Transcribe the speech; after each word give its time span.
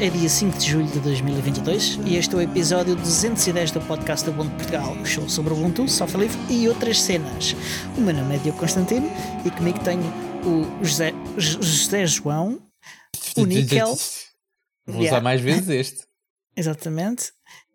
É 0.00 0.08
dia 0.08 0.30
5 0.30 0.56
de 0.56 0.66
julho 0.66 0.86
de 0.86 0.98
2022 1.00 1.98
e 2.06 2.16
este 2.16 2.34
é 2.34 2.38
o 2.38 2.40
episódio 2.40 2.96
210 2.96 3.72
do 3.72 3.82
podcast 3.82 4.24
do 4.24 4.30
Ubuntu 4.30 4.56
Portugal, 4.56 4.96
o 4.96 5.04
show 5.04 5.28
sobre 5.28 5.52
Ubuntu, 5.52 5.86
software 5.86 6.22
livre 6.22 6.38
e 6.48 6.66
outras 6.66 7.02
cenas. 7.02 7.54
O 7.98 8.00
meu 8.00 8.14
nome 8.14 8.34
é 8.34 8.38
Diogo 8.38 8.58
Constantino 8.58 9.06
e 9.44 9.50
comigo 9.50 9.78
tenho 9.84 10.02
o 10.42 10.82
José, 10.82 11.12
José 11.36 12.06
João, 12.06 12.62
o 13.36 13.44
Níquel. 13.44 13.94
Vou 14.86 15.02
usar 15.02 15.20
mais 15.20 15.42
vezes 15.42 15.68
este. 15.68 16.06
Exatamente. 16.56 17.32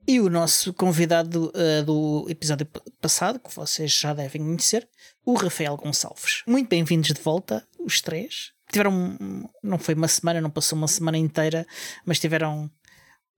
E 0.07 0.19
o 0.19 0.27
nosso 0.27 0.73
convidado 0.73 1.53
uh, 1.53 1.85
do 1.85 2.25
episódio 2.27 2.67
passado, 2.99 3.39
que 3.39 3.55
vocês 3.55 3.91
já 3.91 4.16
devem 4.16 4.41
conhecer, 4.41 4.89
o 5.23 5.35
Rafael 5.35 5.77
Gonçalves. 5.77 6.41
Muito 6.47 6.69
bem-vindos 6.69 7.13
de 7.13 7.21
volta, 7.21 7.67
os 7.80 8.02
três. 8.02 8.55
Tiveram, 8.71 9.17
não 9.63 9.77
foi 9.77 9.95
uma 9.95 10.07
semana, 10.07 10.41
não 10.41 10.49
passou 10.49 10.77
uma 10.77 10.87
semana 10.87 11.17
inteira, 11.17 11.65
mas 12.05 12.19
tiveram 12.19 12.69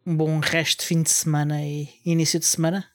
um 0.06 0.16
bom 0.16 0.40
resto 0.40 0.80
de 0.80 0.86
fim 0.86 1.02
de 1.02 1.10
semana 1.10 1.62
e 1.64 1.90
início 2.06 2.40
de 2.40 2.46
semana. 2.46 2.86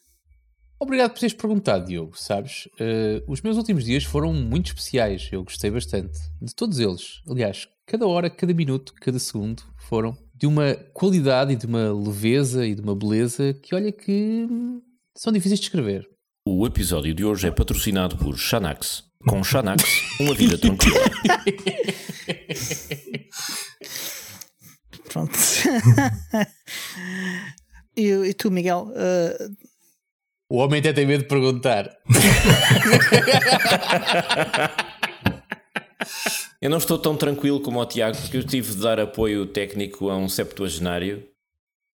Obrigado 0.81 1.13
por 1.13 1.21
teres 1.21 1.35
perguntado, 1.35 1.87
Diogo. 1.87 2.19
Sabes, 2.19 2.67
uh, 2.81 3.23
os 3.31 3.41
meus 3.41 3.57
últimos 3.57 3.85
dias 3.85 4.03
foram 4.03 4.33
muito 4.35 4.67
especiais. 4.67 5.29
Eu 5.31 5.45
gostei 5.45 5.71
bastante 5.71 6.19
de 6.41 6.53
todos 6.53 6.81
eles. 6.81 7.21
Aliás, 7.29 7.69
cada 7.87 8.05
hora, 8.07 8.29
cada 8.29 8.53
minuto, 8.53 8.93
cada 8.95 9.19
segundo 9.19 9.63
foram 9.77 10.17
de 10.35 10.45
uma 10.45 10.75
qualidade 10.93 11.53
e 11.53 11.57
de 11.57 11.67
uma 11.67 11.93
leveza 11.93 12.67
e 12.67 12.75
de 12.75 12.81
uma 12.81 12.97
beleza 12.97 13.55
que, 13.55 13.77
olha, 13.77 13.93
que 13.93 14.49
são 15.17 15.33
difíceis 15.33 15.61
de 15.61 15.67
escrever. 15.67 16.09
O 16.45 16.67
episódio 16.67 17.15
de 17.15 17.25
hoje 17.25 17.47
é 17.47 17.53
patrocinado 17.53 18.17
por 18.17 18.37
Xanax. 18.37 19.05
Com 19.27 19.43
Xanax, 19.45 19.85
uma 20.21 20.35
vida 20.35 20.59
tranquila. 20.59 20.99
Pronto. 25.13 25.39
e, 27.97 28.09
e, 28.09 28.35
tu, 28.35 28.51
Miguel? 28.51 28.89
Uh... 28.91 29.55
O 30.51 30.57
homem 30.57 30.81
até 30.81 30.93
tem 30.93 31.07
medo 31.07 31.23
de 31.23 31.29
perguntar. 31.29 31.91
Eu 36.61 36.71
não 36.71 36.79
estou 36.79 36.99
tão 36.99 37.17
tranquilo 37.17 37.61
como 37.61 37.81
o 37.81 37.87
Tiago, 37.87 38.17
porque 38.17 38.37
eu 38.37 38.45
tive 38.45 38.71
de 38.75 38.83
dar 38.83 39.01
apoio 39.01 39.47
técnico 39.47 40.11
a 40.11 40.17
um 40.17 40.29
septuagenário 40.29 41.27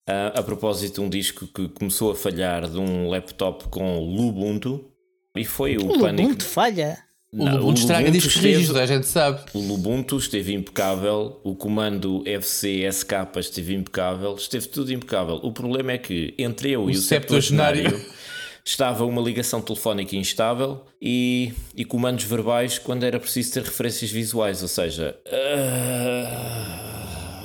uh, 0.07 0.37
a 0.39 0.43
propósito 0.43 0.95
de 0.95 1.01
um 1.01 1.09
disco 1.09 1.47
que 1.47 1.67
começou 1.69 2.11
a 2.11 2.15
falhar 2.15 2.69
de 2.69 2.77
um 2.77 3.09
laptop 3.09 3.67
com 3.69 3.99
Lubuntu 3.99 4.91
e 5.35 5.43
foi 5.43 5.77
o, 5.77 5.91
o 5.91 5.99
pânico. 5.99 6.23
Lubuntu 6.23 6.45
falha? 6.45 6.97
O 7.31 7.47
Lubuntu 7.47 7.81
estraga 7.81 8.09
discos 8.09 8.37
rígidos, 8.37 8.75
a 8.75 8.87
gente 8.87 9.05
sabe. 9.05 9.41
O 9.53 9.59
Lubuntu 9.59 10.17
esteve 10.17 10.51
impecável, 10.53 11.39
o 11.43 11.55
comando 11.55 12.23
FC 12.25 12.89
SK 12.91 13.11
esteve 13.37 13.75
impecável, 13.75 14.33
esteve 14.33 14.67
tudo 14.67 14.91
impecável. 14.91 15.35
O 15.43 15.51
problema 15.51 15.91
é 15.91 15.99
que 15.99 16.33
entre 16.39 16.71
eu 16.71 16.85
o 16.85 16.89
e 16.89 16.95
o 16.95 17.01
septuagenário 17.01 18.03
estava 18.65 19.05
uma 19.05 19.21
ligação 19.21 19.61
telefónica 19.61 20.15
instável 20.15 20.83
e, 20.99 21.53
e 21.75 21.85
comandos 21.85 22.23
verbais 22.23 22.79
quando 22.79 23.03
era 23.03 23.19
preciso 23.19 23.53
ter 23.53 23.63
referências 23.63 24.09
visuais, 24.09 24.63
ou 24.63 24.67
seja, 24.67 25.15
uh, 25.27 26.25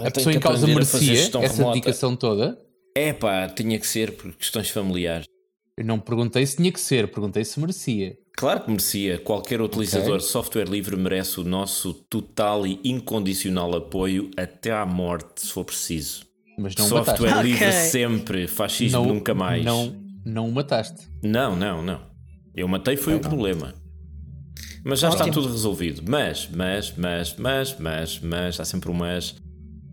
a 0.06 0.10
pessoa 0.10 0.34
em 0.34 0.40
causa 0.40 0.66
merecia 0.66 1.12
essa 1.12 1.38
remota. 1.40 1.74
dedicação 1.74 2.16
toda? 2.16 2.58
É 2.94 3.12
pá, 3.12 3.48
tinha 3.48 3.78
que 3.78 3.86
ser 3.86 4.12
por 4.12 4.32
questões 4.32 4.70
familiares. 4.70 5.26
Eu 5.76 5.84
não 5.84 5.98
perguntei 5.98 6.46
se 6.46 6.56
tinha 6.56 6.72
que 6.72 6.80
ser, 6.80 7.06
perguntei 7.08 7.44
se 7.44 7.60
merecia. 7.60 8.16
Claro 8.36 8.60
que 8.60 8.70
merecia. 8.70 9.18
Qualquer 9.18 9.60
utilizador 9.60 10.14
okay. 10.14 10.18
de 10.18 10.24
software 10.24 10.68
livre 10.68 10.96
merece 10.96 11.40
o 11.40 11.44
nosso 11.44 11.94
total 11.94 12.66
e 12.66 12.80
incondicional 12.84 13.74
apoio 13.76 14.30
até 14.36 14.72
à 14.72 14.84
morte, 14.84 15.42
se 15.42 15.52
for 15.52 15.64
preciso. 15.64 16.26
Mas 16.58 16.74
não 16.74 16.86
software 16.86 17.30
mataste. 17.30 17.46
livre 17.46 17.66
okay. 17.66 17.72
sempre, 17.88 18.48
fascismo 18.48 18.98
não, 18.98 19.14
nunca 19.14 19.34
mais. 19.34 19.64
Não, 19.64 19.96
não 20.24 20.48
o 20.48 20.52
mataste. 20.52 21.08
Não, 21.22 21.56
não, 21.56 21.82
não. 21.82 22.00
Eu 22.54 22.68
matei 22.68 22.96
foi 22.96 23.14
okay, 23.14 23.26
o 23.26 23.28
problema. 23.28 23.74
Mas 24.84 25.00
já 25.00 25.08
está 25.08 25.28
tudo 25.28 25.48
resolvido. 25.48 26.02
Mas, 26.06 26.48
mas, 26.52 26.92
mas, 26.96 27.34
mas, 27.36 27.76
mas, 27.78 28.20
mas, 28.20 28.60
há 28.60 28.64
sempre 28.64 28.90
um 28.90 28.94
mas. 28.94 29.34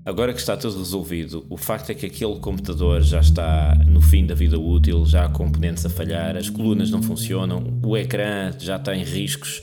Agora 0.04 0.34
que 0.34 0.40
está 0.40 0.58
tudo 0.58 0.80
resolvido, 0.80 1.46
o 1.48 1.56
facto 1.56 1.92
é 1.92 1.94
que 1.94 2.08
aquele 2.08 2.40
computador 2.40 3.04
já 3.04 3.20
está 3.20 3.76
no 3.86 4.02
fim 4.02 4.26
da 4.26 4.34
vida 4.34 4.58
útil, 4.60 5.06
já 5.06 5.26
há 5.26 5.30
componentes 5.30 5.86
a 5.86 5.90
falhar, 5.90 6.36
as 6.36 6.50
colunas 6.50 6.90
não 6.90 7.04
funcionam, 7.04 7.80
o 7.84 7.96
ecrã 7.96 8.52
já 8.58 8.78
está 8.78 8.96
em 8.96 9.04
riscos. 9.04 9.62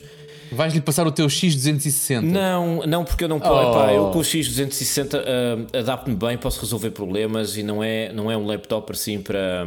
Vais-lhe 0.53 0.81
passar 0.81 1.07
o 1.07 1.13
teu 1.13 1.27
X260? 1.27 2.21
Não, 2.21 2.87
não, 2.87 3.05
porque 3.05 3.25
eu 3.25 3.29
não 3.29 3.41
posso. 3.41 3.79
Oh. 3.79 3.91
Eu 3.91 4.11
com 4.11 4.19
o 4.21 4.23
X260 4.23 5.15
uh, 5.15 5.77
adapto-me 5.77 6.17
bem, 6.17 6.39
posso 6.39 6.61
resolver 6.61 6.91
problemas 6.93 7.57
e 7.57 7.65
não 7.65 7.83
é, 7.83 8.13
não 8.13 8.31
é 8.31 8.37
um 8.37 8.47
laptop 8.47 8.93
assim 8.93 9.21
para, 9.21 9.67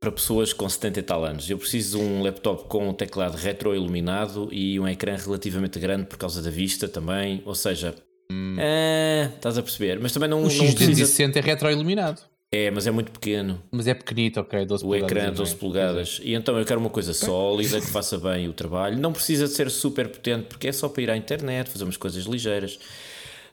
para 0.00 0.10
pessoas 0.10 0.54
com 0.54 0.66
70 0.66 0.98
e 0.98 1.02
tal 1.02 1.24
anos. 1.24 1.48
Eu 1.50 1.58
preciso 1.58 1.98
de 1.98 2.04
um 2.04 2.22
laptop 2.22 2.64
com 2.66 2.88
um 2.88 2.94
teclado 2.94 3.36
retroiluminado 3.36 4.48
e 4.50 4.80
um 4.80 4.88
ecrã 4.88 5.16
relativamente 5.16 5.78
grande 5.78 6.06
por 6.06 6.16
causa 6.16 6.42
da 6.42 6.50
vista 6.50 6.88
também. 6.88 7.42
Ou 7.44 7.54
seja, 7.54 7.94
Hum. 8.30 8.56
É, 8.58 9.30
estás 9.34 9.56
a 9.58 9.62
perceber. 9.62 9.98
Mas 10.00 10.12
também 10.12 10.28
não. 10.28 10.42
O 10.42 10.48
X260 10.48 10.74
precisa... 10.74 11.38
é 11.38 11.40
retroiluminado. 11.40 12.20
É, 12.50 12.70
mas 12.70 12.86
é 12.86 12.90
muito 12.90 13.12
pequeno. 13.12 13.62
Mas 13.70 13.86
é 13.86 13.94
pequenito, 13.94 14.40
ok. 14.40 14.64
12 14.64 14.84
o 14.84 14.94
ecrã 14.94 15.24
é 15.24 15.30
12 15.30 15.54
polegadas. 15.56 16.20
E 16.22 16.34
então 16.34 16.58
eu 16.58 16.64
quero 16.64 16.80
uma 16.80 16.88
coisa 16.88 17.12
sólida 17.12 17.78
que 17.78 17.86
faça 17.86 18.16
bem 18.16 18.48
o 18.48 18.54
trabalho. 18.54 18.98
Não 18.98 19.12
precisa 19.12 19.46
de 19.46 19.52
ser 19.52 19.70
super 19.70 20.08
potente, 20.08 20.46
porque 20.46 20.68
é 20.68 20.72
só 20.72 20.88
para 20.88 21.02
ir 21.02 21.10
à 21.10 21.16
internet, 21.16 21.68
fazer 21.68 21.84
umas 21.84 21.98
coisas 21.98 22.24
ligeiras. 22.24 22.78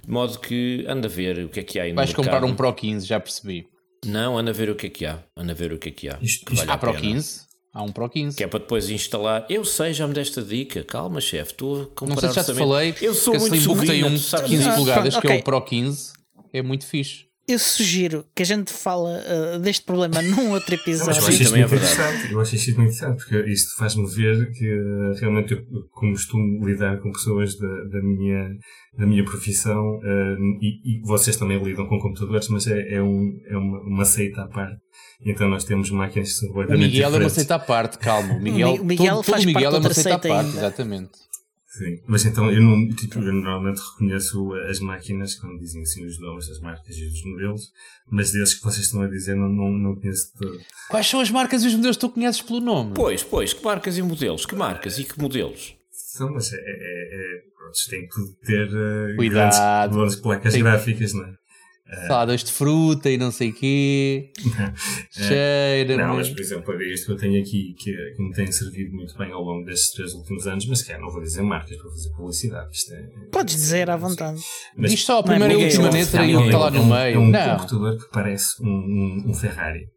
De 0.01 0.09
modo 0.09 0.39
que 0.39 0.85
anda 0.87 1.07
a 1.07 1.11
ver 1.11 1.39
o 1.45 1.49
que 1.49 1.59
é 1.59 1.63
que 1.63 1.79
há 1.79 1.83
aí 1.83 1.89
no 1.89 1.95
Vais 1.97 2.09
mercado. 2.09 2.25
comprar 2.25 2.45
um 2.45 2.55
Pro 2.55 2.71
15, 2.73 3.05
já 3.05 3.19
percebi. 3.19 3.67
Não, 4.05 4.37
anda 4.37 4.51
a 4.51 4.53
ver 4.53 4.69
o 4.69 4.75
que 4.75 4.87
é 4.87 4.89
que 4.89 5.05
há. 5.05 5.19
Anda 5.35 5.51
a 5.51 5.55
ver 5.55 5.73
o 5.73 5.77
que 5.77 5.89
é 5.89 5.91
que 5.91 6.07
há. 6.07 6.17
Isto, 6.21 6.53
isto 6.53 6.55
vale 6.55 6.71
há 6.71 6.77
Pro 6.77 6.93
15? 6.93 7.44
Há 7.75 7.83
um 7.83 7.91
Pro 7.91 8.09
15. 8.09 8.37
Que 8.37 8.43
é 8.45 8.47
para 8.47 8.59
depois 8.59 8.89
instalar. 8.89 9.45
Eu 9.49 9.65
sei, 9.65 9.91
já 9.93 10.07
me 10.07 10.13
deste 10.13 10.39
a 10.39 10.41
dica. 10.41 10.81
Calma, 10.85 11.19
chefe, 11.19 11.51
estou 11.51 11.81
a 11.81 11.85
comparar 11.87 12.15
Não 12.15 12.21
sei 12.21 12.29
se 12.29 12.35
já 12.35 12.43
te 12.45 12.53
falei. 12.57 12.95
Eu 13.01 13.13
sou 13.13 13.37
muito 13.37 13.53
Slimbook 13.53 13.85
tem 13.85 14.05
um 14.05 14.15
de 14.15 14.43
15 14.43 14.75
polegadas, 14.75 15.19
que 15.19 15.27
é 15.27 15.35
o 15.35 15.43
Pro 15.43 15.61
15. 15.61 16.13
É 16.53 16.61
muito 16.61 16.85
fixe. 16.85 17.25
Eu 17.47 17.59
sugiro 17.59 18.25
que 18.33 18.41
a 18.41 18.45
gente 18.45 18.73
fala 18.73 19.21
uh, 19.21 19.59
deste 19.59 19.85
problema 19.85 20.19
num 20.19 20.49
outro 20.51 20.73
episódio. 20.75 21.21
Eu 21.21 21.51
muito 21.51 21.75
interessante. 21.75 22.31
Eu 22.31 22.41
acho 22.41 22.55
isto 22.55 22.75
muito 22.75 22.91
interessante, 22.91 23.17
porque 23.17 23.51
isto 23.51 23.77
faz-me 23.77 24.07
ver 24.07 24.51
que 24.51 24.67
uh, 24.67 25.13
realmente 25.19 25.53
eu 25.53 25.61
costumo 25.91 26.65
lidar 26.65 26.99
com 27.01 27.11
pessoas 27.11 27.55
da, 27.55 27.83
da 27.91 28.01
minha, 28.01 28.49
da 28.97 29.05
minha 29.05 29.23
profissão 29.23 29.97
uh, 29.97 30.59
e, 30.59 30.97
e, 30.97 31.01
vocês 31.05 31.35
também 31.37 31.61
lidam 31.61 31.85
com 31.87 31.99
computadores, 31.99 32.49
mas 32.49 32.65
é, 32.65 32.95
é, 32.95 33.01
um, 33.01 33.37
é 33.47 33.55
uma, 33.55 33.79
uma 33.81 34.05
seita 34.05 34.41
à 34.41 34.47
parte. 34.47 34.77
Então 35.23 35.47
nós 35.47 35.63
temos 35.63 35.91
máquinas 35.91 36.39
completamente 36.39 36.79
O 36.79 36.87
Miguel 36.87 37.11
diferentes. 37.11 37.15
é 37.15 37.23
uma 37.23 37.29
seita 37.29 37.55
à 37.55 37.59
parte, 37.59 37.99
calma. 37.99 38.33
O 38.33 38.41
Miguel, 38.41 38.73
o 38.73 38.83
Miguel 38.83 39.15
todo, 39.17 39.23
faz 39.23 39.43
todo 39.43 39.53
Miguel 39.53 39.71
parte 39.71 39.75
é 39.75 39.87
uma 39.87 39.93
seita 39.93 40.15
à 40.15 40.19
parte, 40.19 40.47
ainda. 40.47 40.57
exatamente. 40.57 41.11
Sim, 41.77 42.01
mas 42.07 42.23
então 42.23 42.49
eu, 42.49 42.61
não, 42.61 42.87
tipo, 42.95 43.19
eu 43.19 43.33
normalmente 43.33 43.81
reconheço 43.81 44.53
as 44.69 44.79
máquinas, 44.79 45.35
quando 45.35 45.59
dizem 45.59 45.81
assim 45.81 46.05
os 46.05 46.17
nomes 46.21 46.47
das 46.47 46.61
marcas 46.61 46.95
e 46.95 47.05
dos 47.05 47.25
modelos, 47.25 47.71
mas 48.09 48.31
desses 48.31 48.55
que 48.55 48.63
vocês 48.63 48.85
estão 48.85 49.01
a 49.01 49.07
dizer 49.09 49.35
não, 49.35 49.49
não, 49.49 49.71
não 49.71 49.95
conheço 49.95 50.31
todo. 50.39 50.57
Quais 50.89 51.05
são 51.05 51.19
as 51.19 51.29
marcas 51.29 51.63
e 51.63 51.67
os 51.67 51.75
modelos 51.75 51.97
que 51.97 52.01
tu 52.01 52.09
conheces 52.09 52.41
pelo 52.41 52.61
nome? 52.61 52.93
Pois, 52.95 53.23
pois, 53.23 53.51
que 53.51 53.61
marcas 53.61 53.97
e 53.97 54.01
modelos? 54.01 54.45
Que 54.45 54.55
marcas 54.55 54.97
e 54.99 55.03
que 55.03 55.19
modelos? 55.19 55.75
São, 55.91 56.31
mas 56.33 56.53
é, 56.53 56.55
é, 56.55 56.59
é, 56.61 57.41
tem 57.89 58.07
que 58.07 58.45
ter 58.45 58.69
uh, 58.69 59.15
Cuidado. 59.17 59.89
grandes, 59.89 59.95
grandes 59.97 60.15
placas 60.15 60.53
tem... 60.53 60.63
gráficas, 60.63 61.13
não 61.13 61.25
é? 61.25 61.33
Saladas 62.07 62.43
de 62.43 62.51
fruta 62.51 63.11
e 63.11 63.17
não 63.17 63.31
sei 63.31 63.51
o 63.51 63.53
quê. 63.53 64.31
Cheira. 65.11 65.97
Não, 65.97 66.15
mas 66.15 66.29
por 66.29 66.39
exemplo, 66.39 66.73
é 66.73 66.93
isto 66.93 67.05
que 67.05 67.11
eu 67.11 67.17
tenho 67.17 67.39
aqui 67.39 67.75
que, 67.77 67.91
que 67.91 68.23
me 68.23 68.33
tem 68.33 68.51
servido 68.51 68.95
muito 68.95 69.15
bem 69.15 69.31
ao 69.31 69.41
longo 69.43 69.63
destes 69.65 69.91
três 69.91 70.13
últimos 70.15 70.47
anos, 70.47 70.65
mas 70.65 70.81
que 70.81 70.91
é, 70.91 70.97
não 70.97 71.11
vou 71.11 71.21
dizer 71.21 71.43
marcas 71.43 71.77
para 71.77 71.91
fazer 71.91 72.09
publicidade. 72.09 72.69
Isto 72.71 72.91
é, 72.91 73.03
Podes 73.31 73.55
dizer 73.55 73.89
à 73.91 73.97
vontade. 73.97 74.41
Mas, 74.75 74.91
Diz 74.91 75.03
só 75.03 75.19
a 75.19 75.23
primeira 75.23 75.53
e 75.53 75.63
última 75.63 75.89
letra 75.91 76.25
e 76.25 76.35
o 76.35 76.39
que 76.39 76.45
está 76.45 76.57
lá 76.57 76.71
no 76.71 76.85
meio. 76.85 77.15
É 77.15 77.19
um 77.19 77.29
não. 77.29 77.57
computador 77.57 77.97
que 77.99 78.11
parece 78.11 78.63
um, 78.63 78.67
um, 78.67 79.29
um 79.29 79.33
Ferrari. 79.35 79.87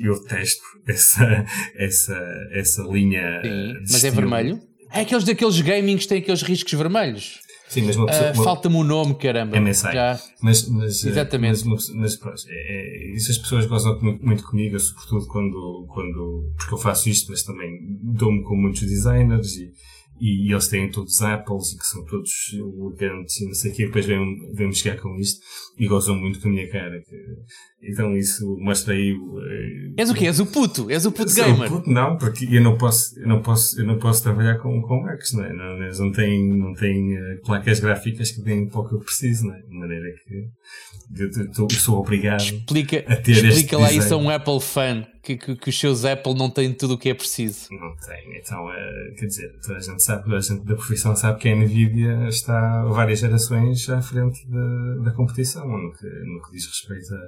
Eu 0.00 0.24
testo 0.24 0.62
essa, 0.88 1.46
essa, 1.76 2.48
essa 2.52 2.82
linha. 2.82 3.40
Sim, 3.44 3.74
mas 3.92 4.04
é 4.04 4.10
vermelho? 4.10 4.60
É 4.92 5.00
aqueles 5.00 5.24
daqueles 5.24 5.60
gaming 5.60 5.96
que 5.96 6.06
têm 6.06 6.18
aqueles 6.18 6.42
riscos 6.42 6.72
vermelhos. 6.72 7.43
Sim, 7.68 7.82
mas 7.82 7.96
uma 7.96 8.06
pessoa, 8.06 8.30
uh, 8.30 8.44
Falta-me 8.44 8.76
o 8.76 8.84
nome, 8.84 9.14
caramba. 9.14 9.58
MSI. 9.58 9.92
Já... 9.92 10.20
Mas, 10.42 10.68
mas, 10.68 11.04
Exatamente. 11.04 11.66
Mas, 11.66 11.88
mas, 11.90 12.20
mas 12.20 12.46
é, 12.48 12.52
é, 12.52 13.16
isso 13.16 13.30
as 13.30 13.38
pessoas 13.38 13.66
gostam 13.66 13.98
muito, 14.00 14.24
muito 14.24 14.44
comigo, 14.44 14.78
sobretudo 14.78 15.26
quando, 15.26 15.86
quando. 15.88 16.52
Porque 16.56 16.74
eu 16.74 16.78
faço 16.78 17.08
isto, 17.08 17.30
mas 17.30 17.42
também 17.42 17.98
dou-me 18.02 18.42
com 18.42 18.54
muitos 18.54 18.82
designers 18.82 19.56
e, 19.56 19.72
e, 20.20 20.52
eles 20.52 20.68
têm 20.68 20.90
todos 20.90 21.20
Apples 21.22 21.72
e 21.72 21.78
que 21.78 21.86
são 21.86 22.04
todos 22.04 22.30
elegantes 22.52 23.40
e 23.40 23.46
não 23.46 23.54
sei 23.54 23.72
o 23.72 23.74
quê, 23.74 23.86
depois 23.86 24.06
vêm-me 24.06 24.74
chegar 24.74 25.00
com 25.00 25.16
isto 25.16 25.40
e 25.78 25.86
gozam 25.86 26.16
muito 26.16 26.40
com 26.40 26.48
a 26.48 26.50
minha 26.50 26.70
cara. 26.70 27.02
Então 27.86 28.16
isso 28.16 28.56
mostra 28.60 28.94
aí. 28.94 29.12
Uh, 29.12 29.94
És 29.96 30.10
o 30.10 30.14
quê? 30.14 30.26
És 30.26 30.40
o 30.40 30.46
puto? 30.46 30.90
És 30.90 31.04
o 31.04 31.12
puto 31.12 31.34
gamer? 31.34 31.68
Puto, 31.68 31.90
não, 31.90 32.16
porque 32.16 32.46
eu 32.50 32.62
não 32.62 32.76
posso, 32.76 33.18
eu 33.18 33.28
não 33.28 33.42
posso, 33.42 33.80
eu 33.80 33.86
não 33.86 33.98
posso 33.98 34.22
trabalhar 34.22 34.58
com, 34.58 34.80
com 34.82 35.02
Macs, 35.02 35.32
não 35.32 35.44
é? 35.44 35.52
Não, 35.52 35.82
eles 35.82 35.98
não 35.98 36.10
têm, 36.10 36.56
não 36.56 36.72
têm 36.74 37.14
uh, 37.16 37.40
placas 37.44 37.80
gráficas 37.80 38.30
que 38.30 38.42
deem 38.42 38.68
para 38.68 38.80
o 38.80 38.88
que 38.88 38.94
eu 38.94 39.00
preciso, 39.00 39.46
não 39.46 39.54
é? 39.54 39.62
maneira 39.68 40.06
que 40.24 40.34
eu, 41.20 41.30
eu, 41.30 41.68
eu 41.70 41.70
sou 41.70 41.98
obrigado 41.98 42.40
Explica, 42.40 43.04
a 43.06 43.16
ter 43.16 43.32
explica 43.32 43.76
lá 43.76 43.88
design. 43.88 44.04
isso 44.04 44.14
a 44.14 44.16
um 44.16 44.30
Apple 44.30 44.60
fan 44.60 45.06
que, 45.22 45.36
que, 45.36 45.56
que 45.56 45.70
os 45.70 45.78
seus 45.78 46.04
Apple 46.04 46.34
não 46.34 46.50
têm 46.50 46.72
tudo 46.72 46.94
o 46.94 46.98
que 46.98 47.08
é 47.08 47.14
preciso. 47.14 47.68
Não 47.70 47.96
tem, 47.96 48.38
então, 48.38 48.70
eh, 48.70 49.14
quer 49.18 49.26
dizer, 49.26 49.50
toda 49.60 49.78
a 49.78 49.80
gente 49.80 50.02
sabe, 50.02 50.24
toda 50.24 50.36
a 50.36 50.40
gente 50.40 50.64
da 50.64 50.74
profissão 50.74 51.16
sabe 51.16 51.40
que 51.40 51.48
a 51.48 51.56
Nvidia 51.56 52.28
está 52.28 52.84
várias 52.84 53.20
gerações 53.20 53.88
à 53.88 54.02
frente 54.02 54.46
da, 54.48 55.04
da 55.04 55.10
competição 55.12 55.66
no 55.66 55.92
que, 55.92 56.06
no 56.06 56.42
que 56.42 56.52
diz 56.52 56.66
respeito 56.66 57.14
a, 57.14 57.18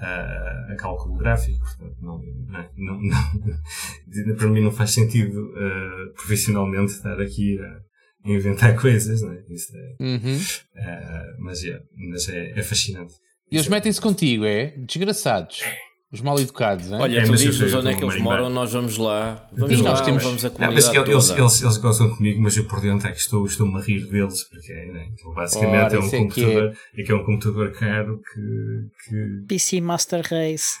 a, 0.00 0.72
a 0.72 0.76
cálculo 0.76 1.16
gráfico, 1.16 1.58
portanto, 1.60 1.96
não, 2.00 2.18
não, 2.18 2.70
não, 2.76 3.00
não- 3.02 4.36
para 4.36 4.48
mim 4.48 4.60
não 4.62 4.70
faz 4.72 4.90
sentido 4.92 5.52
eh, 5.56 6.12
profissionalmente 6.16 6.92
estar 6.92 7.20
aqui 7.20 7.58
a 7.60 8.30
inventar 8.30 8.74
coisas, 8.80 9.22
não 9.22 9.32
é? 9.32 9.42
Isso 9.48 9.72
é, 9.76 9.96
Uhum. 10.02 10.38
eh, 10.76 11.34
mas 11.38 11.64
é, 11.64 11.80
mas 12.10 12.28
é, 12.28 12.58
é 12.58 12.62
fascinante. 12.62 13.14
E 13.50 13.56
eles 13.56 13.68
metem-se 13.68 14.00
contigo, 14.00 14.44
é? 14.44 14.66
Desgraçados. 14.78 15.62
Os 16.12 16.20
mal 16.20 16.36
educados, 16.40 16.86
hein? 16.90 16.98
Olha, 17.00 17.20
É, 17.20 17.22
tu 17.22 17.36
dizes 17.36 17.72
onde 17.72 17.88
é 17.90 17.94
que 17.94 18.02
eles 18.02 18.20
moram, 18.20 18.50
nós 18.50 18.72
vamos 18.72 18.96
lá. 18.96 19.48
Vamos 19.52 19.76
Sim, 19.76 19.82
lá, 19.84 19.90
nós 19.90 20.00
temos- 20.00 20.22
vamos 20.24 20.44
a 20.44 20.48
Não, 20.48 20.54
mas 20.72 20.84
comunidade 20.88 21.10
eles, 21.12 21.26
toda. 21.28 21.40
eles, 21.40 21.62
eles 21.62 21.76
gozam 21.76 22.16
comigo, 22.16 22.42
mas 22.42 22.56
eu 22.56 22.64
por 22.64 22.80
dentro 22.80 23.06
é 23.06 23.12
que 23.12 23.18
estou, 23.20 23.46
estou-me 23.46 23.78
a 23.78 23.80
rir 23.80 24.06
deles, 24.08 24.42
porque 24.42 24.72
né, 24.72 25.08
aquilo 25.12 25.34
basicamente 25.34 25.76
Ora, 25.84 25.94
é 25.94 25.98
um 26.00 26.02
é 26.04 26.10
que 26.10 26.18
computador, 26.18 26.76
é. 26.98 27.02
que 27.04 27.12
é 27.12 27.14
um 27.14 27.24
computador 27.24 27.72
caro 27.78 28.20
que, 28.34 29.08
que 29.08 29.46
PC 29.46 29.80
Master 29.80 30.22
Race. 30.28 30.74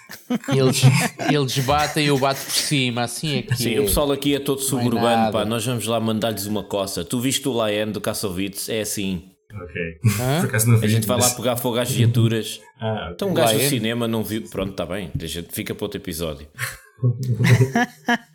Eles, 0.48 0.82
eles 1.32 1.58
batem 1.60 2.04
e 2.06 2.08
eu 2.08 2.18
bato 2.18 2.40
por 2.44 2.50
cima, 2.50 3.02
assim 3.02 3.38
é 3.38 3.42
que 3.42 3.56
Sim, 3.56 3.74
é. 3.76 3.80
o 3.80 3.84
pessoal 3.84 4.10
aqui 4.10 4.34
é 4.34 4.40
todo 4.40 4.58
Não 4.58 4.64
é 4.66 4.68
suburbano, 4.68 5.30
pá. 5.32 5.44
Nós 5.44 5.64
vamos 5.64 5.86
lá 5.86 6.00
mandar-lhes 6.00 6.46
uma 6.46 6.64
coça. 6.64 7.04
Tu 7.04 7.20
viste 7.20 7.48
o 7.48 7.66
Lion 7.68 7.92
do 7.92 8.00
Kassovitz? 8.00 8.68
É 8.68 8.80
assim. 8.80 9.29
Ok. 9.52 9.82
Hã? 10.20 10.40
Por 10.40 10.48
acaso 10.48 10.68
não 10.68 10.78
vi. 10.78 10.86
A 10.86 10.88
gente 10.88 11.06
vai 11.06 11.18
lá 11.18 11.30
pegar 11.30 11.56
fogo 11.56 11.78
às 11.78 11.90
viaturas. 11.90 12.60
Ah, 12.80 13.04
ok. 13.04 13.12
Então 13.14 13.30
um 13.30 13.34
gajo 13.34 13.54
do 13.54 13.58
Lion? 13.58 13.68
cinema 13.68 14.08
não 14.08 14.22
viu. 14.22 14.42
Pronto, 14.48 14.70
está 14.70 14.86
bem. 14.86 15.10
Deixa, 15.14 15.42
fica 15.42 15.74
para 15.74 15.84
outro 15.84 15.98
episódio. 16.00 16.46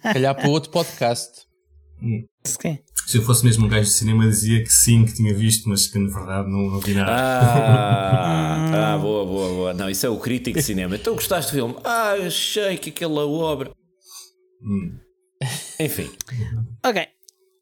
Calhar 0.01 0.35
para 0.35 0.49
outro 0.49 0.71
podcast. 0.71 1.31
Sim. 2.43 2.79
Se 3.07 3.17
eu 3.19 3.21
fosse 3.21 3.45
mesmo 3.45 3.65
um 3.65 3.69
gajo 3.69 3.83
de 3.83 3.91
cinema, 3.95 4.27
dizia 4.27 4.63
que 4.63 4.69
sim, 4.73 5.05
que 5.05 5.13
tinha 5.13 5.33
visto, 5.33 5.69
mas 5.69 5.85
que 5.87 5.97
na 5.99 6.11
verdade 6.11 6.49
não, 6.49 6.71
não 6.71 6.79
vi 6.79 6.93
nada. 6.95 7.11
Ah, 7.11 8.93
ah, 8.93 8.97
boa, 8.97 9.25
boa, 9.25 9.49
boa. 9.49 9.73
Não, 9.73 9.89
isso 9.89 10.05
é 10.05 10.09
o 10.09 10.17
crítico 10.17 10.57
de 10.57 10.63
cinema. 10.63 10.95
Então 10.95 11.13
gostaste 11.13 11.51
do 11.51 11.55
filme? 11.55 11.75
Ah, 11.83 12.13
achei 12.13 12.77
que 12.77 12.89
aquela 12.89 13.25
obra. 13.27 13.71
Hum. 14.63 14.97
Enfim, 15.79 16.09
Ok. 16.83 17.07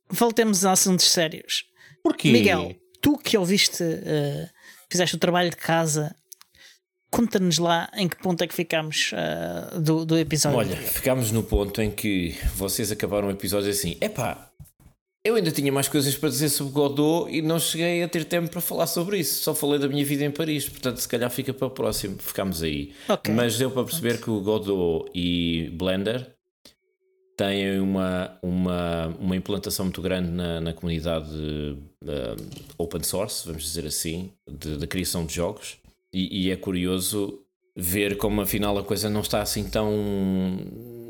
Voltemos 0.10 0.64
a 0.64 0.72
assuntos 0.72 1.06
sérios. 1.12 1.66
Porquê? 2.04 2.32
Miguel, 2.32 2.76
tu 3.04 3.18
que 3.18 3.38
ouviste, 3.38 3.84
eh, 3.84 4.50
fizeste 4.90 5.18
o 5.18 5.20
trabalho 5.20 5.50
de 5.50 5.58
casa, 5.58 6.16
conta-nos 7.12 7.60
lá 7.60 7.92
em 7.96 8.08
que 8.08 8.16
ponto 8.16 8.42
é 8.42 8.48
que 8.48 8.56
ficámos 8.56 9.12
eh, 9.14 9.80
do, 9.80 10.06
do 10.06 10.18
episódio. 10.18 10.58
olha, 10.58 10.76
ficámos 10.78 11.30
no 11.30 11.44
ponto 11.44 11.82
em 11.82 11.92
que 11.92 12.36
vocês 12.56 12.92
acabaram 12.92 13.28
o 13.28 13.32
episódio 13.32 13.70
assim: 13.70 13.98
epá, 14.00 14.50
eu 15.26 15.36
ainda 15.36 15.52
tinha 15.52 15.72
mais 15.72 15.90
coisas 15.90 16.16
para 16.16 16.30
dizer 16.30 16.48
sobre 16.48 16.72
Godot 16.72 17.30
e 17.30 17.42
não 17.42 17.60
cheguei 17.60 18.02
a 18.04 18.08
ter 18.08 18.24
tempo 18.24 18.50
para 18.50 18.62
falar 18.62 18.88
sobre 18.88 19.20
isso. 19.20 19.44
Só 19.44 19.54
falei 19.54 19.80
da 19.80 19.90
minha 19.90 20.06
vida 20.06 20.24
em 20.24 20.32
Paris, 20.32 20.70
portanto, 20.70 20.98
se 20.98 21.08
calhar 21.08 21.30
fica 21.30 21.54
para 21.54 21.68
o 21.68 21.72
próximo. 21.72 22.18
Ficámos 22.20 22.64
aí. 22.64 22.94
Ok. 23.10 23.34
Mas 23.34 23.58
deu 23.58 23.70
para 23.70 23.84
perceber 23.84 24.22
que 24.22 24.30
o 24.30 24.40
Godot 24.40 25.12
e 25.14 25.70
Blender 25.74 26.33
têm 27.38 27.80
uma, 27.80 28.38
uma, 28.42 29.08
uma 29.20 29.36
implantação 29.36 29.86
muito 29.86 30.02
grande 30.02 30.30
na, 30.30 30.62
na 30.62 30.74
comunidade 30.74 31.30
eh, 32.06 32.36
open 32.78 33.04
source, 33.04 33.46
vamos 33.48 33.64
dizer 33.64 33.86
assim, 33.86 34.32
de 34.48 34.86
criação 34.88 35.26
de 35.26 35.34
jogos. 35.34 35.78
E, 36.14 36.46
e 36.48 36.52
é 36.52 36.56
curioso 36.56 37.40
ver 37.76 38.18
como 38.18 38.42
afinal 38.42 38.78
a 38.78 38.84
coisa 38.84 39.10
não 39.10 39.22
está 39.22 39.42
assim 39.42 39.68
tão. 39.70 39.92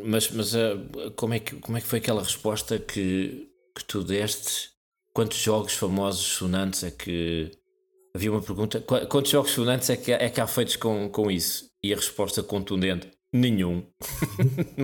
Mas, 0.04 0.30
mas 0.32 0.56
eh, 0.56 0.78
como, 1.16 1.34
é 1.34 1.40
que, 1.40 1.56
como 1.58 1.78
é 1.78 1.82
que 1.82 1.88
foi 1.88 2.00
aquela 2.00 2.22
resposta 2.24 2.78
que, 2.80 3.50
que 3.76 3.84
tu 3.86 4.04
deste? 4.04 4.72
Quantos 5.14 5.38
jogos 5.38 5.74
famosos 5.74 6.26
sonantes 6.26 6.84
é 6.84 6.92
que. 6.92 7.52
Havia 8.16 8.32
uma 8.32 8.42
pergunta: 8.42 8.80
qu- 8.82 9.06
quantos 9.08 9.32
jogos 9.32 9.52
sonantes 9.52 9.90
é 9.90 9.98
que, 9.98 10.12
é 10.12 10.30
que 10.30 10.40
há 10.42 10.48
feitos 10.48 10.76
com, 10.76 11.10
com 11.10 11.30
isso? 11.32 11.70
E 11.84 11.94
a 11.94 11.96
resposta 11.96 12.42
contundente: 12.44 13.08
nenhum. 13.34 13.84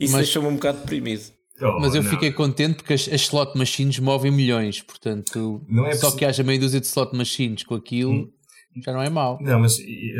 Isso 0.00 0.12
Mas- 0.14 0.24
deixou-me 0.24 0.48
um 0.48 0.54
bocado 0.54 0.78
deprimido. 0.78 1.22
Oh, 1.60 1.80
Mas 1.80 1.92
eu 1.94 2.02
não. 2.04 2.10
fiquei 2.10 2.30
contente 2.30 2.76
porque 2.76 2.92
as, 2.94 3.08
as 3.08 3.22
slot 3.22 3.58
machines 3.58 3.98
movem 3.98 4.30
milhões, 4.30 4.80
portanto, 4.80 5.60
Não 5.68 5.86
é 5.86 5.92
só 5.94 6.06
possi- 6.06 6.18
que 6.18 6.24
haja 6.24 6.44
meia 6.44 6.60
dúzia 6.60 6.80
de 6.80 6.86
slot 6.86 7.16
machines 7.16 7.64
com 7.64 7.74
aquilo 7.74 8.12
Hum. 8.12 8.28
já 8.84 8.92
não 8.92 9.02
é 9.02 9.10
mau. 9.10 9.38
Não, 9.42 9.58
mas 9.58 9.76
e- 9.80 10.14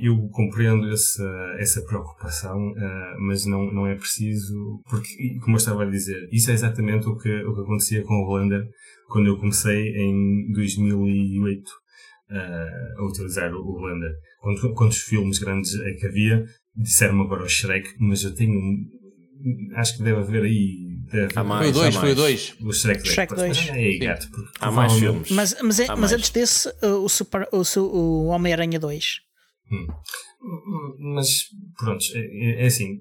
eu 0.00 0.28
compreendo 0.30 0.88
essa, 0.92 1.24
essa 1.58 1.82
preocupação, 1.82 2.56
eh, 2.76 3.14
mas 3.26 3.44
não, 3.44 3.72
não 3.72 3.86
é 3.88 3.96
preciso, 3.96 4.80
porque, 4.88 5.08
como 5.42 5.56
eu 5.56 5.58
estava 5.58 5.82
a 5.82 5.90
dizer, 5.90 6.28
isso 6.30 6.48
é 6.50 6.54
exatamente 6.54 7.08
o 7.08 7.16
que, 7.16 7.28
o 7.44 7.54
que 7.54 7.60
acontecia 7.62 8.02
com 8.04 8.14
o 8.22 8.26
Blender 8.28 8.64
quando 9.08 9.26
eu 9.26 9.36
comecei 9.36 9.88
em 9.96 10.52
2008 10.52 11.62
eh, 12.30 12.94
a 12.98 13.04
utilizar 13.04 13.52
o 13.52 13.58
o 13.60 13.80
Blender. 13.80 14.12
Quantos, 14.46 14.74
quantos 14.76 14.98
filmes 14.98 15.38
grandes 15.40 15.74
é 15.74 15.92
que 15.94 16.06
havia? 16.06 16.44
Disseram-me 16.76 17.22
agora 17.22 17.42
o 17.42 17.48
Shrek, 17.48 17.88
mas 17.98 18.22
eu 18.22 18.32
tenho. 18.32 18.54
Acho 19.74 19.96
que 19.96 20.04
deve 20.04 20.20
haver 20.20 20.44
aí. 20.44 20.86
Deve 21.10 21.26
Há 21.26 21.30
Foi 21.34 21.42
mais. 21.42 21.70
o 21.70 21.72
2, 21.72 21.96
há 21.96 22.00
foi 22.00 22.12
o 22.12 22.16
mais. 22.16 22.16
2. 22.16 22.56
O 22.60 22.72
Shrek, 22.72 23.08
Shrek 23.08 23.34
deve- 23.34 23.46
dois. 23.48 23.68
É 23.68 23.72
aí, 23.72 23.98
gato, 23.98 24.30
porque 24.30 24.50
Há 24.60 24.70
mais 24.70 24.92
filmes. 24.92 25.30
Mas, 25.32 25.56
mas, 25.62 25.80
é- 25.80 25.86
mas 25.88 25.98
mais. 25.98 26.12
antes 26.12 26.30
desse, 26.30 26.68
eh, 26.80 26.86
o, 26.86 27.08
Super, 27.08 27.48
o, 27.52 27.80
o 27.80 28.26
Homem-Aranha 28.26 28.78
2. 28.78 29.04
Hum. 29.72 29.86
Mas, 31.14 31.46
pronto, 31.76 32.04
é, 32.14 32.62
é 32.62 32.66
assim, 32.66 33.00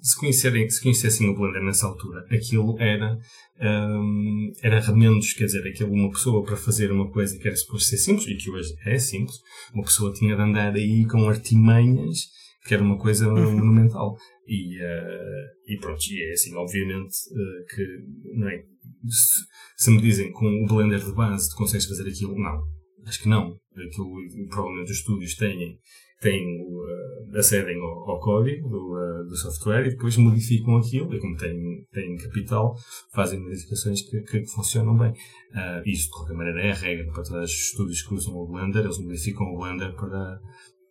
se, 0.00 0.16
conhecerem, 0.18 0.68
se 0.68 0.82
conhecessem 0.82 1.28
o 1.28 1.34
Blender 1.36 1.62
nessa 1.62 1.86
altura, 1.86 2.24
aquilo 2.32 2.76
era, 2.80 3.16
hum, 3.60 4.52
era 4.62 4.80
remendos, 4.80 5.32
quer 5.32 5.46
dizer, 5.46 5.66
aquilo 5.68 5.92
uma 5.92 6.10
pessoa 6.10 6.44
para 6.44 6.56
fazer 6.56 6.90
uma 6.90 7.10
coisa 7.10 7.38
que 7.38 7.46
era 7.46 7.56
suposto 7.56 7.88
ser 7.88 7.98
simples, 7.98 8.26
e 8.26 8.36
que 8.36 8.50
hoje 8.50 8.74
é 8.86 8.98
simples, 8.98 9.36
uma 9.72 9.84
pessoa 9.84 10.12
tinha 10.12 10.36
de 10.36 10.42
andar 10.42 10.74
aí 10.74 11.06
com 11.06 11.28
artimanhas, 11.28 12.18
que 12.66 12.74
era 12.74 12.82
uma 12.82 12.98
coisa 12.98 13.28
monumental. 13.30 14.16
E, 14.46 14.78
eh, 14.80 15.46
e 15.68 15.78
pronto, 15.78 16.00
e 16.10 16.30
é 16.30 16.32
assim, 16.32 16.54
obviamente, 16.54 17.14
eh, 17.32 17.74
que, 17.74 18.36
não 18.36 18.48
é? 18.48 18.62
Se, 19.08 19.84
se 19.84 19.90
me 19.90 20.00
dizem 20.00 20.32
com 20.32 20.46
o 20.46 20.66
Blender 20.66 21.02
de 21.02 21.12
base 21.12 21.50
tu 21.50 21.56
consegues 21.56 21.86
fazer 21.86 22.08
aquilo, 22.08 22.34
não. 22.38 22.62
Acho 23.06 23.22
que 23.22 23.28
não. 23.28 23.58
Aquilo, 23.72 24.48
provavelmente 24.48 24.92
os 24.92 24.98
estúdios 24.98 25.34
têm, 25.36 25.78
têm 26.24 26.64
o, 26.66 26.88
eh, 26.88 27.38
acedem 27.38 27.78
ao, 27.78 28.10
ao 28.10 28.20
código 28.20 28.66
do, 28.68 28.98
eh, 28.98 29.24
do 29.24 29.36
software 29.36 29.86
e 29.86 29.90
depois 29.90 30.16
modificam 30.16 30.78
aquilo 30.78 31.14
e 31.14 31.20
como 31.20 31.36
têm, 31.36 31.86
têm 31.92 32.16
capital, 32.16 32.74
fazem 33.12 33.40
modificações 33.40 34.00
que, 34.08 34.22
que, 34.22 34.46
funcionam 34.46 34.96
bem. 34.96 35.12
Ah, 35.52 35.82
isso, 35.84 36.04
de 36.04 36.10
qualquer 36.10 36.34
maneira, 36.34 36.62
é 36.62 36.70
a 36.70 36.74
regra 36.74 37.04
para 37.12 37.22
todos 37.22 37.30
os 37.30 37.50
estúdios 37.50 38.02
que 38.02 38.14
usam 38.14 38.34
o 38.34 38.46
Blender. 38.46 38.84
Eles 38.84 38.98
modificam 38.98 39.46
o 39.46 39.58
Blender 39.58 39.94
para... 39.94 40.40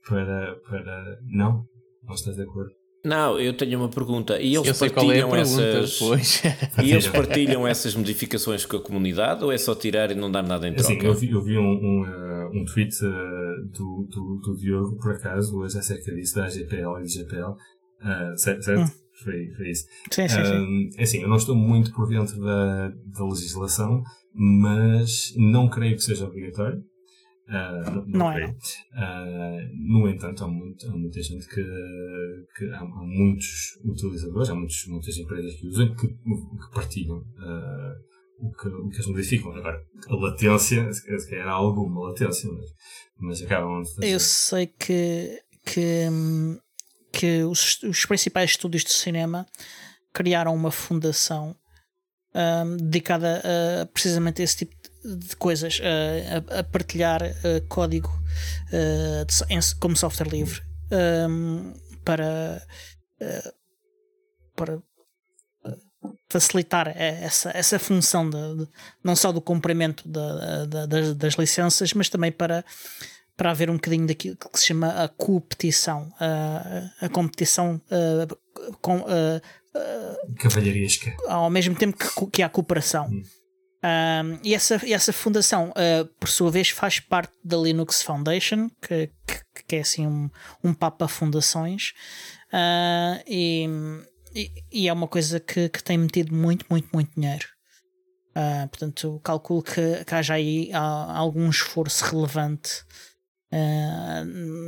para, 0.07 0.55
para... 0.69 1.19
Não? 1.25 1.65
Não 2.03 2.13
estás 2.13 2.35
de 2.35 2.43
acordo? 2.43 2.82
Não, 3.03 3.37
eu 3.37 3.53
tenho 3.53 3.79
uma 3.79 3.89
pergunta. 3.89 4.39
E 4.39 4.55
eles 4.55 4.67
Eu 4.67 4.73
sei 4.73 4.89
qual 4.89 5.11
é 5.11 5.19
a 5.19 5.27
partilham 5.27 5.29
pergunta, 5.29 5.77
essas. 5.79 5.99
pois. 5.99 6.43
E 6.83 6.91
eles 6.91 7.07
partilham 7.07 7.67
essas 7.67 7.95
modificações 7.95 8.65
com 8.65 8.77
a 8.77 8.81
comunidade 8.81 9.43
ou 9.43 9.51
é 9.51 9.57
só 9.57 9.75
tirar 9.75 10.09
e 10.11 10.15
não 10.15 10.31
dar 10.31 10.41
nada 10.43 10.67
em 10.67 10.73
troca? 10.73 10.93
Assim, 10.93 11.05
eu 11.05 11.13
vi, 11.13 11.31
eu 11.31 11.41
vi 11.41 11.57
um, 11.57 11.63
um, 11.63 12.05
eh, 12.05 12.49
um 12.53 12.65
tweet 12.65 12.95
eh, 13.03 13.07
do, 13.77 14.07
do, 14.09 14.39
do 14.41 14.57
Diogo, 14.57 14.97
por 14.97 15.11
acaso, 15.11 15.57
hoje 15.59 15.77
acerca 15.77 16.13
disso, 16.13 16.35
da 16.35 16.45
AGPL 16.45 16.99
e 16.99 17.03
do 17.03 17.09
GPL. 17.09 17.55
ah, 18.01 18.33
certo? 18.37 18.63
certo? 18.63 18.91
Foi, 19.23 19.49
foi 19.55 19.69
isso. 19.69 19.85
Sim, 20.09 20.27
sim, 20.27 20.45
sim. 20.45 20.53
Um, 20.53 20.89
é 20.97 21.03
assim, 21.03 21.21
eu 21.21 21.27
não 21.27 21.37
estou 21.37 21.55
muito 21.55 21.93
por 21.93 22.07
dentro 22.07 22.39
da, 22.41 22.87
da 22.87 23.25
legislação, 23.25 24.01
mas 24.33 25.33
não 25.37 25.69
creio 25.69 25.95
que 25.95 26.03
seja 26.03 26.25
obrigatório. 26.25 26.81
Ah, 27.47 27.81
não, 27.91 28.05
Não 28.05 28.31
é. 28.31 28.55
Ah, 28.93 29.57
no 29.73 30.07
entanto, 30.07 30.43
há, 30.43 30.47
muito- 30.47 30.87
há 30.87 30.95
muita 30.95 31.21
gente 31.21 31.45
que, 31.47 31.63
que 32.57 32.65
há, 32.71 32.79
há 32.79 32.85
muitos 33.03 33.77
utilizadores, 33.83 34.49
há 34.49 34.55
muitos, 34.55 34.85
muitas 34.87 35.17
empresas 35.17 35.53
que 35.55 35.67
usam 35.67 35.93
que, 35.95 36.07
que 36.07 36.71
partilham 36.73 37.23
ah, 37.39 37.95
o, 38.39 38.51
que, 38.51 38.67
o 38.67 38.89
que 38.89 38.95
eles 38.95 39.07
modificam. 39.07 39.51
Agora, 39.55 39.81
a 40.07 40.15
latência, 40.15 40.91
se 40.93 41.29
calhar 41.29 41.47
há 41.47 41.51
alguma 41.51 42.09
latência, 42.09 42.49
mas, 42.51 42.65
mas 43.19 43.41
acabam 43.41 43.81
de 43.81 43.93
fazer. 43.93 44.07
Eu 44.09 44.19
sei 44.19 44.67
que, 44.67 45.41
que, 45.65 46.07
que 47.11 47.43
os, 47.43 47.81
os 47.83 48.05
principais 48.05 48.51
estúdios 48.51 48.83
de 48.83 48.91
cinema 48.93 49.45
criaram 50.13 50.53
uma 50.55 50.71
fundação 50.71 51.55
hum, 52.33 52.77
dedicada 52.77 53.41
a, 53.81 53.85
precisamente 53.87 54.41
a 54.41 54.45
esse 54.45 54.57
tipo 54.57 54.75
de 55.03 55.35
coisas, 55.35 55.79
a, 55.81 56.55
a- 56.55 56.59
a 56.59 56.63
partilhar 56.63 57.21
uh, 57.23 57.67
código 57.67 58.09
uh, 58.09 59.25
de 59.25 59.53
em- 59.53 59.75
como 59.79 59.95
software 59.97 60.29
livre 60.29 60.61
hum, 61.29 61.73
para, 62.05 62.65
uh, 63.21 63.53
para 64.55 64.81
facilitar 66.29 66.87
essa, 66.97 67.51
essa 67.55 67.77
função 67.79 68.29
de, 68.29 68.37
de, 68.57 68.67
não 69.03 69.15
só 69.15 69.31
do 69.31 69.39
cumprimento 69.41 70.07
das, 70.07 70.67
das, 71.15 71.33
licenças, 71.35 71.93
mas 71.93 72.09
também 72.09 72.31
para, 72.31 72.63
para 73.37 73.51
haver 73.51 73.69
um 73.69 73.75
bocadinho 73.75 74.07
daquilo 74.07 74.35
que 74.35 74.59
se 74.59 74.65
chama 74.67 74.89
a 75.03 75.07
competição, 75.07 76.11
a, 76.19 77.05
a 77.05 77.09
competição 77.09 77.79
com, 78.81 78.97
uh, 79.01 79.41
cavalheiresca 80.39 81.15
ao 81.27 81.49
mesmo 81.49 81.75
tempo 81.75 81.97
que, 81.97 82.27
que 82.31 82.43
há 82.43 82.49
cooperação. 82.49 83.07
Hum. 83.07 83.23
Um, 83.83 84.39
e 84.41 84.55
essa, 84.55 84.75
essa 84.89 85.11
fundação, 85.11 85.71
uh, 85.71 86.05
por 86.17 86.29
sua 86.29 86.49
vez, 86.49 86.69
faz 86.69 87.01
parte 87.01 87.33
da 87.43 87.57
Linux 87.57 88.01
Foundation, 88.01 88.69
que, 88.81 89.07
que, 89.27 89.63
que 89.67 89.75
é 89.75 89.79
assim 89.81 90.07
um, 90.07 90.29
um 90.63 90.73
papa 90.73 91.05
fundações, 91.05 91.91
uh, 92.53 93.21
e, 93.27 93.67
e, 94.71 94.87
é 94.87 94.93
uma 94.93 95.07
coisa 95.07 95.37
que, 95.37 95.67
que 95.67 95.83
tem 95.83 95.97
metido 95.97 96.33
muito, 96.33 96.65
muito, 96.69 96.87
muito 96.93 97.13
dinheiro. 97.13 97.45
Uh, 98.29 98.67
portanto, 98.69 99.19
calculo 99.21 99.61
que, 99.61 100.05
que 100.05 100.15
haja 100.15 100.35
aí 100.35 100.71
algum 100.73 101.49
esforço 101.49 102.05
relevante 102.05 102.83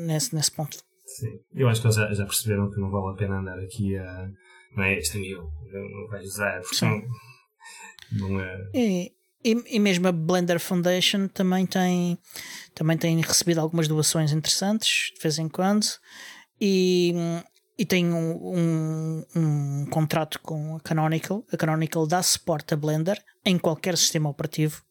nesse, 0.06 0.36
nesse 0.36 0.52
ponto. 0.52 0.78
Sim, 1.06 1.40
eu 1.56 1.68
acho 1.68 1.82
que 1.82 1.88
eles 1.88 1.96
já, 1.96 2.14
já, 2.14 2.26
perceberam 2.26 2.70
que 2.70 2.80
não 2.80 2.92
vale 2.92 3.14
a 3.14 3.18
pena 3.18 3.40
andar 3.40 3.58
aqui 3.58 3.98
a. 3.98 4.30
Não 4.76 4.84
é 4.84 5.00
este 5.00 5.18
amigo, 5.18 5.50
não 5.72 6.08
vai 6.10 6.22
usar, 6.22 6.62
porque 6.62 6.76
não, 8.12 8.40
é. 8.40 8.70
E, 8.74 9.12
e, 9.44 9.76
e, 9.76 9.80
mesmo 9.80 10.08
a 10.08 10.12
Blender 10.12 10.60
Foundation 10.60 11.28
também 11.28 11.66
tem, 11.66 12.18
também 12.74 12.98
tem 12.98 13.22
recebido 13.22 13.60
algumas 13.60 13.88
doações 13.88 14.32
interessantes 14.32 15.12
de 15.16 15.22
vez 15.22 15.38
em 15.38 15.48
quando 15.48 15.86
e, 16.60 17.14
e 17.78 17.86
tem 17.86 18.12
um, 18.12 18.56
um, 18.58 19.26
um 19.36 19.86
contrato 19.90 20.40
com 20.40 20.76
a 20.76 20.80
Canonical. 20.80 21.46
A 21.52 21.58
Canonical 21.58 22.08
dá 22.08 22.24
suporte 22.24 22.74
a 22.74 22.78
Blender 22.78 23.24
em 23.46 23.58
qualquer 23.58 23.98
sistema 23.98 24.30
operativo. 24.30 24.84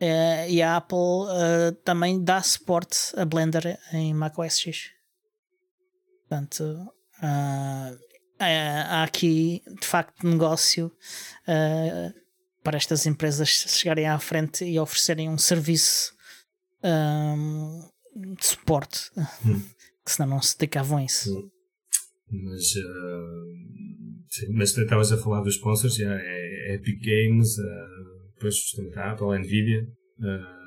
Uh, 0.00 0.48
e 0.48 0.62
a 0.62 0.76
Apple 0.76 0.96
uh, 0.98 1.72
também 1.84 2.22
dá 2.22 2.40
suporte 2.40 3.12
a 3.16 3.24
Blender 3.24 3.78
em 3.92 4.14
macOS 4.14 4.60
X. 4.60 4.90
Portanto, 6.28 6.62
uh, 7.22 8.07
há 8.38 9.02
aqui 9.02 9.62
de 9.80 9.86
facto 9.86 10.26
negócio 10.26 10.92
para 12.62 12.76
estas 12.76 13.06
empresas 13.06 13.48
chegarem 13.48 14.06
à 14.06 14.18
frente 14.18 14.64
e 14.64 14.78
oferecerem 14.78 15.28
um 15.28 15.38
serviço 15.38 16.12
um, 16.84 17.88
de 18.36 18.46
suporte, 18.46 19.10
hum. 19.16 19.60
que 20.04 20.12
senão 20.12 20.28
não 20.28 20.42
se 20.42 20.58
dedicavam 20.58 20.98
a 20.98 21.04
isso. 21.04 21.34
Hum. 21.34 21.50
Mas, 22.30 22.76
uh, 22.76 24.26
sim, 24.28 24.52
mas 24.52 24.76
estavas 24.76 25.12
a 25.12 25.16
falar 25.16 25.40
dos 25.40 25.54
sponsors, 25.54 25.94
já 25.94 26.14
é, 26.14 26.72
é 26.72 26.74
Epic 26.74 27.00
Games, 27.02 27.56
uh, 27.56 28.32
depois 28.34 28.54
justamente 28.54 28.98
a 28.98 29.12
Apple, 29.12 29.34
a 29.34 29.38
Nvidia. 29.38 29.88
Uh, 30.18 30.58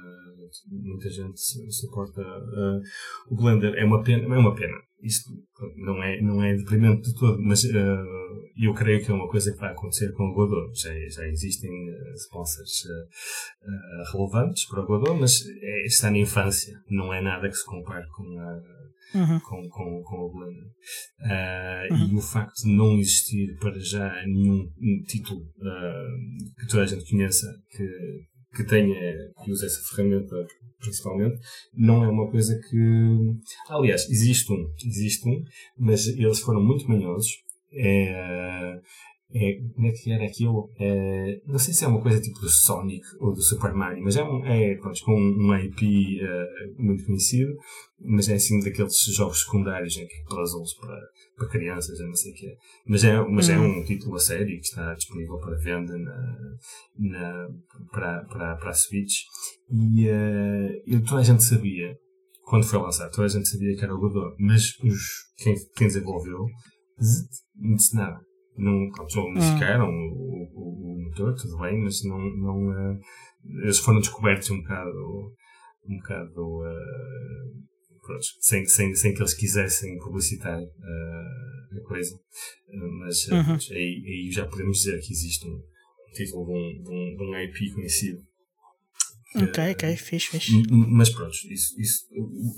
muita 0.70 1.10
gente 1.10 1.40
suporta 1.70 2.22
uh, 2.22 2.82
o 3.30 3.36
Blender. 3.36 3.76
É 3.76 3.86
uma 3.86 4.04
pena, 4.04 4.24
é 4.24 4.38
uma 4.40 4.56
pena. 4.56 4.76
Isto 5.04 5.32
não 5.78 6.04
é, 6.04 6.22
não 6.22 6.44
é 6.44 6.56
deprimente 6.56 7.10
de 7.10 7.16
todo, 7.16 7.42
mas 7.42 7.64
uh, 7.64 8.22
eu 8.58 8.74
creio 8.74 9.04
que 9.04 9.12
é 9.12 9.14
uma 9.14 9.28
coisa 9.28 9.52
que 9.52 9.60
vai 9.60 9.72
acontecer 9.72 10.12
com 10.14 10.30
o 10.30 10.34
Godot. 10.34 10.72
Já, 10.80 10.94
já 11.10 11.28
existem 11.28 11.72
uh, 11.72 12.14
sponsors 12.16 12.84
relevantes 14.12 14.66
para 14.66 14.82
o 14.82 14.86
Godot, 14.86 15.20
mas 15.20 15.42
é, 15.62 15.86
está 15.86 16.12
na 16.12 16.18
infância. 16.18 16.74
Não 16.90 17.14
é 17.14 17.22
nada 17.22 17.50
que 17.50 17.56
se 17.56 17.66
compare 17.66 18.08
com 18.10 18.40
a. 18.40 18.82
Uhum. 19.14 19.40
Com, 19.42 19.70
com, 19.70 20.04
com 20.04 20.18
o 20.20 20.32
Blender. 20.32 20.68
Uh, 21.20 21.94
uhum. 21.94 22.14
E 22.14 22.16
o 22.16 22.22
facto 22.22 22.64
de 22.64 22.72
não 22.72 22.98
existir 22.98 23.58
para 23.60 23.78
já 23.78 24.10
nenhum 24.26 24.72
título 25.06 25.42
uh, 25.42 26.56
que 26.58 26.68
toda 26.68 26.84
a 26.84 26.86
gente 26.86 27.10
conheça 27.10 27.46
que, 27.72 27.84
que 28.54 28.64
tenha, 28.64 29.32
que 29.44 29.52
use 29.52 29.66
essa 29.66 29.82
ferramenta 29.96 30.36
principalmente, 30.82 31.40
não 31.74 32.04
é 32.04 32.10
uma 32.10 32.30
coisa 32.30 32.60
que. 32.60 33.36
Aliás, 33.70 34.10
existe 34.10 34.52
um, 34.52 34.74
existe 34.84 35.28
um, 35.30 35.44
mas 35.78 36.08
eles 36.08 36.40
foram 36.40 36.62
muito 36.62 36.90
manhosos. 36.90 37.44
É, 37.72 38.82
é, 39.34 39.60
como 39.74 39.88
é 39.88 39.92
que 39.92 40.12
era 40.12 40.26
aquilo? 40.26 40.70
É, 40.78 41.42
não 41.46 41.58
sei 41.58 41.74
se 41.74 41.86
é 41.86 41.88
uma 41.88 42.02
coisa 42.02 42.20
tipo 42.20 42.40
do 42.40 42.50
Sonic 42.50 43.06
ou 43.20 43.34
do 43.34 43.42
Super 43.42 43.74
Mario, 43.74 44.04
mas 44.04 44.18
é, 44.18 44.24
um, 44.24 44.46
é 44.46 44.76
pronto, 44.76 45.00
com 45.04 45.14
um 45.14 45.56
IP 45.56 46.22
uh, 46.22 46.26
é, 46.26 46.48
muito 46.78 47.06
conhecido, 47.06 47.54
mas 48.00 48.28
é 48.28 48.34
assim 48.34 48.60
daqueles 48.60 48.94
jogos 49.16 49.44
secundários 49.44 49.96
em 49.96 50.06
que 50.06 50.24
puzzles 50.26 50.74
para, 50.76 51.00
para 51.38 51.50
crianças, 51.50 51.98
não 52.00 52.14
sei 52.14 52.32
o 52.32 52.36
que 52.36 52.48
é. 52.48 52.56
Mas, 52.86 53.04
é, 53.06 53.22
mas 53.22 53.50
é 53.50 53.58
hum. 53.58 53.64
é 53.64 53.68
um 53.80 53.86
título 53.86 54.16
a 54.16 54.20
sério 54.20 54.60
que 54.60 54.66
está 54.66 54.94
disponível 54.96 55.38
para 55.38 55.58
venda 55.58 55.98
na, 55.98 56.38
na, 56.98 57.48
para, 57.92 58.26
para, 58.26 58.56
para 58.58 58.70
a 58.70 58.74
Switch. 58.74 59.22
E 59.70 60.10
uh, 60.10 61.06
toda 61.08 61.22
a 61.22 61.24
gente 61.24 61.44
sabia, 61.44 61.96
quando 62.44 62.66
foi 62.66 62.80
lançado, 62.80 63.12
toda 63.12 63.28
a 63.28 63.30
gente 63.30 63.48
sabia 63.48 63.78
que 63.78 63.84
era 63.84 63.96
o 63.96 64.00
Godot, 64.00 64.36
mas 64.40 64.78
os, 64.84 65.02
quem, 65.38 65.56
quem 65.76 65.88
desenvolveu 65.88 66.46
não 67.56 67.76
disse 67.76 67.96
nada 67.96 68.20
não, 68.62 68.88
não 69.16 69.26
unificaram 69.26 69.90
hum. 69.90 70.12
o, 70.14 70.50
o, 70.54 70.94
o, 70.94 71.04
motor, 71.04 71.34
tudo 71.36 71.58
bem, 71.58 71.82
mas 71.82 72.04
não, 72.04 72.18
não 72.18 72.68
uh, 72.70 73.00
eles 73.64 73.80
foram 73.80 74.00
descobertos 74.00 74.50
um 74.52 74.62
bocado, 74.62 75.34
um 75.88 75.98
bocado 75.98 76.62
uh, 76.62 78.02
pronto, 78.06 78.26
sem, 78.40 78.66
sem, 78.66 78.94
sem 78.96 79.14
que 79.14 79.22
eles 79.22 79.34
quisessem 79.34 79.98
publicitar 79.98 80.62
uh, 80.62 81.78
a 81.78 81.88
coisa. 81.88 82.16
mas 83.00 83.28
uhum. 83.28 83.44
pronto, 83.44 83.66
aí, 83.72 84.04
aí 84.06 84.32
já 84.32 84.46
podemos 84.46 84.78
dizer 84.78 85.00
que 85.02 85.12
existe 85.12 85.48
um, 85.48 85.54
um 85.54 86.12
título 86.14 86.46
de 86.46 86.52
um, 86.52 86.84
de 86.84 86.90
um, 86.90 87.16
de 87.18 87.24
um 87.24 87.38
IP 87.40 87.74
conhecido. 87.74 88.22
Ok, 89.34 89.72
ok, 89.72 89.96
fixe, 89.96 90.28
fixe. 90.28 90.64
Mas 90.70 91.10
pronto, 91.10 91.32
isso, 91.50 91.80
isso, 91.80 92.06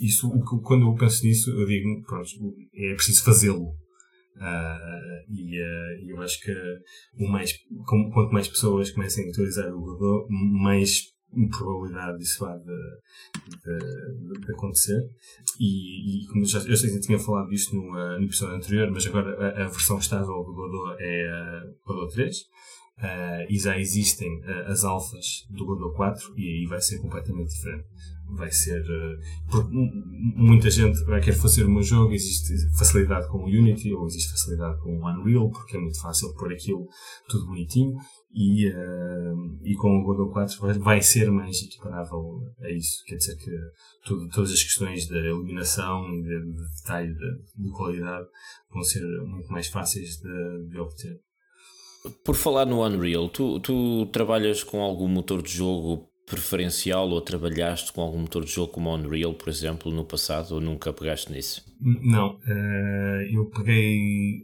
isso, 0.02 0.30
quando 0.64 0.88
eu 0.88 0.96
penso 0.96 1.24
nisso, 1.24 1.52
eu 1.52 1.68
digo, 1.68 2.02
pronto, 2.08 2.28
é 2.74 2.96
preciso 2.96 3.24
fazê-lo. 3.24 3.78
Uh, 4.36 5.32
e 5.32 5.62
uh, 5.62 6.10
eu 6.10 6.22
acho 6.22 6.40
que 6.42 6.52
o 7.20 7.28
mais, 7.30 7.54
com, 7.86 8.12
quanto 8.12 8.34
mais 8.34 8.48
pessoas 8.48 8.92
comecem 8.92 9.26
a 9.26 9.30
utilizar 9.30 9.74
o 9.74 9.80
Godot, 9.80 10.28
mais 10.30 11.14
probabilidade 11.50 12.20
disso 12.20 12.46
há 12.46 12.56
de, 12.58 12.66
de, 13.50 14.40
de, 14.40 14.52
acontecer. 14.54 15.00
E, 15.60 16.24
e 16.24 16.28
como 16.28 16.46
já, 16.46 16.60
eu 16.60 16.76
sei 16.76 16.92
que 16.92 17.00
tinha 17.00 17.20
falado 17.20 17.50
disto 17.50 17.76
no, 17.76 17.92
uh, 17.92 18.20
no 18.20 18.26
episódio 18.26 18.56
anterior, 18.56 18.92
mas 18.92 19.06
agora 19.08 19.36
a, 19.36 19.66
a 19.66 19.68
versão 19.68 19.98
estável 19.98 20.44
do 20.44 20.54
Godot 20.54 20.96
é 21.00 21.28
a 21.30 21.64
Godot 21.86 22.14
3. 22.14 22.38
Uh, 22.96 23.50
e 23.50 23.58
já 23.58 23.78
existem 23.80 24.40
uh, 24.42 24.72
as 24.72 24.84
alfas 24.84 25.48
do 25.50 25.66
Godot 25.66 25.96
4 25.96 26.34
e 26.38 26.48
aí 26.48 26.66
vai 26.68 26.80
ser 26.80 27.00
completamente 27.00 27.50
diferente 27.50 27.88
vai 28.30 28.52
ser. 28.52 28.84
Porque 29.50 29.70
muita 30.36 30.70
gente 30.70 31.04
vai 31.06 31.22
querer 31.22 31.38
fazer 31.38 31.64
o 31.64 31.70
meu 31.70 31.84
jogo, 31.84 32.14
existe 32.14 32.54
facilidade 32.78 33.28
com 33.30 33.40
o 33.40 33.46
Unity 33.46 33.94
ou 33.94 34.06
existe 34.06 34.32
facilidade 34.32 34.80
com 34.82 34.98
o 34.98 35.08
Unreal, 35.08 35.50
porque 35.50 35.78
é 35.78 35.80
muito 35.80 36.00
fácil 36.02 36.34
pôr 36.36 36.54
aquilo 36.54 36.88
tudo 37.28 37.48
bonitinho. 37.48 37.96
E, 38.36 38.68
uh, 38.68 39.60
e 39.64 39.76
com 39.76 40.00
o 40.00 40.04
Godot 40.04 40.34
4 40.34 40.80
vai 40.80 41.02
ser 41.02 41.30
mais 41.30 41.62
equiparável 41.62 42.42
a 42.62 42.72
isso. 42.72 43.04
Quer 43.06 43.18
dizer 43.18 43.38
que 43.38 43.52
tudo, 44.04 44.28
todas 44.30 44.52
as 44.52 44.64
questões 44.64 45.08
da 45.08 45.20
iluminação 45.20 46.04
e 46.12 46.24
de, 46.24 46.52
de 46.52 46.76
detalhe, 46.78 47.14
de, 47.14 47.64
de, 47.64 47.72
qualidade, 47.72 48.28
vão 48.72 48.82
ser 48.82 49.04
muito 49.28 49.52
mais 49.52 49.68
fáceis 49.68 50.18
de, 50.18 50.68
de 50.68 50.80
obter. 50.80 51.20
Por 52.26 52.36
falar 52.36 52.66
no 52.66 52.84
Unreal, 52.84 53.30
tu, 53.30 53.60
tu 53.60 54.08
trabalhas 54.08 54.64
com 54.64 54.82
algum 54.82 55.08
motor 55.08 55.42
de 55.42 55.52
jogo 55.52 56.10
preferencial 56.26 57.10
ou 57.10 57.22
trabalhaste 57.22 57.92
com 57.92 58.02
algum 58.02 58.20
motor 58.20 58.46
de 58.46 58.52
jogo 58.52 58.72
como 58.72 58.90
o 58.90 58.96
Unreal, 58.96 59.34
por 59.34 59.50
exemplo, 59.50 59.92
no 59.92 60.06
passado 60.06 60.56
ou 60.56 60.62
nunca 60.62 60.94
pegaste 60.94 61.32
nisso? 61.32 61.64
Não, 61.80 62.36
uh, 62.36 63.22
eu 63.32 63.50
peguei, 63.50 64.40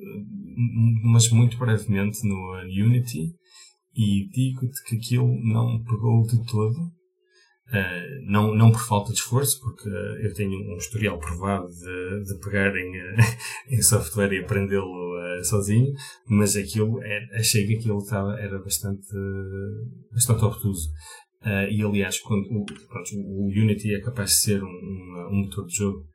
mas 1.03 1.29
muito 1.29 1.57
brevemente 1.57 2.19
no 2.27 2.59
Unity 2.63 3.33
e 3.95 4.29
digo-te 4.29 4.83
que 4.85 4.97
aquilo 4.97 5.27
não 5.41 5.83
pegou 5.83 6.23
de 6.23 6.45
todo. 6.45 6.99
Uh, 7.69 8.25
não, 8.25 8.55
não 8.55 8.71
por 8.71 8.81
falta 8.81 9.13
de 9.13 9.19
esforço, 9.19 9.59
porque 9.61 9.87
uh, 9.87 10.25
eu 10.25 10.33
tenho 10.33 10.73
um 10.73 10.77
historial 10.77 11.19
provado 11.19 11.67
de, 11.67 12.23
de 12.23 12.39
pegar 12.39 12.75
em, 12.75 12.91
em 13.69 13.81
software 13.81 14.33
e 14.33 14.39
aprendê-lo 14.39 15.09
sozinho, 15.43 15.93
mas 16.27 16.55
aquilo, 16.55 17.01
é, 17.03 17.39
achei 17.39 17.65
que 17.65 17.77
aquilo 17.77 17.99
estava, 17.99 18.39
era 18.39 18.59
bastante, 18.59 19.07
bastante 20.11 20.43
obtuso. 20.43 20.89
Uh, 21.41 21.71
e 21.71 21.81
aliás, 21.81 22.19
quando 22.19 22.45
o, 22.51 22.65
pronto, 22.65 23.09
o, 23.15 23.47
Unity 23.47 23.95
é 23.95 24.01
capaz 24.01 24.31
de 24.31 24.35
ser 24.37 24.63
um, 24.63 24.67
um, 24.67 25.27
um, 25.31 25.35
motor 25.43 25.65
de 25.65 25.75
jogo 25.75 26.05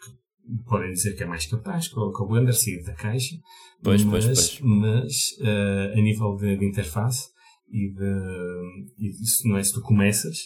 que 0.00 0.64
podem 0.64 0.92
dizer 0.92 1.16
que 1.16 1.24
é 1.24 1.26
mais 1.26 1.46
capaz 1.46 1.88
que 1.88 1.98
o, 1.98 2.12
que 2.12 2.22
o 2.22 2.26
Blender 2.26 2.54
sair 2.54 2.80
da 2.84 2.94
caixa, 2.94 3.34
pois, 3.82 4.04
mas, 4.04 4.24
pois, 4.24 4.58
pois. 4.58 4.60
mas 4.60 5.12
uh, 5.40 5.98
a 5.98 6.00
nível 6.00 6.36
de, 6.36 6.56
de 6.56 6.64
interface 6.64 7.28
e 7.68 7.92
de, 7.92 8.94
e 8.98 9.10
de, 9.10 9.48
não 9.48 9.58
é 9.58 9.62
se 9.62 9.72
tu 9.72 9.80
começas, 9.80 10.36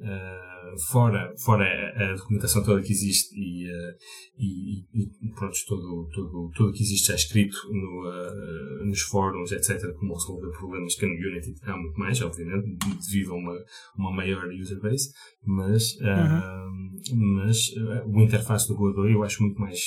Uh, 0.00 0.49
fora, 0.90 1.32
fora 1.44 1.64
a, 1.64 2.10
a, 2.10 2.14
documentação 2.14 2.62
toda 2.62 2.82
que 2.82 2.92
existe 2.92 3.34
e, 3.34 3.66
uh, 3.66 3.96
e, 4.38 4.86
e 4.94 5.32
pronto, 5.34 5.56
todo, 5.66 6.08
todo, 6.12 6.50
tudo 6.54 6.72
que 6.72 6.82
existe 6.82 7.08
já 7.08 7.14
escrito 7.14 7.56
no, 7.70 8.08
uh, 8.08 8.84
nos 8.84 9.02
fóruns, 9.02 9.52
etc., 9.52 9.92
como 9.94 10.14
resolver 10.14 10.50
problemas 10.58 10.94
que 10.94 11.06
no 11.06 11.12
Unity 11.12 11.54
há 11.62 11.76
muito 11.76 11.98
mais, 11.98 12.20
obviamente, 12.22 12.76
devido 13.10 13.32
a 13.32 13.36
uma, 13.36 13.64
uma 13.96 14.12
maior 14.12 14.48
user 14.52 14.80
base, 14.80 15.12
mas, 15.44 15.96
uhum. 15.96 17.36
mas 17.36 17.70
o 18.06 18.20
interface 18.20 18.68
do 18.68 18.76
Godot 18.76 19.10
eu 19.10 19.22
acho 19.22 19.42
muito 19.42 19.60
mais 19.60 19.80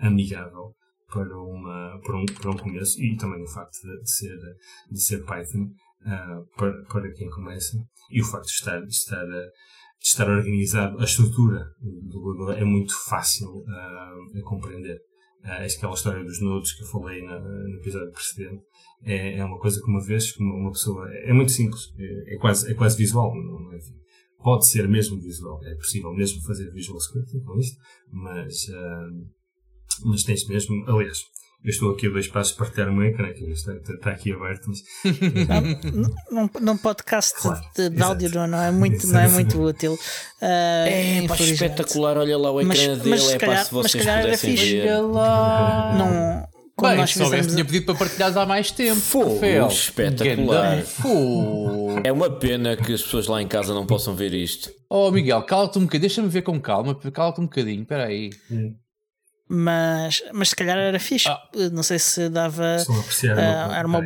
amigável 0.00 0.74
para, 1.12 1.38
uma, 1.38 2.00
para, 2.02 2.16
um, 2.16 2.24
para 2.24 2.50
um 2.50 2.56
começo 2.56 3.00
e 3.02 3.16
também 3.16 3.42
o 3.42 3.48
facto 3.48 3.74
de, 3.82 4.02
de 4.02 4.10
ser, 4.10 4.38
de 4.90 5.00
ser 5.00 5.24
Python 5.24 5.70
uh, 6.06 6.46
para, 6.56 6.72
para 6.84 7.12
quem 7.12 7.28
começa. 7.30 7.76
E 8.10 8.20
o 8.20 8.24
facto 8.24 8.46
de 8.46 8.52
estar, 8.52 8.80
de 8.80 8.92
estar, 8.92 9.24
de 9.24 9.50
estar 10.02 10.28
organizado, 10.28 11.00
a 11.00 11.04
estrutura 11.04 11.64
do 11.80 12.20
Google 12.20 12.52
é 12.52 12.64
muito 12.64 12.94
fácil 13.04 13.48
uh, 13.48 14.38
a 14.38 14.42
compreender. 14.44 15.00
Uh, 15.44 15.66
aquela 15.66 15.94
história 15.94 16.22
dos 16.22 16.40
nodes 16.40 16.72
que 16.72 16.82
eu 16.82 16.86
falei 16.86 17.22
na, 17.22 17.38
no 17.40 17.76
episódio 17.78 18.12
precedente 18.12 18.62
é, 19.04 19.38
é 19.38 19.44
uma 19.44 19.58
coisa 19.58 19.80
que 19.80 19.88
uma 19.88 20.04
vez 20.04 20.36
uma, 20.36 20.54
uma 20.54 20.70
pessoa 20.70 21.08
é 21.12 21.32
muito 21.32 21.52
simples, 21.52 21.92
é, 21.98 22.34
é, 22.34 22.38
quase, 22.38 22.70
é 22.70 22.74
quase 22.74 22.96
visual, 22.96 23.34
não, 23.34 23.72
é, 23.72 23.78
pode 24.42 24.66
ser 24.68 24.88
mesmo 24.88 25.20
visual, 25.20 25.60
é 25.64 25.74
possível 25.74 26.12
mesmo 26.12 26.42
fazer 26.42 26.70
visual 26.70 26.98
scripting 26.98 27.40
com 27.40 27.58
isto, 27.58 27.76
mas, 28.10 28.68
uh, 28.68 29.26
mas 30.04 30.22
tens 30.22 30.46
mesmo, 30.46 30.84
aliás, 30.88 31.22
eu 31.64 31.70
estou 31.70 31.92
aqui 31.92 32.08
a 32.08 32.10
dois 32.10 32.26
passos 32.26 32.52
para 32.54 32.66
partilhar 32.66 32.90
o 32.90 32.92
meu 32.92 33.06
ecrã, 33.06 33.32
que 33.32 33.44
está, 33.44 33.72
está 33.74 34.10
aqui 34.10 34.32
aberto, 34.32 34.68
mas. 34.68 34.82
num, 36.30 36.50
num 36.60 36.76
podcast 36.76 37.34
claro, 37.40 37.60
de, 37.76 37.88
de 37.88 38.02
áudio 38.02 38.46
não, 38.48 38.60
é 38.60 38.70
muito, 38.72 39.06
não 39.06 39.20
é 39.20 39.28
muito 39.28 39.62
útil. 39.62 39.92
Uh, 39.94 39.98
é 40.40 41.24
pá, 41.28 41.36
espetacular, 41.36 42.16
olha 42.18 42.36
lá 42.36 42.50
o 42.50 42.60
ecrã 42.60 42.88
mas, 42.88 42.98
dele, 42.98 43.10
mas, 43.10 43.30
é 43.30 43.38
calhar, 43.38 43.58
pá, 43.58 43.64
se 43.64 43.72
vocês 43.72 44.04
pudessem 44.04 44.54
ver. 44.56 45.00
Lá. 45.02 45.94
Não. 45.96 46.52
Quando 46.74 46.92
Bem, 46.92 47.00
nós 47.00 47.10
se 47.10 47.18
soubesse, 47.18 47.48
tinha 47.50 47.64
pedido 47.64 47.86
para 47.86 47.94
partilhares 47.94 48.36
há 48.36 48.44
mais 48.44 48.70
tempo. 48.72 49.00
Fogo, 49.00 49.38
espetacular. 49.68 50.82
Fogo. 50.82 52.00
É 52.02 52.10
uma 52.10 52.30
pena 52.30 52.76
que 52.76 52.92
as 52.92 53.02
pessoas 53.02 53.28
lá 53.28 53.40
em 53.40 53.46
casa 53.46 53.72
não 53.72 53.86
possam 53.86 54.16
ver 54.16 54.34
isto. 54.34 54.68
Oh, 54.90 55.10
Miguel, 55.12 55.42
cala-te 55.42 55.78
um 55.78 55.82
bocadinho, 55.82 56.00
deixa-me 56.00 56.28
ver 56.28 56.42
com 56.42 56.60
calma, 56.60 56.94
cala-te 57.12 57.40
um 57.40 57.44
bocadinho, 57.44 57.82
espera 57.82 58.06
aí. 58.06 58.30
Hum. 58.50 58.74
Mas, 59.54 60.22
mas 60.32 60.48
se 60.48 60.56
calhar 60.56 60.78
era 60.78 60.98
fixe. 60.98 61.28
Ah. 61.28 61.42
Não 61.70 61.82
sei 61.82 61.98
se 61.98 62.30
dava. 62.30 62.78
Uh, 62.88 63.72
era 63.74 63.86
uma. 63.86 64.00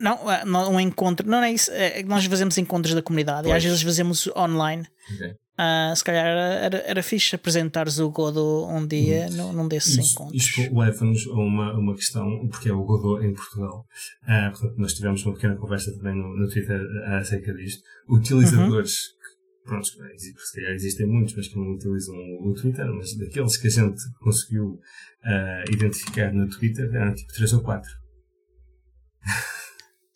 Não, 0.00 0.72
um 0.72 0.80
encontro. 0.80 1.28
Não 1.28 1.42
é 1.42 1.52
isso. 1.52 1.70
É, 1.70 2.02
nós 2.02 2.24
fazemos 2.24 2.56
encontros 2.56 2.94
da 2.94 3.02
comunidade 3.02 3.42
pois. 3.42 3.52
e 3.52 3.56
às 3.56 3.62
vezes 3.62 3.82
fazemos 3.82 4.26
online. 4.34 4.86
Okay. 5.14 5.32
Uh, 5.56 5.94
se 5.94 6.02
calhar 6.02 6.26
era, 6.26 6.54
era, 6.54 6.78
era 6.78 7.02
fixe 7.02 7.36
apresentares 7.36 7.98
o 7.98 8.10
Godot 8.10 8.72
um 8.72 8.86
dia 8.86 9.28
hum. 9.30 9.52
num, 9.52 9.68
desses 9.68 9.98
isso, 9.98 10.14
encontros. 10.14 10.42
Isto 10.42 10.74
leva-nos 10.76 11.26
a 11.28 11.34
uma, 11.34 11.72
uma 11.74 11.94
questão, 11.94 12.48
porque 12.48 12.70
é 12.70 12.72
o 12.72 12.82
Godot 12.84 13.24
em 13.24 13.34
Portugal. 13.34 13.84
Uh, 14.22 14.50
portanto, 14.50 14.74
nós 14.78 14.94
tivemos 14.94 15.24
uma 15.26 15.34
pequena 15.34 15.56
conversa 15.56 15.94
também 15.94 16.14
no, 16.14 16.34
no 16.38 16.48
Twitter 16.48 16.80
acerca 17.20 17.52
disto. 17.52 17.82
Utilizadores 18.08 18.92
uhum 18.92 19.23
pronto, 19.64 19.86
se 19.86 20.54
calhar 20.54 20.72
existem 20.72 21.06
muitos, 21.06 21.34
mas 21.34 21.48
que 21.48 21.56
não 21.56 21.72
utilizam 21.72 22.14
o 22.40 22.54
Twitter, 22.54 22.86
mas 22.92 23.16
daqueles 23.16 23.56
que 23.56 23.66
a 23.66 23.70
gente 23.70 24.02
conseguiu 24.20 24.80
uh, 25.24 25.72
identificar 25.72 26.32
no 26.32 26.48
Twitter 26.48 26.88
eram 26.94 27.14
tipo 27.14 27.32
3 27.32 27.52
ou 27.54 27.62
4. 27.62 27.90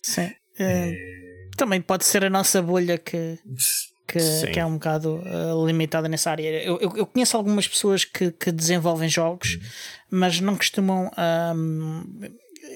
Sim. 0.02 0.30
É... 0.60 0.92
Também 1.56 1.80
pode 1.80 2.04
ser 2.04 2.24
a 2.24 2.28
nossa 2.30 2.60
bolha 2.60 2.98
que, 2.98 3.38
que, 4.08 4.18
que 4.52 4.58
é 4.58 4.66
um 4.66 4.72
bocado 4.72 5.20
uh, 5.20 5.64
limitada 5.64 6.08
nessa 6.08 6.32
área. 6.32 6.48
Eu, 6.64 6.80
eu, 6.80 6.96
eu, 6.96 7.06
conheço 7.06 7.36
algumas 7.36 7.68
pessoas 7.68 8.04
que, 8.04 8.32
que 8.32 8.50
desenvolvem 8.50 9.08
jogos, 9.08 9.54
uhum. 9.54 9.60
mas 10.10 10.40
não 10.40 10.56
costumam 10.56 11.12
um, 11.54 12.02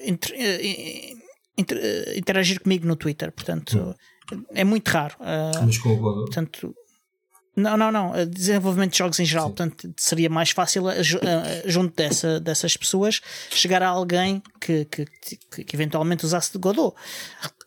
inter, 0.05 0.33
inter, 1.57 2.17
interagir 2.17 2.61
comigo 2.61 2.87
no 2.87 2.95
Twitter, 2.95 3.33
portanto. 3.33 3.77
Uhum 3.77 3.93
é 4.53 4.63
muito 4.63 4.87
raro. 4.89 5.15
Uh, 5.19 5.65
Mas 5.65 5.77
com 5.77 5.93
o 5.93 6.01
Portanto, 6.01 6.75
não, 7.55 7.77
não, 7.77 7.91
não. 7.91 8.11
Desenvolvimento 8.27 8.91
de 8.91 8.97
jogos 8.97 9.19
em 9.19 9.25
geral. 9.25 9.47
Sim. 9.47 9.53
Portanto, 9.53 9.93
seria 9.97 10.29
mais 10.29 10.49
fácil, 10.49 10.85
junto 11.65 11.95
dessa, 11.95 12.39
dessas 12.39 12.75
pessoas, 12.75 13.21
chegar 13.51 13.83
a 13.83 13.89
alguém 13.89 14.41
que, 14.59 14.85
que, 14.85 15.05
que, 15.63 15.75
eventualmente 15.75 16.25
usasse 16.25 16.51
de 16.51 16.57
Godot. 16.57 16.95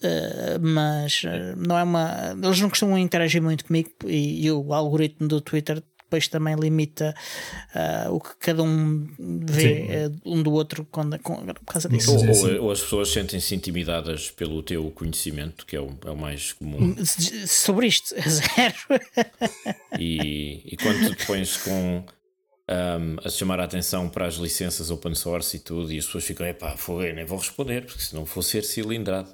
Uh, 0.02 0.58
mas 0.60 1.22
não 1.56 1.78
é 1.78 1.84
uma. 1.84 2.36
Eles 2.42 2.60
não 2.60 2.68
costumam 2.68 2.98
interagir 2.98 3.40
muito 3.40 3.64
comigo 3.64 3.90
e, 4.04 4.46
e 4.46 4.50
o 4.50 4.74
algoritmo 4.74 5.28
do 5.28 5.40
Twitter 5.40 5.82
depois 6.06 6.28
também 6.28 6.54
limita 6.54 7.14
uh, 7.74 8.14
o 8.14 8.20
que 8.20 8.36
cada 8.38 8.62
um 8.62 9.08
vê 9.18 10.06
uh, 10.06 10.20
um 10.24 10.40
do 10.40 10.52
outro 10.52 10.86
quando, 10.90 11.18
com, 11.18 11.44
por 11.44 11.64
causa 11.64 11.88
disso. 11.88 12.12
Ou, 12.12 12.24
ou, 12.24 12.62
ou, 12.64 12.70
as 12.70 12.80
pessoas 12.80 13.10
sentem-se 13.10 13.54
intimidadas 13.54 14.30
pelo 14.30 14.62
teu 14.62 14.88
conhecimento, 14.92 15.66
que 15.66 15.74
é 15.74 15.80
o, 15.80 15.90
é 16.04 16.10
o 16.10 16.16
mais 16.16 16.52
comum. 16.52 16.94
Sobre 17.04 17.88
isto, 17.88 18.14
é 18.14 18.22
zero. 18.30 18.76
e, 19.98 20.62
e 20.64 20.76
quando 20.76 21.08
tu 21.08 21.14
te 21.16 21.26
pões 21.26 21.56
com. 21.56 22.04
Um, 22.68 23.16
a 23.24 23.28
chamar 23.28 23.60
a 23.60 23.64
atenção 23.64 24.08
para 24.08 24.26
as 24.26 24.34
licenças 24.34 24.90
open 24.90 25.14
source 25.14 25.56
e 25.56 25.60
tudo, 25.60 25.92
e 25.92 25.98
as 25.98 26.06
pessoas 26.06 26.24
ficam, 26.24 26.44
epá, 26.44 26.74
eu 26.88 27.14
nem 27.14 27.24
vou 27.24 27.38
responder, 27.38 27.86
porque 27.86 28.02
se 28.02 28.12
não 28.12 28.26
for 28.26 28.42
ser 28.42 28.64
cilindrado. 28.64 29.32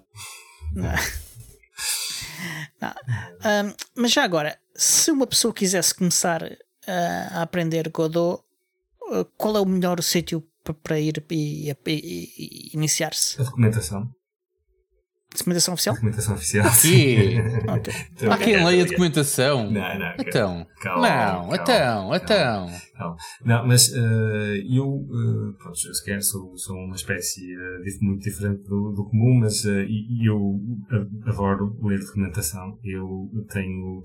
Não. 0.74 0.92
não. 2.78 2.90
Um, 2.90 3.74
mas 3.94 4.12
já 4.12 4.22
agora, 4.22 4.58
se 4.74 5.10
uma 5.10 5.26
pessoa 5.26 5.52
quisesse 5.52 5.94
começar 5.94 6.42
a 6.86 7.42
aprender 7.42 7.88
Godot, 7.88 8.42
uh, 9.02 9.24
qual 9.36 9.56
é 9.56 9.60
o 9.60 9.66
melhor 9.66 10.02
sítio 10.02 10.42
para 10.82 10.98
ir 10.98 11.24
e, 11.30 11.70
e, 11.70 11.76
e 11.86 12.70
iniciar-se? 12.74 13.40
A 13.40 13.44
documentação. 13.44 14.10
Documentação 15.34 15.74
oficial? 15.74 15.94
Documentação 15.94 16.34
oficial. 16.34 16.66
Aqui. 16.66 17.36
okay. 17.78 18.28
Há 18.28 18.36
quem 18.36 18.64
leia 18.64 18.82
a 18.82 18.86
documentação. 18.86 19.70
Não, 19.70 19.98
não. 19.98 20.14
Então. 20.18 20.66
Calma, 20.80 21.08
não, 21.08 21.16
calma, 21.16 21.56
então, 21.56 21.66
calma, 21.66 22.16
então. 22.16 22.70
Calma. 22.94 23.16
Não, 23.42 23.66
mas 23.66 23.88
uh, 23.88 24.54
eu, 24.70 24.86
uh, 24.86 25.54
pronto, 25.54 25.78
eu 25.86 25.94
sequer 25.94 26.22
sou, 26.22 26.56
sou 26.58 26.76
uma 26.76 26.94
espécie 26.94 27.56
uh, 27.56 28.04
muito 28.04 28.22
diferente 28.22 28.62
do, 28.64 28.92
do 28.92 29.04
comum, 29.08 29.40
mas 29.40 29.64
uh, 29.64 29.86
eu 30.22 30.60
adoro 31.26 31.78
ler 31.82 32.00
documentação. 32.00 32.78
Eu 32.84 33.30
tenho 33.50 34.02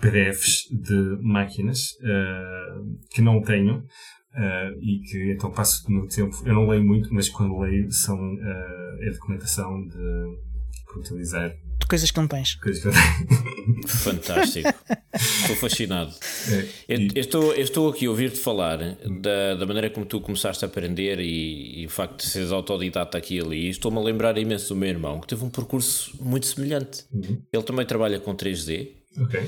PDFs 0.00 0.68
de 0.70 1.18
máquinas 1.22 1.92
uh, 2.00 2.98
que 3.10 3.22
não 3.22 3.40
tenho 3.40 3.78
uh, 3.78 4.80
e 4.80 5.00
que 5.00 5.32
então 5.32 5.50
passo 5.50 5.86
o 5.88 5.92
meu 5.92 6.06
tempo. 6.06 6.36
Eu 6.44 6.54
não 6.54 6.68
leio 6.68 6.84
muito, 6.84 7.12
mas 7.12 7.28
quando 7.28 7.58
leio 7.58 7.90
são 7.90 8.16
uh, 8.16 9.02
é 9.02 9.10
documentação 9.10 9.86
de 9.86 10.46
para 10.86 11.00
utilizar. 11.00 11.50
De 11.50 11.86
coisas 11.86 12.10
que 12.10 12.18
não 12.18 12.26
tens. 12.26 12.54
Coisas 12.54 12.82
que 12.82 12.88
não 12.88 12.94
tenho. 12.94 13.88
Fantástico. 13.88 14.68
estou 15.14 15.56
fascinado. 15.56 16.12
É, 16.48 16.68
eu, 16.88 17.00
eu, 17.14 17.20
estou, 17.20 17.52
eu 17.52 17.62
estou 17.62 17.90
aqui 17.90 18.06
a 18.06 18.10
ouvir-te 18.10 18.38
falar 18.38 18.78
da, 19.20 19.54
da 19.54 19.66
maneira 19.66 19.90
como 19.90 20.06
tu 20.06 20.20
começaste 20.20 20.64
a 20.64 20.68
aprender 20.68 21.20
e, 21.20 21.82
e 21.82 21.86
o 21.86 21.90
facto 21.90 22.18
de 22.18 22.26
seres 22.26 22.50
autodidata 22.50 23.18
aqui 23.18 23.36
e 23.36 23.40
ali. 23.40 23.68
Estou-me 23.68 23.98
a 23.98 24.00
lembrar 24.00 24.38
imenso 24.38 24.74
do 24.74 24.76
meu 24.76 24.88
irmão 24.88 25.20
que 25.20 25.26
teve 25.26 25.44
um 25.44 25.50
percurso 25.50 26.16
muito 26.20 26.46
semelhante. 26.46 27.04
Uhum. 27.12 27.42
Ele 27.52 27.62
também 27.62 27.84
trabalha 27.84 28.18
com 28.18 28.34
3D. 28.34 28.92
Ok. 29.18 29.40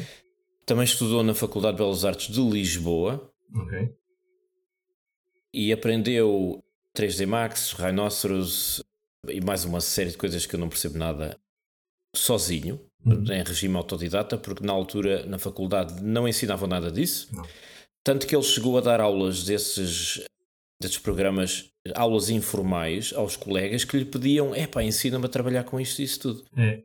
Também 0.69 0.85
estudou 0.85 1.23
na 1.23 1.33
Faculdade 1.33 1.79
de 1.79 1.83
Belas 1.83 2.05
Artes 2.05 2.31
de 2.31 2.43
Lisboa. 2.43 3.33
Ok. 3.57 3.91
E 5.51 5.73
aprendeu 5.73 6.63
3D 6.95 7.27
Max, 7.27 7.73
Rhinoceros 7.73 8.85
e 9.27 9.41
mais 9.41 9.65
uma 9.65 9.81
série 9.81 10.11
de 10.11 10.19
coisas 10.19 10.45
que 10.45 10.55
eu 10.55 10.61
não 10.61 10.69
percebo 10.69 10.99
nada 10.99 11.41
sozinho, 12.15 12.79
uhum. 13.03 13.25
em 13.33 13.43
regime 13.43 13.77
autodidata, 13.77 14.37
porque 14.37 14.63
na 14.63 14.75
altura 14.75 15.25
na 15.25 15.39
faculdade 15.39 16.03
não 16.03 16.29
ensinavam 16.29 16.69
nada 16.69 16.93
disso. 16.93 17.35
Não. 17.35 17.47
Tanto 18.05 18.27
que 18.27 18.37
ele 18.37 18.45
chegou 18.45 18.77
a 18.77 18.83
dar 18.83 19.01
aulas 19.01 19.45
desses, 19.45 20.23
desses 20.79 20.99
programas, 20.99 21.71
aulas 21.95 22.29
informais 22.29 23.15
aos 23.15 23.37
colegas 23.37 23.85
que 23.85 23.97
lhe 23.97 24.05
pediam: 24.05 24.55
é 24.55 24.67
pá, 24.67 24.83
ensina-me 24.83 25.25
a 25.25 25.31
trabalhar 25.31 25.65
com 25.65 25.81
isto 25.81 26.03
e 26.03 26.05
isso 26.05 26.21
tudo. 26.21 26.45
É. 26.59 26.83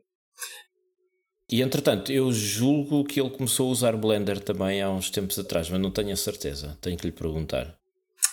E 1.50 1.60
entretanto, 1.60 2.10
eu 2.10 2.32
julgo 2.32 3.04
que 3.04 3.20
ele 3.20 3.30
começou 3.30 3.68
a 3.68 3.72
usar 3.72 3.96
Blender 3.96 4.40
também 4.40 4.80
há 4.80 4.90
uns 4.90 5.10
tempos 5.10 5.38
atrás, 5.38 5.68
mas 5.68 5.80
não 5.80 5.90
tenho 5.90 6.12
a 6.12 6.16
certeza. 6.16 6.78
Tenho 6.80 6.96
que 6.96 7.06
lhe 7.06 7.12
perguntar. 7.12 7.76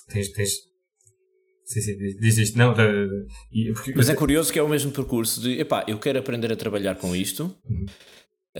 Tens, 0.07 0.29
tens. 0.29 0.51
Sim, 1.65 1.81
sim, 1.81 1.97
diz 2.19 2.37
isto. 2.37 2.57
Não, 2.57 2.73
porque... 2.73 3.93
Mas 3.95 4.09
é 4.09 4.15
curioso 4.15 4.51
que 4.51 4.59
é 4.59 4.63
o 4.63 4.67
mesmo 4.67 4.91
percurso 4.91 5.41
de 5.41 5.59
epá, 5.59 5.85
eu 5.87 5.97
quero 5.99 6.19
aprender 6.19 6.51
a 6.51 6.55
trabalhar 6.55 6.95
com 6.95 7.15
isto. 7.15 7.55
Uhum. 7.69 7.85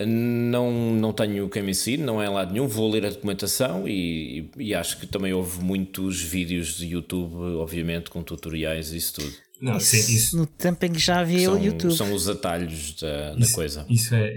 Não, 0.06 0.72
não 0.94 1.12
tenho 1.12 1.50
quem 1.50 1.62
me 1.62 1.72
ensine, 1.72 2.02
não 2.02 2.22
é 2.22 2.28
lá 2.28 2.46
nenhum. 2.46 2.66
Vou 2.66 2.90
ler 2.90 3.04
a 3.04 3.10
documentação 3.10 3.86
e, 3.86 4.50
e, 4.56 4.74
acho 4.74 4.98
que 4.98 5.06
também 5.06 5.34
houve 5.34 5.62
muitos 5.62 6.22
vídeos 6.22 6.78
de 6.78 6.86
YouTube, 6.86 7.34
obviamente, 7.56 8.08
com 8.08 8.22
tutoriais 8.22 8.92
e 8.92 8.96
isso 8.96 9.14
tudo. 9.14 9.32
Não, 9.62 9.76
Isso, 9.76 9.86
sim, 9.96 10.14
isso, 10.16 10.36
No 10.36 10.44
tempo 10.44 10.84
em 10.84 10.90
que 10.92 10.98
já 10.98 11.20
havia 11.20 11.48
o 11.48 11.54
São, 11.54 11.62
YouTube. 11.64 11.94
são 11.94 12.12
os 12.12 12.28
atalhos 12.28 12.96
da, 13.00 13.30
da 13.34 13.38
isso, 13.38 13.54
coisa. 13.54 13.86
isso 13.88 14.12
é, 14.12 14.20
é- 14.20 14.32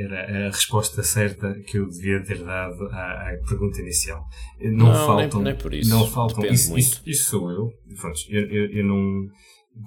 é- 0.00 0.02
era 0.02 0.48
a 0.48 0.50
resposta 0.50 1.00
certa 1.04 1.54
que 1.64 1.78
eu 1.78 1.88
devia 1.88 2.20
ter 2.24 2.38
dado 2.42 2.86
à, 2.90 3.30
à 3.30 3.36
pergunta 3.48 3.80
inicial. 3.80 4.26
Não, 4.60 4.86
Não, 4.86 5.06
faltam. 5.06 5.40
nem- 5.42 5.52
nem 5.52 5.62
por 5.62 5.72
isso. 5.72 5.88
Não 5.90 6.06
faltam. 6.10 6.44
Isso, 6.44 6.76
isso, 6.76 7.24
sou 7.30 7.50
eu. 7.52 7.72
Pronto, 8.00 8.18
eu, 8.28 8.42
eu, 8.50 8.70
eu 8.78 8.84
não. 8.84 9.28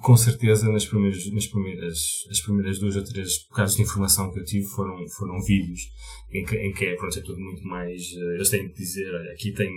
Com 0.00 0.16
certeza, 0.16 0.70
nas 0.70 0.86
primeiras, 0.86 1.30
nas 1.32 1.46
primeiras, 1.46 1.98
as 2.30 2.40
primeiras 2.40 2.78
duas 2.78 2.96
ou 2.96 3.04
três 3.04 3.44
bocados 3.48 3.74
de 3.74 3.82
informação 3.82 4.32
que 4.32 4.40
eu 4.40 4.44
tive 4.44 4.64
foram, 4.68 4.96
foram 5.08 5.38
vídeos 5.42 5.80
em 6.32 6.44
que, 6.44 6.56
em 6.56 6.72
que 6.72 6.86
é, 6.86 6.96
pronto, 6.96 7.18
é 7.18 7.22
tudo 7.22 7.38
muito 7.38 7.62
mais. 7.64 8.00
eh, 8.16 8.34
Eles 8.36 8.48
têm 8.48 8.68
que 8.68 8.74
dizer, 8.74 9.12
olha, 9.14 9.32
aqui 9.32 9.52
tem, 9.52 9.70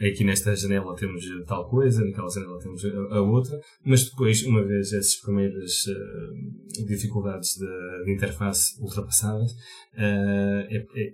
aqui 0.00 0.24
nesta 0.24 0.56
janela 0.56 0.96
temos 0.96 1.24
tal 1.46 1.68
coisa, 1.68 2.04
naquela 2.04 2.28
janela 2.28 2.58
temos 2.58 2.84
a, 2.84 3.14
a 3.16 3.20
outra, 3.22 3.56
mas 3.84 4.04
depois, 4.10 4.42
uma 4.44 4.64
vez 4.64 4.92
essas 4.92 5.16
primeiras 5.20 5.72
eh, 5.86 6.84
dificuldades 6.86 7.50
de, 7.56 8.04
de 8.04 8.12
interface 8.14 8.80
ultrapassadas, 8.82 9.52
eh, 9.96 10.66
é- 10.70 11.00
é- 11.02 11.12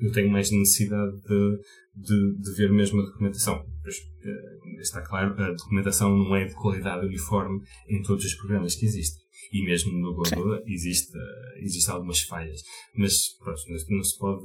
eu 0.00 0.12
tenho 0.12 0.28
mais 0.30 0.50
necessidade 0.50 1.16
de, 1.22 1.58
de, 1.94 2.36
de 2.42 2.54
ver 2.56 2.70
mesmo 2.70 3.00
a 3.00 3.04
documentação. 3.06 3.64
Eh, 3.94 4.80
está 4.80 5.02
claro, 5.02 5.34
a 5.42 5.52
documentação 5.52 6.16
não 6.16 6.34
é 6.36 6.44
de 6.46 6.54
qualidade 6.54 7.06
uniforme 7.06 7.60
em 7.88 8.02
todos 8.02 8.24
os 8.24 8.34
programas 8.34 8.74
que 8.74 8.84
existem. 8.86 9.22
E 9.52 9.64
mesmo 9.64 9.92
no 9.92 10.14
Godot 10.14 10.62
existe, 10.66 11.16
eh, 11.16 11.62
existe 11.62 11.90
algumas 11.90 12.20
falhas. 12.22 12.60
Mas, 12.96 13.28
pronto, 13.38 13.60
não, 13.68 13.96
não 13.96 14.02
se 14.04 14.18
pode, 14.18 14.42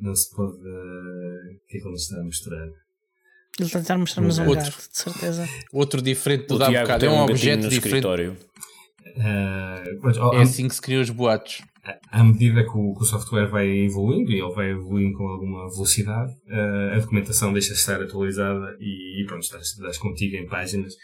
não 0.00 0.14
se 0.14 0.30
pode, 0.34 0.52
eh, 0.58 1.54
o 1.54 1.66
que 1.68 1.76
é 1.76 1.80
que 1.80 1.84
ele 1.86 1.90
nos 1.90 2.02
está 2.02 2.20
a 2.20 2.24
mostrar? 2.24 2.66
Ele 2.66 3.66
está 3.66 3.78
a 3.78 3.82
tentar 3.82 3.98
mostrar-nos 3.98 4.38
um 4.38 4.46
Outro. 4.48 4.64
gato, 4.64 4.88
de 4.90 4.96
certeza. 4.98 5.48
Outro 5.72 6.02
diferente 6.02 6.46
do 6.48 6.58
da 6.58 6.68
Tiago 6.68 6.86
bocado. 6.86 7.00
tem 7.00 7.08
É 7.08 7.12
um 7.12 7.20
um 7.20 7.22
objeto 7.24 7.62
no 7.62 7.68
diferente. 7.68 7.86
escritório. 7.86 8.36
Pronto, 10.00 10.20
ao- 10.20 10.34
É 10.34 10.42
assim 10.42 10.66
que 10.68 10.74
se 10.74 10.82
criam 10.82 11.00
os 11.02 11.10
boatos. 11.10 11.62
À 12.10 12.24
medida 12.24 12.64
que 12.64 12.70
o, 12.70 12.94
que 12.94 13.02
o 13.02 13.04
software 13.04 13.46
vai 13.46 13.68
evoluindo, 13.68 14.30
e 14.30 14.40
ele 14.40 14.54
vai 14.54 14.70
evoluindo 14.70 15.18
com 15.18 15.28
alguma 15.28 15.68
velocidade, 15.68 16.32
eh, 16.48 16.92
a 16.94 16.98
documentação 16.98 17.52
deixa 17.52 17.72
de 17.72 17.78
estar 17.78 18.00
atualizada 18.00 18.76
e, 18.80 19.22
e 19.22 19.26
pronto, 19.26 19.42
estás, 19.42 19.72
estás 19.72 19.98
contigo 19.98 20.36
em 20.36 20.46
páginas 20.46 20.94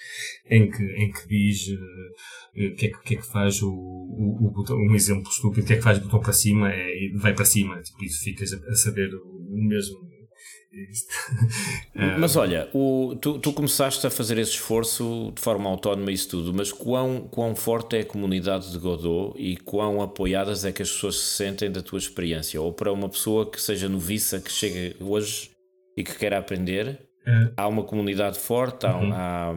em 0.49 0.71
que, 0.71 0.83
em 0.83 1.11
que 1.11 1.29
diz 1.29 1.69
eh, 1.69 2.73
o 2.73 2.75
que, 2.77 2.87
é 2.87 2.89
que, 2.91 3.03
que 3.03 3.15
é 3.15 3.19
que 3.19 3.27
faz 3.27 3.61
o, 3.63 3.71
o, 3.71 4.47
o 4.47 4.51
botão, 4.51 4.77
um 4.77 4.95
exemplo 4.95 5.31
estúpido, 5.31 5.63
o 5.63 5.67
que 5.67 5.75
é 5.75 5.77
que 5.77 5.83
faz 5.83 5.99
o 5.99 6.03
botão 6.03 6.21
para 6.21 6.33
cima 6.33 6.73
é, 6.73 7.11
vai 7.17 7.35
para 7.35 7.45
cima, 7.45 7.81
tipo, 7.83 8.03
isso 8.05 8.25
ficas 8.25 8.53
a, 8.53 8.57
a 8.57 8.75
saber 8.75 9.11
o 9.15 9.69
mesmo. 9.69 10.10
Eh, 11.95 12.17
Mas 12.19 12.37
olha, 12.37 12.69
o- 12.73 13.17
tu, 13.21 13.39
tu 13.39 13.53
começaste 13.53 14.07
a 14.07 14.11
fazer 14.11 14.39
esse 14.39 14.53
esforço 14.53 15.33
de 15.35 15.41
forma 15.43 15.69
autónoma 15.69 16.11
e 16.11 16.15
isso 16.15 16.29
tudo, 16.29 16.55
mas 16.55 16.73
quão, 16.73 17.23
quão 17.31 17.55
forte 17.57 17.97
é 17.97 18.01
a 18.01 18.05
comunidade 18.05 18.71
de 18.71 18.79
Godot 18.79 19.35
e 19.39 19.57
quão 19.57 20.01
apoiadas 20.01 20.65
é 20.65 20.73
que 20.73 20.83
as 20.83 20.91
pessoas 20.91 21.17
se 21.17 21.35
sentem 21.37 21.71
da 21.71 21.83
tua 21.83 21.99
experiência? 21.99 22.61
Ou 22.61 22.73
para 22.73 22.93
uma 22.93 23.09
pessoa 23.09 23.51
que 23.51 23.61
seja 23.61 23.89
noviça, 23.89 24.41
que 24.41 24.51
chega 24.51 24.97
hoje 25.05 25.51
e 25.97 26.05
que 26.05 26.17
queira 26.17 26.39
aprender, 26.39 27.01
eh, 27.27 27.53
há 27.57 27.69
uma 27.69 27.85
comunidade 27.85 28.39
forte, 28.39 28.87
há, 28.87 28.97
Uhum. 28.97 29.13
há, 29.13 29.51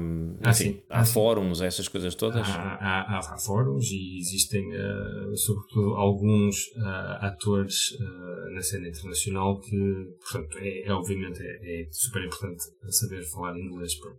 Ah, 0.43 0.49
enfim, 0.51 0.63
sim. 0.73 0.81
há 0.89 0.99
Ah, 0.99 1.05
sim. 1.05 1.13
fóruns, 1.13 1.61
essas 1.61 1.87
coisas 1.87 2.13
todas? 2.15 2.47
Há, 2.47 2.53
há, 2.53 3.01
há- 3.17 3.33
há 3.33 3.37
fóruns 3.37 3.89
e 3.91 4.17
existem, 4.19 4.69
eh, 4.73 5.35
sobretudo, 5.35 5.95
alguns 5.95 6.71
eh, 6.75 7.17
atores 7.25 7.97
eh, 7.99 8.49
na 8.53 8.61
cena 8.61 8.87
internacional 8.89 9.59
que, 9.59 9.77
portanto, 10.21 10.57
é, 10.59 10.87
é 10.87 10.91
obviamente 10.93 11.41
é, 11.41 11.81
é 11.83 11.87
super 11.91 12.23
importante 12.25 12.63
saber 12.89 13.23
falar 13.23 13.57
inglês 13.57 13.95
para, 13.95 14.11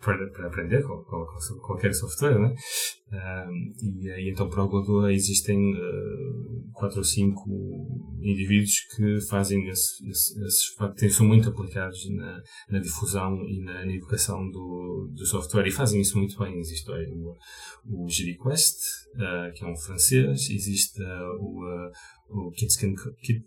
para, 0.00 0.46
aprender 0.46 0.82
qual- 0.82 1.02
qual- 1.04 1.26
qual- 1.26 1.60
qualquer 1.60 1.94
software, 1.94 2.38
né? 2.38 2.54
Ahm, 3.12 3.72
e, 3.82 4.08
eh, 4.10 4.22
e 4.24 4.30
então 4.30 4.48
para 4.48 4.64
o 4.64 4.68
Godot 4.68 5.08
existem 5.12 5.56
eh, 5.74 6.70
quatro 6.72 6.98
ou 6.98 7.04
cinco 7.04 7.48
indivíduos 8.20 8.80
que 8.96 9.20
fazem 9.28 9.66
esse, 9.68 10.06
esse, 10.08 10.44
esses 10.44 10.66
factos, 10.76 11.14
são 11.16 11.26
muito 11.26 11.48
aplicados 11.48 11.98
na, 12.10 12.40
na 12.70 12.78
difusão 12.80 13.36
e 13.48 13.62
na, 13.62 13.84
na 13.84 13.92
educação 13.92 14.50
do, 14.50 15.08
do 15.14 15.24
software 15.26 15.66
e 15.68 15.72
fazem 15.72 16.00
isso 16.00 16.18
muito 16.18 16.36
bem. 16.38 16.58
Existe 16.58 16.90
o, 16.90 17.34
o 18.04 18.08
eh, 19.18 19.52
que 19.54 19.64
é 19.64 19.68
um 19.68 19.76
francês, 19.76 20.50
existe 20.50 21.00
eh, 21.02 21.28
o, 21.40 21.66
eh, 21.68 21.90
o 22.28 22.50
Kids, 22.50 22.76
Can, 22.76 22.92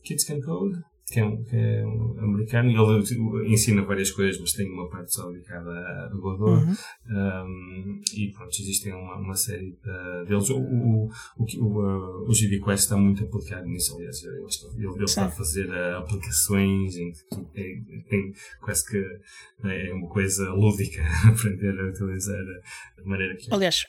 Kids 0.04 0.24
Can 0.26 0.40
Code, 0.40 0.80
que 1.10 1.20
é, 1.20 1.26
um, 1.26 1.44
que 1.44 1.56
é 1.56 1.86
um 1.86 2.20
americano, 2.20 2.70
ele 2.70 2.80
uh, 2.80 3.46
ensina 3.46 3.82
várias 3.84 4.12
coisas, 4.12 4.40
mas 4.40 4.54
tem 4.54 4.70
uma 4.72 4.88
parte 4.90 5.14
só 5.14 5.30
dedicada 5.32 5.70
a 5.72 6.10
Godot. 6.14 6.64
Uhum. 6.64 6.76
Um, 7.10 8.02
e 8.16 8.32
pronto, 8.32 8.52
existem 8.60 8.94
uma, 8.94 9.16
uma 9.18 9.36
série 9.36 9.78
uh, 9.86 10.26
deles. 10.26 10.50
O, 10.50 10.60
o, 10.60 11.10
o, 11.38 11.46
o, 11.58 11.82
uh, 11.82 12.30
o 12.30 12.34
GDQuest 12.34 12.84
está 12.84 12.98
muito 12.98 13.24
aplicado 13.24 13.66
nisso, 13.68 13.96
aliás. 13.96 14.24
Ele, 14.24 14.46
está- 14.46 14.68
ele, 14.78 14.88
ele 14.88 15.04
está 15.04 15.26
a 15.26 15.32
fazer 15.32 15.68
uh, 15.70 15.98
aplicações 15.98 16.96
em 16.96 17.12
que 17.12 17.24
tu 17.30 17.44
tem, 17.54 17.84
tem 18.10 18.34
quase 18.62 18.86
que 18.88 19.00
né, 19.64 19.90
é 19.90 19.94
uma 19.94 20.08
coisa 20.10 20.50
lúdica 20.52 21.02
aprender 21.28 21.80
a 21.80 21.90
utilizar 21.90 22.40
a 22.98 23.10
maneira 23.10 23.36
que. 23.36 23.54
Aliás, 23.54 23.86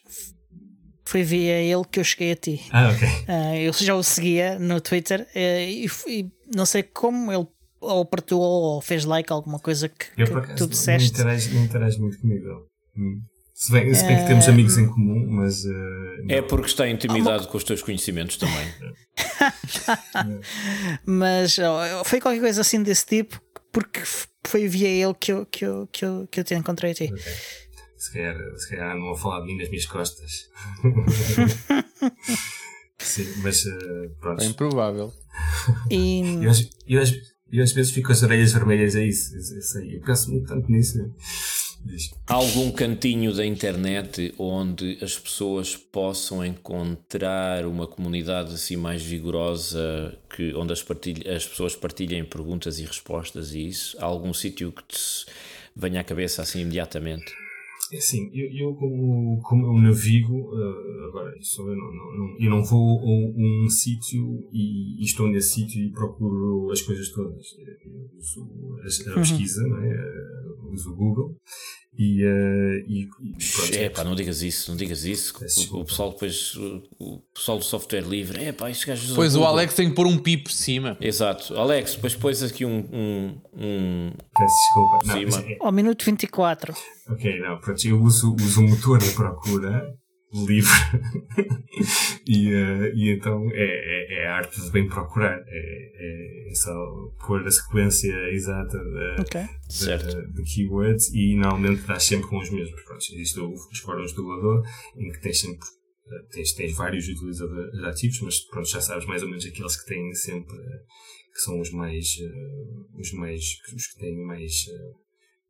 foi 1.10 1.24
via 1.24 1.54
ele 1.60 1.82
que 1.90 1.98
eu 1.98 2.04
cheguei 2.04 2.30
a 2.32 2.36
ti. 2.36 2.60
Ah, 2.70 2.88
ok. 2.90 3.08
Ah, 3.26 3.56
eu 3.56 3.72
já 3.72 3.94
o 3.96 4.02
seguia 4.02 4.58
no 4.60 4.80
Twitter 4.80 5.26
eh, 5.34 5.68
e, 5.68 5.86
e 6.06 6.30
não 6.54 6.64
sei 6.64 6.84
como 6.84 7.32
ele 7.32 7.46
ou 7.80 8.04
partilhou 8.04 8.42
ou 8.42 8.80
fez 8.80 9.04
like 9.04 9.32
alguma 9.32 9.58
coisa 9.58 9.88
que, 9.88 10.06
Eu 10.16 10.26
que 10.26 10.32
acaso 10.32 10.54
tu 10.54 10.60
não 10.64 10.68
disseste. 10.68 11.10
interage, 11.10 11.52
não 11.54 11.64
interage 11.64 11.98
muito 11.98 12.18
comigo. 12.20 12.46
Hum. 12.96 13.22
Se 13.54 13.72
bem, 13.72 13.92
se 13.92 14.04
bem 14.06 14.18
que 14.18 14.26
temos 14.26 14.48
amigos 14.48 14.78
em 14.78 14.86
comum, 14.86 15.26
mas. 15.30 15.64
uh, 15.64 15.68
É 16.28 16.40
não. 16.40 16.46
porque 16.48 16.66
está 16.68 16.88
intimidado 16.88 17.48
com 17.48 17.58
os 17.58 17.64
teus 17.64 17.82
conhecimentos 17.82 18.36
também. 18.36 18.66
Mas 21.04 21.58
ó, 21.58 22.04
foi 22.04 22.20
qualquer 22.20 22.40
coisa 22.40 22.60
assim 22.60 22.82
desse 22.82 23.04
tipo, 23.04 23.40
porque 23.72 24.00
foi 24.46 24.68
via 24.68 24.88
ele 24.88 25.14
que 25.14 25.32
eu, 25.32 25.44
que 25.46 25.64
eu, 25.64 25.86
que 25.92 26.04
eu, 26.04 26.28
que 26.30 26.40
eu 26.40 26.44
te 26.44 26.54
encontrei 26.54 26.92
a 26.92 26.94
ti. 26.94 27.10
Ok. 27.12 27.22
Se 28.00 28.12
calhar, 28.14 28.36
se 28.56 28.70
calhar 28.70 28.96
andam 28.96 29.10
a 29.10 29.16
falar 29.16 29.40
de 29.40 29.46
mim 29.48 29.58
nas 29.58 29.68
minhas 29.68 29.84
costas. 29.86 30.48
Sim, 32.98 33.26
mas 33.42 33.64
uh, 33.64 34.10
pronto. 34.20 34.42
É 34.42 34.46
improvável. 34.46 35.12
E 35.90 36.20
Eu, 36.42 36.50
às- 36.50 36.68
eu, 36.86 37.02
eu 37.52 37.62
às 37.62 37.72
vezes 37.72 37.92
fico 37.92 38.08
com 38.08 38.12
as 38.12 38.22
orelhas 38.22 38.52
vermelhas 38.52 38.94
a 38.96 39.02
isso. 39.02 39.34
Eu, 39.34 39.56
eu 39.56 39.62
sei, 39.62 39.96
eu 39.96 40.00
penso 40.00 40.30
muito 40.30 40.48
tanto 40.48 40.70
nisso. 40.70 40.98
Diz. 41.84 42.10
Há 42.26 42.34
algum 42.34 42.70
cantinho 42.72 43.34
da 43.34 43.44
internet 43.44 44.34
onde 44.38 44.98
as 45.02 45.18
pessoas 45.18 45.74
possam 45.76 46.44
encontrar 46.44 47.64
uma 47.64 47.86
comunidade 47.86 48.52
assim 48.52 48.76
mais 48.76 49.02
vigorosa, 49.02 50.14
que, 50.36 50.52
onde 50.54 50.74
as, 50.74 50.82
partilha- 50.82 51.34
as 51.34 51.46
pessoas 51.46 51.74
partilhem 51.74 52.22
perguntas 52.24 52.78
e 52.78 52.84
respostas 52.84 53.54
e 53.54 53.66
isso? 53.68 53.96
Há 53.98 54.04
algum 54.04 54.34
sítio 54.34 54.72
que 54.72 54.82
te 54.84 55.24
venha 55.74 56.02
à 56.02 56.04
cabeça 56.04 56.42
assim 56.42 56.60
imediatamente? 56.60 57.32
Assim, 57.92 58.30
eu, 58.32 58.48
eu 58.52 58.74
como, 58.74 59.40
como 59.42 59.66
eu 59.66 59.82
navigo, 59.82 60.50
eh, 60.54 61.06
agora, 61.08 61.36
isso 61.38 61.60
eu 61.62 61.76
não, 61.76 61.92
não, 61.92 62.36
eu 62.38 62.50
não 62.50 62.62
vou 62.62 63.00
a 63.00 63.64
um, 63.64 63.68
sítio 63.68 64.48
e, 64.52 65.00
e 65.00 65.04
estou 65.04 65.28
nesse 65.28 65.54
sítio 65.54 65.82
e 65.82 65.90
procuro 65.90 66.70
as 66.70 66.80
coisas 66.82 67.08
todas. 67.10 67.44
Eu 67.84 68.08
uso 68.16 69.08
a, 69.08 69.12
a 69.12 69.14
pesquisa, 69.14 69.66
não 69.66 69.78
é? 69.78 69.90
Eh, 69.90 70.72
uso 70.72 70.92
o 70.92 70.96
Google 70.96 71.36
e, 71.98 72.22
eh, 72.24 72.84
e, 72.86 73.00
e 73.02 73.08
pronto. 73.52 73.74
É 73.74 73.88
pá, 73.90 74.04
não 74.04 74.14
digas 74.14 74.42
isso, 74.42 74.70
não 74.70 74.76
digas 74.76 75.04
isso. 75.04 75.36
O, 75.36 75.40
desculpa. 75.44 75.76
o 75.78 75.84
pessoal 75.84 76.10
depois, 76.10 76.54
o, 76.56 76.82
o 76.98 77.18
pessoal 77.34 77.58
do 77.58 77.64
software 77.64 78.02
livre, 78.02 78.42
é 78.42 78.52
pá, 78.52 78.70
estes 78.70 78.86
gajos 78.86 79.14
Pois 79.14 79.34
o. 79.36 79.44
Alex 79.44 79.74
tem 79.74 79.88
que 79.90 79.94
pôr 79.94 80.06
um 80.06 80.16
pi 80.16 80.36
por 80.36 80.52
cima. 80.52 80.96
Exato, 81.00 81.54
Alex, 81.58 81.96
depois 81.96 82.14
pões 82.14 82.42
aqui 82.42 82.64
um, 82.64 82.78
um, 82.92 83.40
um 83.52 84.12
Peço 84.36 84.54
desculpa. 84.54 85.06
Não, 85.06 85.22
mas 85.22 85.36
mano. 85.36 85.48
é- 85.50 85.56
ao 85.60 85.72
minuto 85.72 86.04
24. 86.04 86.74
Ok, 87.08 87.40
não, 87.40 87.58
pronto, 87.60 87.84
eu 87.86 88.00
uso, 88.00 88.34
uso 88.36 88.60
o 88.60 88.68
motor 88.68 88.98
de 88.98 89.10
procura 89.10 89.94
livre 90.32 90.70
e, 92.26 92.52
eh, 92.52 92.92
e 92.94 93.10
então 93.10 93.50
é, 93.52 93.64
é, 93.64 94.22
é 94.22 94.26
a 94.28 94.36
arte 94.36 94.60
de 94.60 94.70
bem 94.70 94.88
procurar, 94.88 95.42
é, 95.46 96.50
é 96.50 96.54
só 96.54 96.72
pôr 97.26 97.44
a 97.46 97.50
sequência 97.50 98.14
exata 98.30 98.78
de, 98.78 99.20
Ok. 99.20 99.40
certo. 99.68 100.06
de, 100.06 100.32
de 100.32 100.42
keywords 100.44 101.12
e 101.12 101.34
normalmente 101.34 101.82
dás 101.82 102.04
sempre 102.04 102.28
com 102.28 102.38
os 102.38 102.50
mesmos. 102.50 102.80
Pronto, 102.82 103.04
existem 103.12 103.44
os 103.44 103.78
fóruns 103.80 104.12
do 104.12 104.22
Godot 104.22 104.68
em 104.96 105.10
que 105.10 105.20
tens 105.20 105.40
sempre 105.40 105.66
eh, 106.06 106.26
tens, 106.32 106.52
tens 106.52 106.76
vários 106.76 107.08
utilizadores 107.08 107.82
ativos, 107.84 108.20
mas 108.20 108.40
pronto, 108.40 108.68
já 108.68 108.80
sabes 108.80 109.06
mais 109.06 109.22
ou 109.22 109.28
menos 109.28 109.44
aqueles 109.44 109.76
que 109.80 109.86
têm 109.86 110.14
sempre 110.14 110.56
eh, 110.56 110.84
que 111.32 111.40
são 111.40 111.60
os 111.60 111.70
mais 111.72 112.06
os 112.94 113.12
mais 113.12 113.40
os 113.74 113.86
que 113.86 113.98
têm 114.00 114.16
mais 114.24 114.52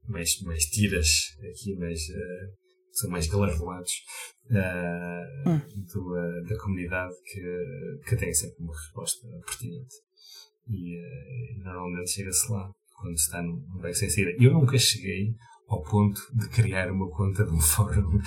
mais, 0.09 0.40
mais 0.43 0.64
tiras 0.66 1.09
aqui, 1.51 1.75
mais, 1.77 2.01
são 2.92 3.11
mais 3.11 3.26
galardoados 3.29 3.92
eh, 4.50 5.22
Hum. 5.46 5.61
do, 5.94 6.16
eh, 6.16 6.42
da 6.48 6.59
comunidade 6.59 7.14
que, 7.24 8.00
que 8.09 8.16
tem 8.16 8.33
sempre 8.35 8.57
uma 8.62 8.72
resposta 8.76 9.26
pertinente. 9.46 9.94
E 10.68 10.96
eh, 10.98 11.62
normalmente 11.64 12.11
chega-se 12.11 12.50
lá 12.50 12.70
quando 13.00 13.16
se 13.16 13.24
está 13.24 13.42
num 13.42 13.61
break 13.79 13.96
sem 13.96 14.11
saída. 14.11 14.33
Eu 14.38 14.53
nunca 14.53 14.76
cheguei 14.76 15.35
ao 15.68 15.83
ponto 15.83 16.20
de 16.35 16.48
criar 16.48 16.90
uma 16.90 17.09
conta 17.11 17.44
de 17.44 17.53
um 17.53 17.61
fórum. 17.62 18.18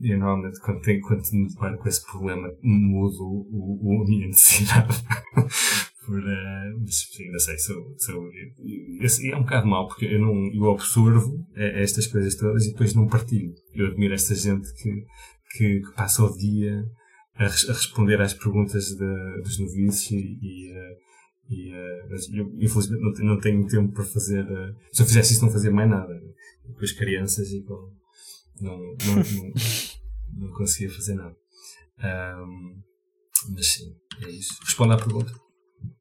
e 0.00 0.16
normalmente, 0.16 0.58
quando, 0.60 0.80
tenho, 0.80 1.00
quando 1.02 1.22
me 1.32 1.48
deparo 1.48 1.78
com 1.78 1.88
esse 1.88 2.04
problema, 2.06 2.48
mudo 2.62 3.22
o, 3.22 3.78
o, 3.82 4.02
a 4.02 4.04
minha 4.08 4.26
necessidade. 4.28 4.94
Por, 6.04 6.18
uh, 6.18 6.80
mas, 6.80 7.08
não 7.32 7.38
sei, 7.38 7.58
sou, 7.58 7.94
sou, 7.98 8.28
é 9.24 9.36
um 9.36 9.42
bocado 9.42 9.66
mau, 9.66 9.88
porque 9.88 10.04
eu, 10.04 10.20
não, 10.20 10.52
eu 10.52 10.62
observo 10.64 11.46
estas 11.54 12.06
coisas 12.06 12.34
todas 12.34 12.66
e 12.66 12.72
depois 12.72 12.94
não 12.94 13.06
partilho. 13.06 13.54
Eu 13.72 13.86
admiro 13.86 14.12
esta 14.12 14.34
gente 14.34 14.72
que, 14.74 15.06
que, 15.56 15.80
que 15.80 15.94
passa 15.94 16.22
o 16.22 16.36
dia 16.36 16.84
a, 17.36 17.44
a, 17.44 17.48
responder 17.48 18.20
às 18.20 18.34
perguntas 18.34 18.86
de, 18.88 19.42
dos 19.42 19.58
noviços 19.58 20.10
e, 20.10 20.38
e, 20.40 20.72
uh, 20.72 20.96
e 21.50 21.70
eu, 22.32 22.52
infelizmente 22.58 23.02
não, 23.02 23.12
tenho, 23.12 23.28
não 23.28 23.40
tenho 23.40 23.66
tempo 23.66 23.92
para 23.92 24.04
fazer. 24.04 24.44
Uh, 24.44 24.74
se 24.92 25.02
eu 25.02 25.06
fizesse 25.06 25.34
isso, 25.34 25.44
não 25.44 25.52
fazia 25.52 25.70
mais 25.70 25.90
nada. 25.90 26.14
Com 26.62 26.84
as 26.84 26.92
crianças 26.92 27.50
e 27.50 27.62
com. 27.62 27.92
Não, 28.60 28.78
não, 28.78 29.16
não, 29.16 29.52
não 30.48 30.52
conseguia 30.52 30.90
fazer 30.90 31.14
nada. 31.14 31.36
Um, 31.98 32.82
mas 33.50 33.66
sim, 33.66 33.94
é 34.22 34.30
isso. 34.30 34.54
Responda 34.64 34.94
à 34.94 34.96
pergunta. 34.96 35.32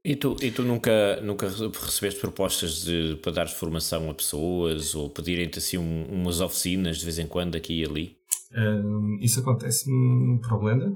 E 0.04 0.16
tu, 0.16 0.36
e 0.42 0.52
tu 0.52 0.64
nunca, 0.64 1.22
nunca 1.22 1.48
recebeste 1.48 2.20
propostas 2.20 2.84
de, 2.84 3.18
para 3.22 3.32
dar 3.32 3.48
formação 3.48 4.10
a 4.10 4.14
pessoas 4.14 4.94
ou 4.96 5.10
pedirem-te 5.10 5.60
assim 5.60 5.78
um, 5.78 6.06
umas 6.12 6.42
oficinas 6.42 6.98
de 6.98 7.06
vez 7.06 7.20
em 7.20 7.28
quando 7.28 7.56
aqui 7.56 7.82
e 7.82 7.86
ali? 7.86 8.18
Um, 8.56 9.18
isso 9.22 9.40
acontece-me 9.40 10.40
para 10.42 10.56
o 10.56 10.60
Blender. 10.60 10.92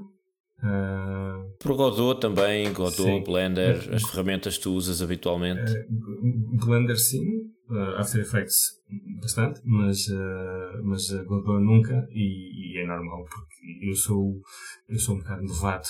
Uh, 0.58 1.56
Para 1.58 1.72
o 1.72 1.76
Godot 1.76 2.20
também, 2.20 2.72
Godot, 2.72 3.02
sim. 3.02 3.22
Blender, 3.22 3.94
as 3.94 4.02
ferramentas 4.02 4.56
que 4.56 4.64
tu 4.64 4.72
usas 4.72 5.00
habitualmente? 5.00 5.70
Uh, 5.72 6.66
Blender 6.66 6.98
sim, 6.98 7.50
uh, 7.70 7.98
After 7.98 8.20
Effects 8.20 8.78
bastante, 9.20 9.60
mas, 9.64 10.08
uh, 10.08 10.82
mas 10.82 11.10
Godot 11.24 11.62
nunca 11.62 12.06
e, 12.10 12.74
e, 12.74 12.78
é 12.78 12.86
normal 12.86 13.24
porque 13.24 13.88
eu 13.88 13.94
sou, 13.94 14.40
eu 14.88 14.98
sou 14.98 15.16
um 15.16 15.18
bocado 15.18 15.42
novato 15.42 15.88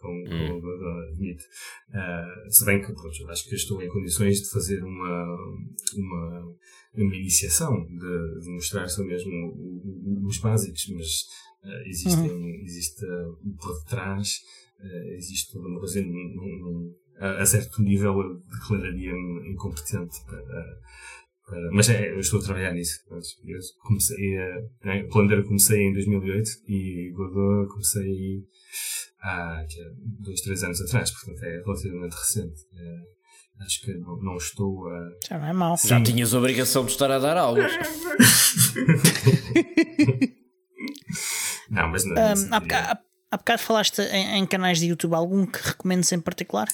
com, 0.00 0.08
hum. 0.08 0.24
com 0.28 0.54
o 0.54 0.60
Godot, 0.60 1.12
admito. 1.12 1.44
se 2.48 2.64
bem 2.64 2.80
que 2.80 2.92
pronto, 2.92 3.30
acho 3.30 3.48
que 3.48 3.54
estou 3.54 3.82
em 3.82 3.88
condições 3.88 4.40
de 4.42 4.50
fazer 4.50 4.82
uma, 4.82 5.36
uma, 5.96 6.54
uma 6.94 7.16
iniciação, 7.16 7.84
de, 7.86 8.40
de 8.40 8.50
mostrar 8.50 8.86
só 8.88 9.02
mesmo 9.04 9.30
os 10.26 10.38
básicos, 10.38 10.88
mas 10.94 11.48
Uh, 11.64 11.88
existem, 11.88 12.30
uhum. 12.30 12.62
existe 12.62 13.04
uh, 13.04 13.36
por 13.60 13.76
detrás, 13.80 14.42
uh, 14.78 15.12
existe 15.16 15.52
toda 15.52 15.66
uma 15.66 15.80
coisa, 15.80 16.00
num, 16.00 16.08
num, 16.12 16.94
a, 17.18 17.42
a, 17.42 17.46
certo 17.46 17.82
nível 17.82 18.20
eu 18.20 18.42
declararia-me 18.50 19.50
incompetente 19.50 20.20
para, 20.24 20.42
para, 21.46 21.70
mas 21.72 21.88
é, 21.88 22.10
eu 22.10 22.20
estou 22.20 22.40
a 22.40 22.42
trabalhar 22.42 22.72
nisso. 22.72 23.00
Eu 23.10 23.58
comecei 23.82 24.38
a, 24.38 24.62
né, 24.84 25.02
Blender 25.04 25.44
comecei 25.44 25.82
em 25.82 25.92
2008 25.92 26.50
e 26.68 27.12
Godot 27.14 27.72
comecei 27.72 28.44
há 29.20 29.64
que 29.68 29.80
é, 29.80 29.84
dois, 30.20 30.40
três 30.40 30.62
anos 30.62 30.80
atrás, 30.80 31.10
portanto 31.10 31.42
é 31.42 31.62
relativamente 31.64 32.14
recente. 32.14 32.60
É, 32.76 33.64
acho 33.64 33.80
que 33.82 33.94
não, 33.94 34.16
não, 34.18 34.36
estou 34.36 34.88
a. 34.88 35.10
Já 35.28 35.38
não 35.38 35.46
é 35.46 35.52
mal. 35.52 35.76
Já 35.84 36.02
tinhas 36.02 36.34
a 36.34 36.38
obrigação 36.38 36.84
de 36.84 36.92
estar 36.92 37.10
a 37.10 37.18
dar 37.18 37.36
aulas. 37.36 37.72
Não, 41.70 41.88
mas 41.88 42.04
não. 42.04 42.14
Um, 42.14 42.54
há, 42.54 42.60
bocado, 42.60 43.00
há 43.30 43.36
bocado 43.36 43.62
falaste 43.62 44.00
em, 44.00 44.38
em, 44.38 44.46
canais 44.46 44.78
de 44.78 44.86
YouTube, 44.86 45.14
algum 45.14 45.46
que 45.46 45.60
recomendes 45.60 46.10
em 46.12 46.20
particular? 46.20 46.68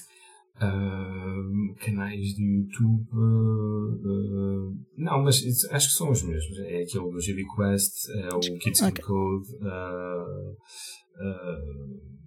Uh, 0.56 1.74
canais 1.84 2.34
de 2.36 2.44
YouTube. 2.44 3.08
Uh, 3.12 4.68
uh, 4.70 4.78
não, 4.96 5.24
mas 5.24 5.42
acho 5.70 5.88
que 5.88 5.94
são 5.94 6.10
os 6.10 6.22
mesmos. 6.22 6.58
É 6.60 6.82
aquele 6.82 7.10
do 7.10 7.20
GB 7.20 7.42
Quest, 7.56 8.08
é 8.10 8.28
o 8.28 8.58
Kids 8.58 8.82
okay. 8.82 9.04
Code. 9.04 9.48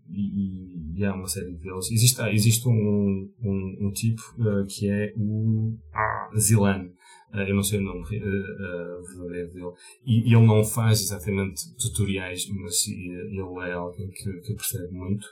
e, 0.10 1.00
e, 1.00 1.06
há 1.06 1.14
uma 1.14 1.28
série 1.28 1.54
deles. 1.54 1.90
Existe, 1.90 2.22
ah, 2.22 2.34
existe 2.34 2.68
um, 2.68 3.32
um, 3.42 3.88
um 3.88 3.92
tipo 3.92 4.22
que 4.68 4.90
é 4.90 5.14
o 5.16 5.78
ah, 5.94 6.30
Zilan 6.38 6.90
eu 7.34 7.56
não 7.56 7.64
sei 7.64 7.80
o 7.80 7.84
nome 7.84 8.02
uh, 8.02 9.04
verdadeiro 9.04 9.54
dele, 9.54 9.72
e, 10.06 10.34
ele 10.34 10.46
não 10.46 10.64
faz 10.64 11.02
exatamente 11.02 11.62
tutoriais, 11.76 12.48
mas 12.50 12.88
ele 12.88 13.70
é 13.70 13.74
alguém 13.74 14.10
que, 14.10 14.32
que 14.42 14.54
percebe 14.54 14.94
muito 14.94 15.28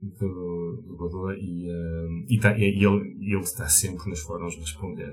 do, 0.00 0.82
do 0.86 0.96
Godot 0.96 1.38
e, 1.40 1.68
e, 2.28 2.38
tá, 2.38 2.56
e, 2.56 2.62
ele, 2.62 3.16
ele 3.20 3.40
está 3.40 3.68
sempre 3.68 4.08
nos 4.08 4.20
fóruns 4.20 4.56
responder 4.56 5.12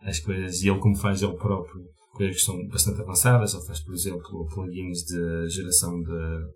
às 0.00 0.20
coisas, 0.20 0.62
e 0.62 0.68
ele 0.68 0.78
como 0.78 0.96
faz 0.96 1.22
ele 1.22 1.34
próprio 1.34 1.84
coisas 2.12 2.36
que 2.36 2.42
são 2.42 2.66
bastante 2.68 3.00
avançadas, 3.00 3.54
ele 3.54 3.66
faz 3.66 3.80
por 3.80 3.94
exemplo 3.94 4.46
plugins 4.46 5.04
de 5.04 5.48
geração 5.48 6.00
de, 6.00 6.46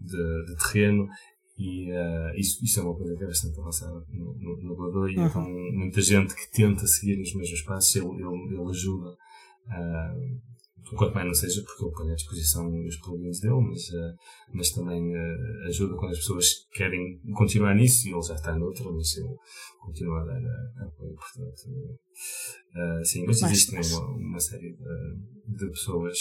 de, 0.00 0.44
de 0.46 0.56
terreno 0.56 1.08
e 1.58 1.90
uh, 1.90 2.34
isso, 2.36 2.62
isso 2.64 2.80
é 2.80 2.82
uma 2.82 2.94
coisa 2.94 3.16
que 3.16 3.24
é 3.24 3.26
bastante 3.26 3.58
avançada 3.58 4.04
no, 4.10 4.34
no, 4.34 4.56
no 4.62 4.76
Godot 4.76 5.10
e 5.10 5.18
uhum. 5.18 5.26
então 5.26 5.42
muita 5.72 6.00
gente 6.02 6.34
que 6.34 6.50
tenta 6.50 6.86
seguir 6.86 7.16
nos 7.16 7.34
mesmos 7.34 7.62
passos, 7.62 7.96
ele, 7.96 8.08
ele, 8.08 8.54
ele 8.54 8.70
ajuda. 8.70 9.16
Uh, 9.66 10.46
quanto 10.94 11.14
mais 11.14 11.26
não 11.26 11.34
seja 11.34 11.62
porque 11.62 11.84
ele 11.84 11.92
põe 11.92 12.12
à 12.12 12.14
disposição 12.14 12.68
os 12.86 12.96
plugins 12.96 13.40
dele, 13.40 13.60
mas, 13.60 13.88
uh, 13.88 14.16
mas 14.52 14.70
também 14.70 15.02
uh, 15.14 15.66
ajuda 15.66 15.96
quando 15.96 16.12
as 16.12 16.18
pessoas 16.18 16.66
querem 16.72 17.18
continuar 17.34 17.74
nisso 17.74 18.06
e 18.06 18.12
ele 18.12 18.22
já 18.22 18.34
está 18.34 18.56
noutro, 18.56 18.94
mas 18.94 19.16
ele 19.16 19.34
continua 19.80 20.20
a 20.20 20.24
dar 20.24 20.86
apoio. 20.86 21.14
Portanto, 21.14 21.98
uh, 22.74 23.04
sim, 23.04 23.24
mas 23.26 23.42
existe 23.42 23.74
uma, 23.74 24.06
uma 24.10 24.40
série 24.40 24.72
de, 24.72 25.56
de 25.56 25.70
pessoas 25.70 26.18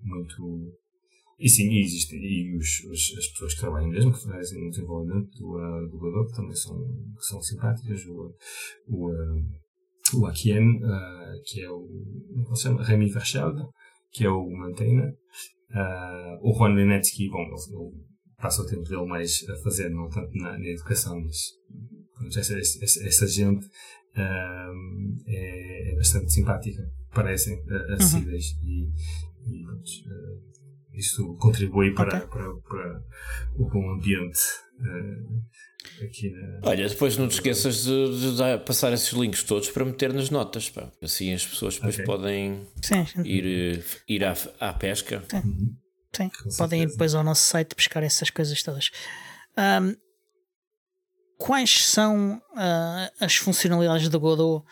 muito 0.00 0.72
e 1.38 1.48
sim, 1.48 1.68
e 1.68 1.80
existe, 1.80 2.14
e 2.16 2.56
os, 2.56 2.84
os, 2.90 3.18
as 3.18 3.26
pessoas 3.28 3.54
que 3.54 3.60
trabalham 3.60 3.88
mesmo, 3.88 4.12
que 4.12 4.22
fazem 4.22 4.66
o 4.66 4.70
desenvolvimento 4.70 5.30
do, 5.38 5.56
uh, 5.56 5.88
Godot, 5.98 6.32
também 6.34 6.54
são, 6.54 6.76
são 7.18 7.40
simpáticas. 7.42 8.04
O, 8.06 8.34
o, 8.88 9.10
uh, 9.10 10.20
o 10.20 10.26
Akien, 10.26 10.76
uh, 10.76 11.42
que 11.44 11.60
é 11.60 11.70
o, 11.70 11.88
como 12.44 12.52
é 12.52 12.54
se 12.54 12.62
chama? 12.62 12.84
Remy 12.84 13.10
Verschelde, 13.10 13.62
que 14.12 14.24
é 14.24 14.30
o 14.30 14.48
maintainer. 14.48 15.12
Uh, 15.70 16.48
o 16.48 16.54
Juan 16.56 16.74
Lenetsky, 16.74 17.28
bom, 17.28 17.42
ele, 17.42 18.04
passa 18.38 18.62
o 18.62 18.66
tempo 18.66 18.82
dele 18.82 19.06
mais 19.06 19.44
a 19.48 19.56
fazer, 19.62 19.88
não 19.88 20.08
tanto 20.08 20.30
na, 20.34 20.56
na 20.58 20.68
educação, 20.68 21.20
mas 21.20 22.36
essa, 22.36 22.56
essa, 22.58 23.06
essa 23.06 23.26
gente 23.26 23.66
é, 24.16 25.90
é, 25.90 25.94
bastante 25.96 26.32
simpática, 26.32 26.82
parecem 27.12 27.58
acessíveis 27.94 28.52
uhum. 28.62 28.68
e, 28.68 28.92
e 29.48 29.64
isso 30.94 31.36
contribui 31.36 31.92
para, 31.92 32.18
okay. 32.18 32.28
para, 32.28 32.54
para, 32.60 33.02
o 33.56 33.68
bom 33.68 33.92
ambiente 33.92 34.40
uh, 34.80 36.04
aqui 36.04 36.30
na. 36.30 36.60
Olha, 36.62 36.88
depois 36.88 37.16
não 37.16 37.28
te 37.28 37.34
esqueças 37.34 37.84
de, 37.84 38.36
de 38.36 38.58
passar 38.64 38.92
esses 38.92 39.12
links 39.12 39.42
todos 39.42 39.70
para 39.70 39.84
meter 39.84 40.12
nas 40.12 40.30
notas, 40.30 40.70
pá. 40.70 40.90
assim 41.02 41.32
as 41.32 41.44
pessoas 41.44 41.74
depois 41.74 41.94
okay. 41.94 42.06
podem 42.06 42.66
sim, 42.82 43.04
sim. 43.06 43.22
ir, 43.22 43.78
eh, 43.78 43.84
ir 44.08 44.24
à, 44.24 44.34
à 44.60 44.72
pesca. 44.72 45.22
Sim, 45.28 45.36
uhum. 45.36 45.76
sim. 46.14 46.30
podem 46.56 46.82
ir 46.82 46.88
depois 46.88 47.14
ao 47.14 47.24
nosso 47.24 47.46
site 47.46 47.74
buscar 47.74 48.02
essas 48.02 48.30
coisas 48.30 48.62
todas. 48.62 48.90
Um, 49.58 49.96
quais 51.36 51.86
são 51.86 52.40
uh, 52.52 53.10
as 53.20 53.36
funcionalidades 53.36 54.08
do 54.08 54.20
Godot 54.20 54.64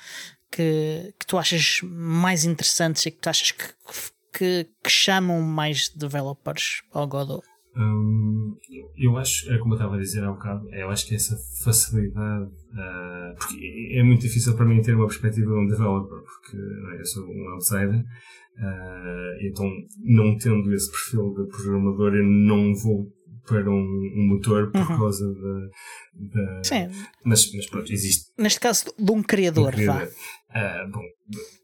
que, 0.50 1.14
que 1.18 1.26
tu 1.26 1.38
achas 1.38 1.80
mais 1.82 2.44
interessantes 2.44 3.04
e 3.06 3.10
que 3.10 3.18
tu 3.18 3.28
achas 3.28 3.50
que 3.50 3.64
que, 3.66 4.12
que 4.32 4.68
chamam 4.86 5.40
mais 5.42 5.88
developers 5.88 6.82
ao 6.92 7.06
Godot? 7.06 7.42
Hum, 7.76 8.56
eu 8.96 9.16
acho, 9.16 9.50
é 9.50 9.58
como 9.58 9.72
eu 9.72 9.76
estava 9.76 9.96
a 9.96 9.98
dizer 9.98 10.22
há 10.22 10.30
um 10.30 10.34
bocado, 10.34 10.68
eu 10.74 10.90
acho 10.90 11.06
que 11.06 11.14
essa 11.14 11.36
facilidade, 11.64 12.44
uh, 12.44 13.34
porque 13.38 13.94
é 13.94 14.02
muito 14.02 14.22
difícil 14.22 14.54
para 14.54 14.66
mim 14.66 14.82
ter 14.82 14.94
uma 14.94 15.06
perspectiva 15.06 15.50
de 15.50 15.58
um 15.58 15.66
developer, 15.66 16.18
porque 16.18 16.56
é, 16.56 17.00
eu 17.00 17.06
sou 17.06 17.24
um 17.24 17.48
outsider, 17.54 18.00
uh, 18.00 19.46
então 19.48 19.70
não 20.04 20.36
tendo 20.36 20.72
esse 20.74 20.90
perfil 20.90 21.34
de 21.34 21.46
programador, 21.50 22.14
eu 22.14 22.24
não 22.24 22.74
vou 22.74 23.10
para 23.46 23.68
um, 23.68 24.12
um 24.16 24.28
motor 24.28 24.70
por 24.70 24.80
uhum. 24.80 24.98
causa 24.98 25.26
da. 25.34 25.68
da 26.14 26.64
Sim. 26.64 26.88
Mas, 27.24 27.52
mas 27.52 27.66
pronto, 27.66 27.92
existe. 27.92 28.30
Neste 28.38 28.60
caso, 28.60 28.84
de 28.96 29.10
um 29.10 29.22
criador, 29.22 29.68
um 29.68 29.72
criador. 29.72 30.08
vá. 30.54 30.86
Uh, 30.86 30.90
bom, 30.90 31.02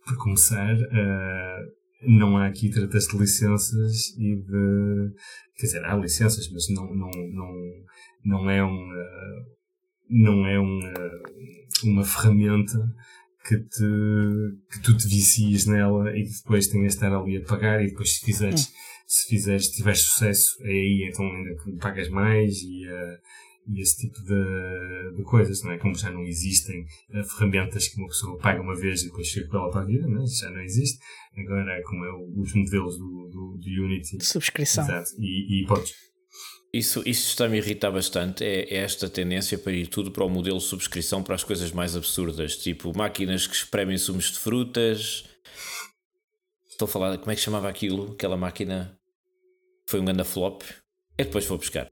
para 0.05 0.17
começar, 0.17 0.75
uh, 0.75 1.78
não 2.03 2.37
há 2.37 2.47
aqui 2.47 2.71
tratas 2.71 3.09
de 3.09 3.19
licenças 3.19 4.11
e 4.17 4.37
de. 4.37 5.15
Quer 5.57 5.67
dizer, 5.67 5.85
há 5.85 5.97
licenças, 5.97 6.49
mas 6.53 6.69
não, 6.71 6.95
não, 6.95 7.11
não, 7.33 7.53
não 8.25 8.51
é 8.51 8.63
uma. 8.63 9.05
Não 10.11 10.47
é 10.47 10.59
uma, 10.59 10.93
uma 11.85 12.05
ferramenta 12.05 12.79
que, 13.47 13.59
te, 13.59 14.59
que 14.71 14.83
tu 14.83 14.97
te 14.97 15.07
vicias 15.07 15.67
nela 15.67 16.17
e 16.17 16.25
que 16.25 16.33
depois 16.43 16.67
tenhas 16.69 16.93
de 16.93 16.97
estar 16.97 17.15
ali 17.15 17.37
a 17.37 17.45
pagar 17.45 17.83
e 17.83 17.89
depois 17.89 18.15
se 18.15 18.25
fizeres, 18.25 18.73
se 19.07 19.29
fizeres, 19.29 19.69
tiveres 19.69 20.01
sucesso, 20.01 20.57
é 20.63 20.71
aí 20.71 21.11
então 21.11 21.27
ainda 21.27 21.63
que 21.63 21.73
pagas 21.73 22.09
mais 22.09 22.63
e, 22.63 22.87
uh, 22.87 23.19
e 23.69 23.81
esse 23.81 23.99
tipo 23.99 24.19
de, 24.23 25.17
de 25.17 25.23
coisas, 25.25 25.63
não 25.63 25.73
é? 25.73 25.79
Como 25.79 25.95
já 25.95 26.11
não 26.11 26.25
existem 26.25 26.81
uh, 27.11 27.25
ferramentas 27.25 27.89
que 27.89 27.99
uma 27.99 28.09
pessoa 28.09 28.39
paga 28.39 28.63
uma 28.63 28.75
vez 28.75 29.03
e 29.03 29.07
depois 29.07 29.31
fica 29.31 29.49
com 29.49 29.59
ela 29.59 29.71
para 29.71 29.83
a 29.83 29.85
vida, 29.85 30.09
não 30.09 30.23
é? 30.23 30.25
Isso 30.25 30.41
já 30.41 30.51
não 30.51 30.63
existe. 30.63 30.99
Agora, 31.37 31.73
é 31.73 31.83
como 31.83 32.05
é 32.05 32.41
os 32.41 32.55
modelos 32.55 32.99
do, 32.99 33.29
do, 33.29 33.59
do 33.59 33.85
Unity. 33.85 34.25
Subscrição. 34.25 34.85
Exato. 34.85 35.11
E, 35.19 35.63
e 35.63 35.67
podes. 35.67 35.95
Isso, 36.73 37.03
isso 37.07 37.29
está-me 37.29 37.55
a 37.55 37.59
irritar 37.59 37.91
bastante. 37.91 38.45
É, 38.45 38.63
é 38.75 38.77
esta 38.77 39.09
tendência 39.09 39.59
para 39.59 39.73
ir 39.73 39.87
tudo 39.87 40.11
para 40.11 40.25
o 40.25 40.29
modelo 40.29 40.59
de 40.59 40.65
subscrição 40.65 41.23
para 41.23 41.35
as 41.35 41.45
coisas 41.45 41.71
mais 41.73 41.95
absurdas, 41.95 42.57
tipo 42.57 42.97
máquinas 42.97 43.47
que 43.47 43.55
espremem 43.55 43.99
sumos 43.99 44.31
de 44.31 44.39
frutas. 44.39 45.25
Estou 46.69 46.87
a 46.87 46.89
falar, 46.89 47.19
como 47.19 47.31
é 47.31 47.35
que 47.35 47.41
chamava 47.41 47.69
aquilo? 47.69 48.13
Aquela 48.13 48.37
máquina 48.37 48.99
foi 49.87 50.01
um 50.01 50.05
grande 50.05 50.25
flop. 50.25 50.63
É 51.17 51.25
depois 51.25 51.45
vou 51.47 51.59
buscar. 51.59 51.89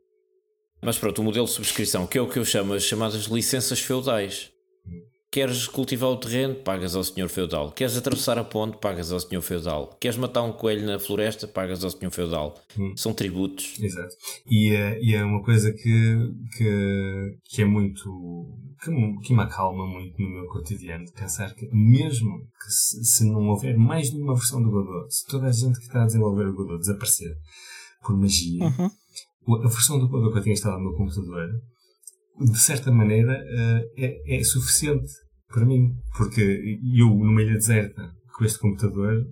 Mas 0.82 0.98
pronto, 0.98 1.20
o 1.20 1.24
modelo 1.24 1.46
de 1.46 1.52
subscrição, 1.52 2.06
que 2.06 2.18
é 2.18 2.20
o 2.20 2.28
que 2.28 2.38
eu 2.38 2.44
chamo 2.44 2.74
as 2.74 2.82
chamadas 2.82 3.24
licenças 3.24 3.80
feudais. 3.80 4.50
Queres 5.30 5.66
cultivar 5.66 6.08
o 6.08 6.16
terreno, 6.16 6.54
pagas 6.54 6.94
ao 6.94 7.04
senhor 7.04 7.28
feudal. 7.28 7.70
Queres 7.72 7.96
atravessar 7.96 8.38
a 8.38 8.44
ponte, 8.44 8.78
pagas 8.78 9.12
ao 9.12 9.20
senhor 9.20 9.42
feudal. 9.42 9.94
Queres 10.00 10.16
matar 10.16 10.42
um 10.42 10.52
coelho 10.52 10.86
na 10.86 10.98
floresta, 10.98 11.46
pagas 11.46 11.84
ao 11.84 11.90
senhor 11.90 12.10
feudal. 12.10 12.58
Hum. 12.78 12.94
São 12.96 13.12
tributos. 13.12 13.78
Exato. 13.78 14.14
E, 14.48 14.70
é, 14.70 14.98
e 15.02 15.14
é 15.14 15.22
uma 15.22 15.42
coisa 15.42 15.72
que, 15.72 16.32
que, 16.56 17.38
que 17.44 17.62
é 17.62 17.64
muito. 17.66 18.56
Que, 18.82 18.90
que 19.26 19.34
me 19.34 19.42
acalma 19.42 19.86
muito 19.86 20.22
no 20.22 20.28
meu 20.28 20.46
cotidiano. 20.46 21.04
Pensar 21.12 21.54
que, 21.54 21.68
mesmo 21.70 22.38
que 22.38 22.72
se, 22.72 23.04
se 23.04 23.24
não 23.24 23.48
houver 23.48 23.76
mais 23.76 24.10
nenhuma 24.12 24.34
versão 24.34 24.62
do 24.62 24.70
Godot, 24.70 25.12
se 25.12 25.26
toda 25.26 25.48
a 25.48 25.52
gente 25.52 25.78
que 25.78 25.86
está 25.86 26.02
a 26.02 26.06
desenvolver 26.06 26.46
o 26.46 26.54
Godot 26.54 26.78
desaparecer 26.78 27.36
por 28.00 28.16
magia. 28.16 28.64
Uhum 28.64 28.90
a 29.54 29.68
versão 29.68 29.98
do 29.98 30.08
código 30.08 30.32
que 30.32 30.38
eu 30.38 30.42
tinha 30.42 30.52
instalado 30.54 30.82
no 30.82 30.90
meu 30.90 30.98
computador, 30.98 31.48
de 32.38 32.58
certa 32.58 32.90
maneira, 32.90 33.32
eh, 33.32 33.84
é, 33.96 34.38
é 34.38 34.44
suficiente 34.44 35.12
para 35.48 35.64
mim. 35.64 35.94
Porque 36.16 36.78
eu, 36.94 37.08
numa 37.08 37.42
ilha 37.42 37.54
deserta, 37.54 38.10
com 38.36 38.44
este 38.44 38.58
computador, 38.58 39.24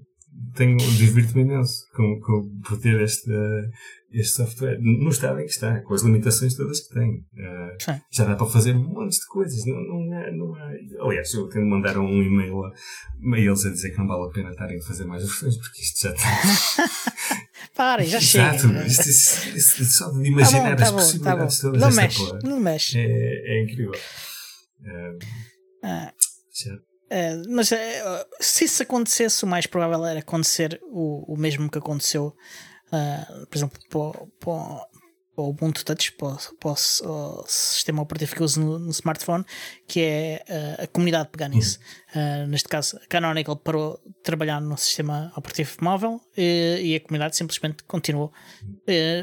tenho, 0.55 0.77
divirto-me 0.77 1.43
imenso 1.43 1.87
com, 1.95 2.21
com, 2.21 2.61
por 2.61 2.79
ter 2.79 3.01
este, 3.01 3.31
este 4.13 4.37
software 4.37 4.79
no 4.81 5.11
estado 5.11 5.41
em 5.41 5.45
que 5.45 5.51
está, 5.51 5.81
com 5.83 5.95
as 5.95 6.03
limitações 6.03 6.55
todas 6.55 6.81
que 6.81 6.95
tem. 6.95 7.27
Uh, 7.35 8.01
já 8.11 8.25
dá 8.25 8.37
para 8.37 8.47
fazer 8.47 8.75
montes 8.75 9.19
de 9.19 9.27
coisas. 9.27 9.65
Não, 9.67 9.77
não, 9.83 10.17
há, 10.17 10.31
não 10.33 10.55
há... 10.55 10.71
Aliás, 11.07 11.33
eu 11.35 11.49
tenho 11.49 11.65
de 11.65 11.71
mandar 11.71 11.99
um 11.99 12.23
e-mail 12.23 12.65
a, 12.65 12.69
a 13.35 13.39
eles 13.39 13.67
a 13.67 13.71
dizer 13.71 13.91
que 13.91 13.99
não 13.99 14.07
vale 14.07 14.29
a 14.29 14.33
pena 14.33 14.51
estarem 14.51 14.79
a 14.79 14.83
fazer 14.83 15.05
mais 15.05 15.23
versões, 15.23 15.57
porque 15.57 15.81
isto 15.83 16.01
já 16.01 16.13
está. 16.15 17.05
Parem, 17.75 18.07
já 18.07 18.21
chega. 18.21 18.55
Exato, 18.55 18.87
isto, 18.87 19.09
isto, 19.09 19.57
isto, 19.57 19.85
só 19.85 20.11
de 20.13 20.29
imaginar 20.29 20.77
tá 20.77 20.93
bom, 20.93 20.97
tá 20.97 21.03
as 21.03 21.13
bom, 21.13 21.25
tá 21.25 21.37
possibilidades 21.37 21.57
tá 21.57 21.63
todas. 21.63 21.81
Não 21.81 21.91
mexe, 21.91 22.39
não 22.45 22.61
mexe. 22.61 22.99
É, 22.99 23.59
é 23.59 23.65
incrível. 23.65 23.99
Uh, 24.81 25.19
ah. 25.83 26.13
Uh, 27.15 27.49
mas 27.49 27.71
uh, 27.71 27.77
se 28.41 28.65
isso 28.65 28.83
acontecesse, 28.83 29.45
o 29.45 29.47
mais 29.47 29.67
provável 29.67 30.05
era 30.05 30.19
acontecer 30.19 30.81
o, 30.83 31.33
o 31.33 31.37
mesmo 31.37 31.71
que 31.71 31.79
aconteceu, 31.79 32.35
uh, 32.89 33.47
por 33.47 33.57
exemplo, 33.57 33.79
para, 34.41 34.89
o 35.37 35.49
Ubuntu 35.49 35.85
Touch, 35.85 36.11
para, 36.13 36.73
o, 36.73 37.45
sistema 37.47 38.03
operativo 38.03 38.35
que 38.35 38.43
uso 38.43 38.61
no, 38.61 38.79
no 38.81 38.91
smartphone, 38.91 39.45
que 39.87 40.01
é 40.01 40.45
a 40.79 40.87
comunidade 40.89 41.29
pegar 41.29 41.49
nisso. 41.49 41.79
Uhum. 42.15 42.47
neste 42.47 42.69
caso, 42.69 42.97
a 42.97 43.07
Canonical 43.09 43.57
parou 43.57 44.01
de 44.07 44.13
trabalhar 44.23 44.61
no 44.61 44.77
sistema 44.77 45.33
operativo 45.37 45.77
móvel 45.81 46.21
e, 46.37 46.81
e 46.83 46.95
a 46.95 47.01
comunidade 47.01 47.37
simplesmente 47.37 47.83
continuou. 47.83 48.33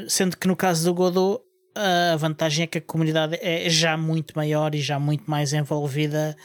sendo 0.06 0.36
que 0.36 0.46
no 0.46 0.54
caso 0.54 0.84
do 0.84 0.92
Godot, 0.92 1.42
a 1.74 2.16
vantagem 2.16 2.64
é 2.64 2.66
que 2.66 2.76
a 2.76 2.82
comunidade 2.82 3.38
é 3.40 3.70
já 3.70 3.96
muito 3.96 4.34
maior 4.36 4.74
e 4.74 4.82
já 4.82 4.98
muito 4.98 5.30
mais 5.30 5.54
envolvida 5.54 6.36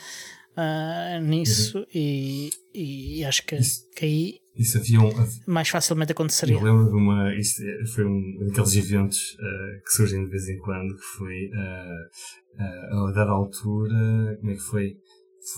uh, 0.58 1.22
nisso 1.22 1.80
uhum. 1.80 1.86
e, 1.93 2.50
e, 2.74 3.26
acho 3.26 3.46
que, 3.46 3.56
isso, 3.56 3.88
que 3.96 4.06
aí 4.06 4.39
isso 4.58 4.78
havia 4.78 5.00
um, 5.00 5.12
mais 5.46 5.70
facilmente 5.70 6.12
aconteceria. 6.12 6.56
Eu 6.56 6.63
lembro 6.63 6.89
de 6.89 6.96
uma. 6.96 7.34
Isto 7.36 7.62
é, 7.62 7.86
foi 7.86 8.06
um 8.06 8.48
daqueles 8.48 8.76
eventos 8.76 9.34
uh, 9.36 9.84
que 9.86 9.91
surgem 9.91 10.24
de 10.24 10.32
vez 10.32 10.50
em 10.50 10.58
quando, 10.58 10.96
que 10.96 11.04
foi 11.17 11.50
uh, 11.50 12.96
uh, 12.96 13.08
a 13.08 13.12
dada 13.12 13.32
altura. 13.32 14.38
Como 14.39 14.52
é 14.52 14.56
que 14.56 14.62
foi? 14.62 14.98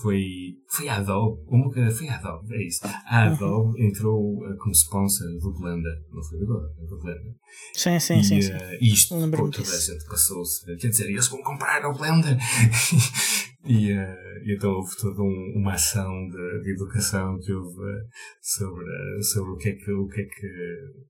Foi, 0.02 0.22
foi 0.68 0.88
a 0.88 0.98
Adobe, 0.98 1.42
uma, 1.48 1.72
foi 1.90 2.08
a 2.08 2.14
Adobe, 2.14 2.54
é 2.54 2.64
isso. 2.64 2.80
A 2.84 3.26
uhum. 3.26 3.32
Adobe 3.32 3.80
uhum. 3.80 3.88
entrou 3.88 4.38
como 4.60 4.72
sponsor 4.72 5.26
do 5.40 5.52
Blender, 5.52 6.04
não 6.12 6.22
foi 6.22 6.40
agora, 6.42 6.68
do 6.88 6.96
Blender. 7.00 7.34
Sim, 7.74 7.98
sim, 7.98 8.20
e, 8.20 8.24
sim. 8.24 8.40
sim. 8.40 8.52
E 8.80 8.92
isto, 8.92 9.16
pô, 9.30 9.50
toda 9.50 9.68
a 9.68 9.80
gente 9.80 10.04
passou-se, 10.04 10.64
quer 10.76 10.88
dizer, 10.90 11.10
eles 11.10 11.26
vão 11.26 11.42
comprar 11.42 11.84
o 11.86 11.92
Blender. 11.92 12.38
E, 13.64 13.92
uh, 13.92 13.96
e 14.42 14.54
então 14.54 14.70
houve 14.70 14.96
toda 14.96 15.22
um, 15.22 15.52
uma 15.56 15.74
ação 15.74 16.10
de, 16.28 16.62
de, 16.62 16.70
educação 16.72 17.38
que 17.38 17.52
houve 17.52 17.92
sobre, 18.40 19.22
sobre 19.22 19.50
o, 19.50 19.56
que 19.56 19.68
é 19.68 19.72
que, 19.72 19.92
o, 19.92 20.08
que 20.08 20.20
é 20.22 20.24
que, 20.24 20.46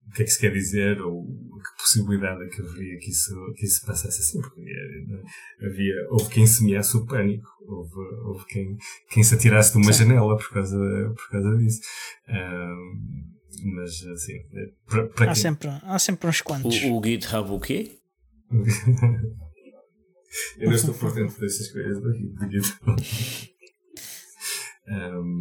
o 0.09 0.11
que 0.11 0.23
é 0.23 0.25
que 0.25 0.31
se 0.31 0.41
quer 0.41 0.53
dizer 0.53 1.01
ou 1.01 1.25
que 1.25 1.83
possibilidade 1.83 2.43
é 2.43 2.49
que 2.49 2.61
haveria 2.61 2.99
que 2.99 3.11
isso, 3.11 3.35
que 3.55 3.65
isso 3.65 3.87
passasse 3.87 4.21
assim, 4.21 4.41
porque 4.41 4.63
havia, 5.65 5.95
houve 6.11 6.29
quem 6.29 6.45
semeasse 6.45 6.97
o 6.97 7.07
pânico, 7.07 7.49
houve, 7.69 7.95
houve 8.25 8.45
quem, 8.47 8.77
quem 9.11 9.23
se 9.23 9.35
atirasse 9.37 9.73
de 9.73 9.79
uma 9.79 9.93
Sim. 9.93 10.05
janela 10.05 10.37
por 10.37 10.51
causa, 10.51 10.79
por 11.15 11.31
causa 11.31 11.57
disso. 11.57 11.81
Um, 12.29 13.31
mas 13.77 14.07
assim, 14.07 14.39
para, 14.87 15.07
para 15.09 15.25
há, 15.27 15.35
quem... 15.35 15.43
sempre, 15.43 15.69
há 15.69 15.99
sempre 16.01 16.29
uns 16.29 16.41
quantos. 16.41 16.83
O, 16.83 16.99
o 16.99 17.05
GitHub 17.05 17.53
o 17.53 17.61
quê? 17.61 17.97
Eu 20.59 20.69
não 20.69 20.77
estou 20.77 20.95
por 20.95 21.13
dentro 21.13 21.41
dessas 21.41 21.71
coisas 21.73 22.03
daqui. 22.03 22.61
um, 24.89 25.39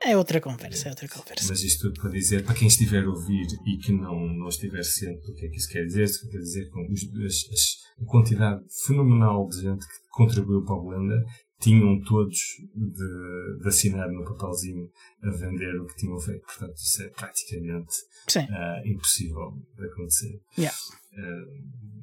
é 0.00 0.16
outra 0.16 0.40
conversa, 0.40 0.88
é 0.88 0.90
outra 0.90 1.08
conversa. 1.08 1.46
Mas 1.48 1.62
isto 1.62 1.88
tudo 1.88 2.00
para 2.00 2.10
dizer, 2.10 2.44
para 2.44 2.54
quem 2.54 2.68
estiver 2.68 3.04
a 3.04 3.08
ouvir 3.08 3.46
e 3.66 3.76
que 3.78 3.92
não, 3.92 4.18
não 4.34 4.48
estiver 4.48 4.82
ciente 4.82 5.26
do 5.26 5.34
que 5.34 5.46
é 5.46 5.48
que 5.48 5.56
isso 5.56 5.68
quer 5.68 5.84
dizer, 5.84 6.04
isso 6.04 6.28
quer 6.30 6.38
dizer 6.38 6.70
que 6.70 8.02
a 8.02 8.06
quantidade 8.06 8.64
fenomenal 8.86 9.46
de 9.48 9.60
gente 9.60 9.86
que 9.86 10.08
contribuiu 10.10 10.64
para 10.64 10.76
o 10.76 10.84
Blender 10.84 11.22
tinham 11.60 12.00
todos 12.02 12.38
de, 12.74 13.58
de, 13.60 13.68
assinar 13.68 14.08
no 14.08 14.24
papelzinho 14.24 14.88
a 15.24 15.30
vender 15.30 15.74
o 15.80 15.86
que 15.86 15.96
tinham 15.96 16.18
feito. 16.20 16.42
Portanto, 16.42 16.76
isso 16.76 17.02
é 17.02 17.08
praticamente 17.08 17.96
uh, 18.36 18.86
impossível 18.86 19.60
de 19.76 19.86
acontecer. 19.86 20.40
Yeah. 20.56 20.76
Uh, 21.12 21.98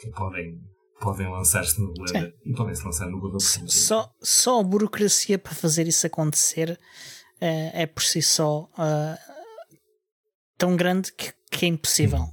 que 0.00 0.10
podem 0.10 0.60
podem 1.00 1.30
lançar-se 1.30 1.80
no 1.80 1.92
Blender 1.92 2.32
Sim. 2.32 2.50
e 2.50 2.54
podem 2.54 2.74
se 2.74 2.84
lançar 2.84 3.06
no 3.08 3.20
Godot. 3.20 3.42
Só, 3.42 4.12
só 4.22 4.60
a 4.60 4.62
burocracia 4.62 5.38
para 5.38 5.54
fazer 5.54 5.86
isso 5.86 6.06
acontecer 6.06 6.78
é, 7.40 7.82
é 7.82 7.86
por 7.86 8.02
si 8.02 8.22
só 8.22 8.70
uh, 8.78 9.18
tão 10.56 10.76
grande 10.76 11.12
que, 11.12 11.32
que 11.50 11.66
é 11.66 11.68
impossível. 11.68 12.28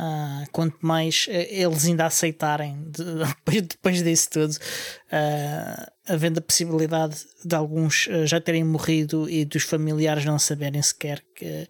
Uh, 0.00 0.48
quanto 0.50 0.78
mais 0.80 1.26
uh, 1.28 1.30
eles 1.30 1.84
ainda 1.84 2.06
aceitarem 2.06 2.82
de, 2.90 3.04
depois, 3.44 3.62
depois 3.62 4.02
disso 4.02 4.30
tudo, 4.30 4.52
uh, 4.52 5.92
havendo 6.08 6.38
a 6.38 6.42
possibilidade 6.42 7.18
de 7.44 7.54
alguns 7.54 8.08
já 8.24 8.40
terem 8.40 8.64
morrido 8.64 9.28
e 9.28 9.44
dos 9.44 9.62
familiares 9.62 10.24
não 10.24 10.38
saberem 10.38 10.82
sequer 10.82 11.22
que, 11.36 11.68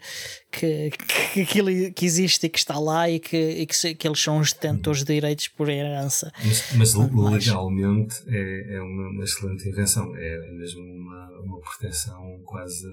que, 0.51 0.91
que 1.35 1.41
aquilo 1.43 1.69
que 1.93 2.07
existe 2.07 2.47
e 2.47 2.49
que 2.49 2.59
está 2.59 2.79
lá 2.79 3.11
e 3.11 3.19
que, 3.19 3.37
e 3.37 3.67
que, 3.67 3.95
que 3.95 4.09
eles 4.09 4.23
são 4.23 4.39
os 4.39 4.53
detentores 4.53 5.05
de 5.05 5.13
direitos 5.13 5.49
por 5.49 5.69
herança. 5.69 6.33
Mas, 6.43 6.73
mas 6.75 6.95
legalmente 6.95 8.17
é, 8.29 8.77
é 8.77 8.81
uma, 8.81 9.11
uma, 9.11 9.25
excelente 9.25 9.69
invenção, 9.69 10.17
é, 10.17 10.49
é 10.49 10.53
mesmo 10.53 10.81
uma, 10.81 11.41
uma 11.41 11.61
proteção 11.61 12.41
quase, 12.47 12.87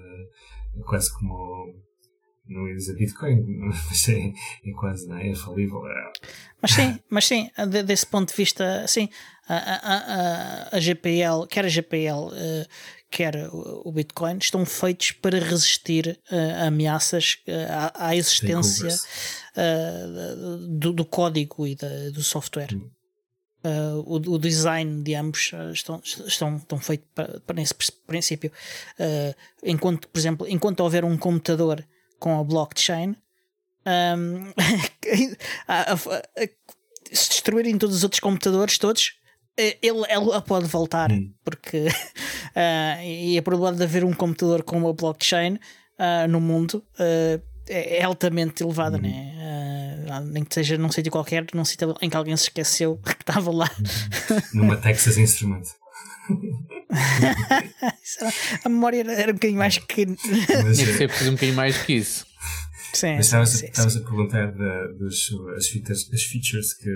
quase 0.86 1.14
como 1.14 1.74
não 2.50 2.68
ia 2.68 2.76
dizer 2.76 2.96
Bitcoin, 2.96 3.44
mas 3.88 4.10
é, 4.10 4.34
é 4.66 4.72
quase, 4.74 5.08
não 5.08 5.18
é? 5.18 5.30
é 5.30 5.36
falível. 5.36 5.88
É. 5.88 6.12
Mas 6.62 6.72
sim, 6.72 7.00
mas 7.10 7.26
sim, 7.26 7.50
desse 7.86 8.06
ponto 8.06 8.30
de 8.30 8.36
vista, 8.36 8.86
sim, 8.88 9.10
a, 9.48 9.56
a, 9.56 9.96
a, 9.96 10.78
a 10.78 10.80
GPL, 10.80 11.48
quer 11.50 11.66
a 11.66 11.70
GPL, 11.70 12.28
uh, 12.28 12.68
quer 13.10 13.50
o 13.52 13.92
Bitcoin, 13.92 14.38
estão 14.38 14.66
feitos 14.66 15.12
para 15.14 15.40
resistir 15.40 16.20
a 16.30 16.68
ameaças 16.68 17.38
uh, 17.48 17.96
à, 17.96 18.08
à, 18.10 18.16
existência 18.16 18.90
do, 20.68 20.92
do, 20.92 21.06
código 21.06 21.66
e 21.66 21.76
da, 21.76 22.10
do 22.12 22.22
software. 22.22 22.74
Hum. 22.74 22.90
Uh, 23.62 24.00
o, 24.06 24.36
o, 24.36 24.40
design 24.40 25.04
de 25.04 25.14
ambos 25.16 25.52
estão, 25.74 26.02
estão, 26.04 26.56
estão 26.56 26.80
feitos 26.80 27.06
para, 27.14 27.42
para 27.42 27.62
esse 27.62 27.74
princípio. 28.08 28.52
Uh, 28.98 29.36
enquanto, 29.62 30.08
por 30.08 30.18
exemplo, 30.18 30.48
enquanto 30.48 30.80
houver 30.80 31.04
um 31.04 31.18
computador 31.18 31.86
com 32.20 32.40
a 32.40 32.44
blockchain, 32.44 33.16
um, 33.86 34.52
a, 35.68 35.94
a, 35.94 35.94
a, 35.94 36.50
se 37.12 37.30
destruírem 37.30 37.78
todos 37.78 37.96
os 37.96 38.04
outros 38.04 38.20
computadores, 38.20 38.78
todos, 38.78 39.14
ele, 39.58 40.04
ela 40.08 40.42
pode 40.42 40.68
voltar, 40.68 41.12
hum. 41.12 41.34
porque 41.44 41.88
uh, 41.88 43.02
e 43.04 43.38
a 43.38 43.42
probabilidade 43.42 43.78
de 43.78 43.84
haver 43.84 44.04
um 44.06 44.14
computador 44.14 44.64
com 44.64 44.78
uma 44.78 44.94
blockchain 44.94 45.56
uh, 45.56 46.28
no 46.30 46.40
mundo 46.40 46.84
uh, 47.00 47.42
é 47.68 48.04
altamente 48.04 48.64
elevada, 48.64 48.98
hum. 48.98 49.02
né? 49.02 49.36
nem 50.26 50.44
que 50.44 50.56
seja 50.56 50.76
num 50.76 50.92
sítio 50.92 51.12
qualquer, 51.12 51.46
num 51.54 51.64
sítio 51.64 51.96
em 52.02 52.10
que 52.10 52.18
alguém 52.18 52.36
se 52.36 52.44
esqueceu 52.44 52.98
que 53.06 53.12
estava 53.12 53.52
lá. 53.52 53.70
Numa 54.54 54.76
Texas 54.76 55.18
Instrument. 55.18 55.64
a 58.64 58.70
memória 58.70 59.04
era, 59.12 59.32
um 59.32 59.36
bocadinho 59.36 59.60
mais 59.60 59.78
pequena. 59.78 60.16
Mas, 60.64 60.78
Tinha 60.78 60.88
que 60.88 60.98
ser 60.98 61.08
preciso 61.08 61.30
um 61.32 61.34
bocadinho 61.34 61.56
mais 61.56 61.78
que 61.78 61.94
isso. 61.94 62.29
Sim, 62.94 63.16
Mas 63.16 63.26
estavas, 63.28 63.96
a 63.96 64.00
perguntar 64.02 64.52
da, 64.52 64.88
dos, 64.88 65.30
as, 65.56 65.68
features, 65.68 66.10
as 66.12 66.24
features 66.24 66.74
que, 66.74 66.96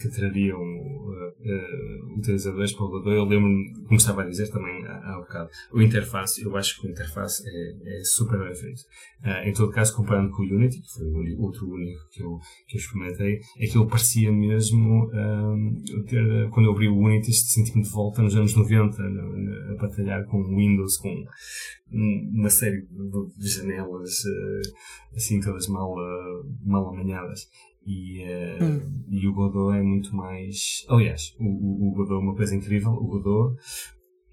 que 0.00 0.08
trariam 0.08 0.58
uh, 0.58 1.28
uh, 1.28 2.18
utilizadores 2.18 2.72
para 2.72 2.84
o 2.84 2.88
Godot. 2.88 3.10
Eu 3.10 3.24
lembro-me, 3.24 3.72
como 3.84 3.96
estava 3.96 4.22
a 4.22 4.26
dizer 4.26 4.50
também 4.50 4.84
há, 4.86 5.12
há 5.12 5.18
um 5.18 5.20
bocado, 5.20 5.50
o 5.72 5.82
interface, 5.82 6.42
eu 6.42 6.56
acho 6.56 6.80
que 6.80 6.86
o 6.86 6.90
interface 6.90 7.42
é, 7.46 7.98
é 8.00 8.04
super 8.04 8.38
bem 8.38 8.54
feito. 8.54 8.80
Uh, 9.22 9.48
em 9.48 9.52
todo 9.52 9.70
caso, 9.70 9.94
comparando 9.94 10.30
com 10.30 10.42
o 10.42 10.46
Unity, 10.46 10.80
que 10.80 10.92
foi 10.94 11.06
o 11.06 11.18
único, 11.18 11.42
outro 11.42 11.70
único 11.70 12.00
que 12.10 12.22
eu, 12.22 12.38
que 12.66 12.76
eu 12.76 12.80
experimentei, 12.80 13.40
aquilo 13.62 13.86
parecia 13.86 14.32
mesmo 14.32 15.10
ter, 16.08 16.48
quando 16.50 16.66
eu 16.66 16.72
abri 16.72 16.88
o 16.88 16.96
Unity, 16.96 17.32
senti-me 17.32 17.82
de 17.82 17.90
volta 17.90 18.22
nos 18.22 18.34
anos 18.34 18.54
90, 18.54 19.02
a 19.02 19.74
batalhar 19.80 20.24
com 20.26 20.42
Windows, 20.42 20.96
com 20.96 21.24
uma 21.90 22.50
série 22.50 22.82
de 22.82 23.48
janelas 23.48 24.22
assim 25.18 25.40
todas 25.40 25.68
mal, 25.68 25.94
mal 26.64 26.88
amanhadas. 26.88 27.48
E, 27.88 28.22
uh, 28.22 28.64
hum. 28.64 29.04
e 29.08 29.26
o 29.26 29.32
Godot 29.32 29.74
é 29.74 29.82
muito 29.82 30.14
mais. 30.14 30.84
Aliás, 30.90 31.34
o, 31.40 31.44
o, 31.44 31.88
o 31.88 31.94
Godot 31.94 32.16
é 32.16 32.18
uma 32.18 32.34
coisa 32.36 32.54
incrível. 32.54 32.90
O 32.90 33.06
Godot 33.06 33.58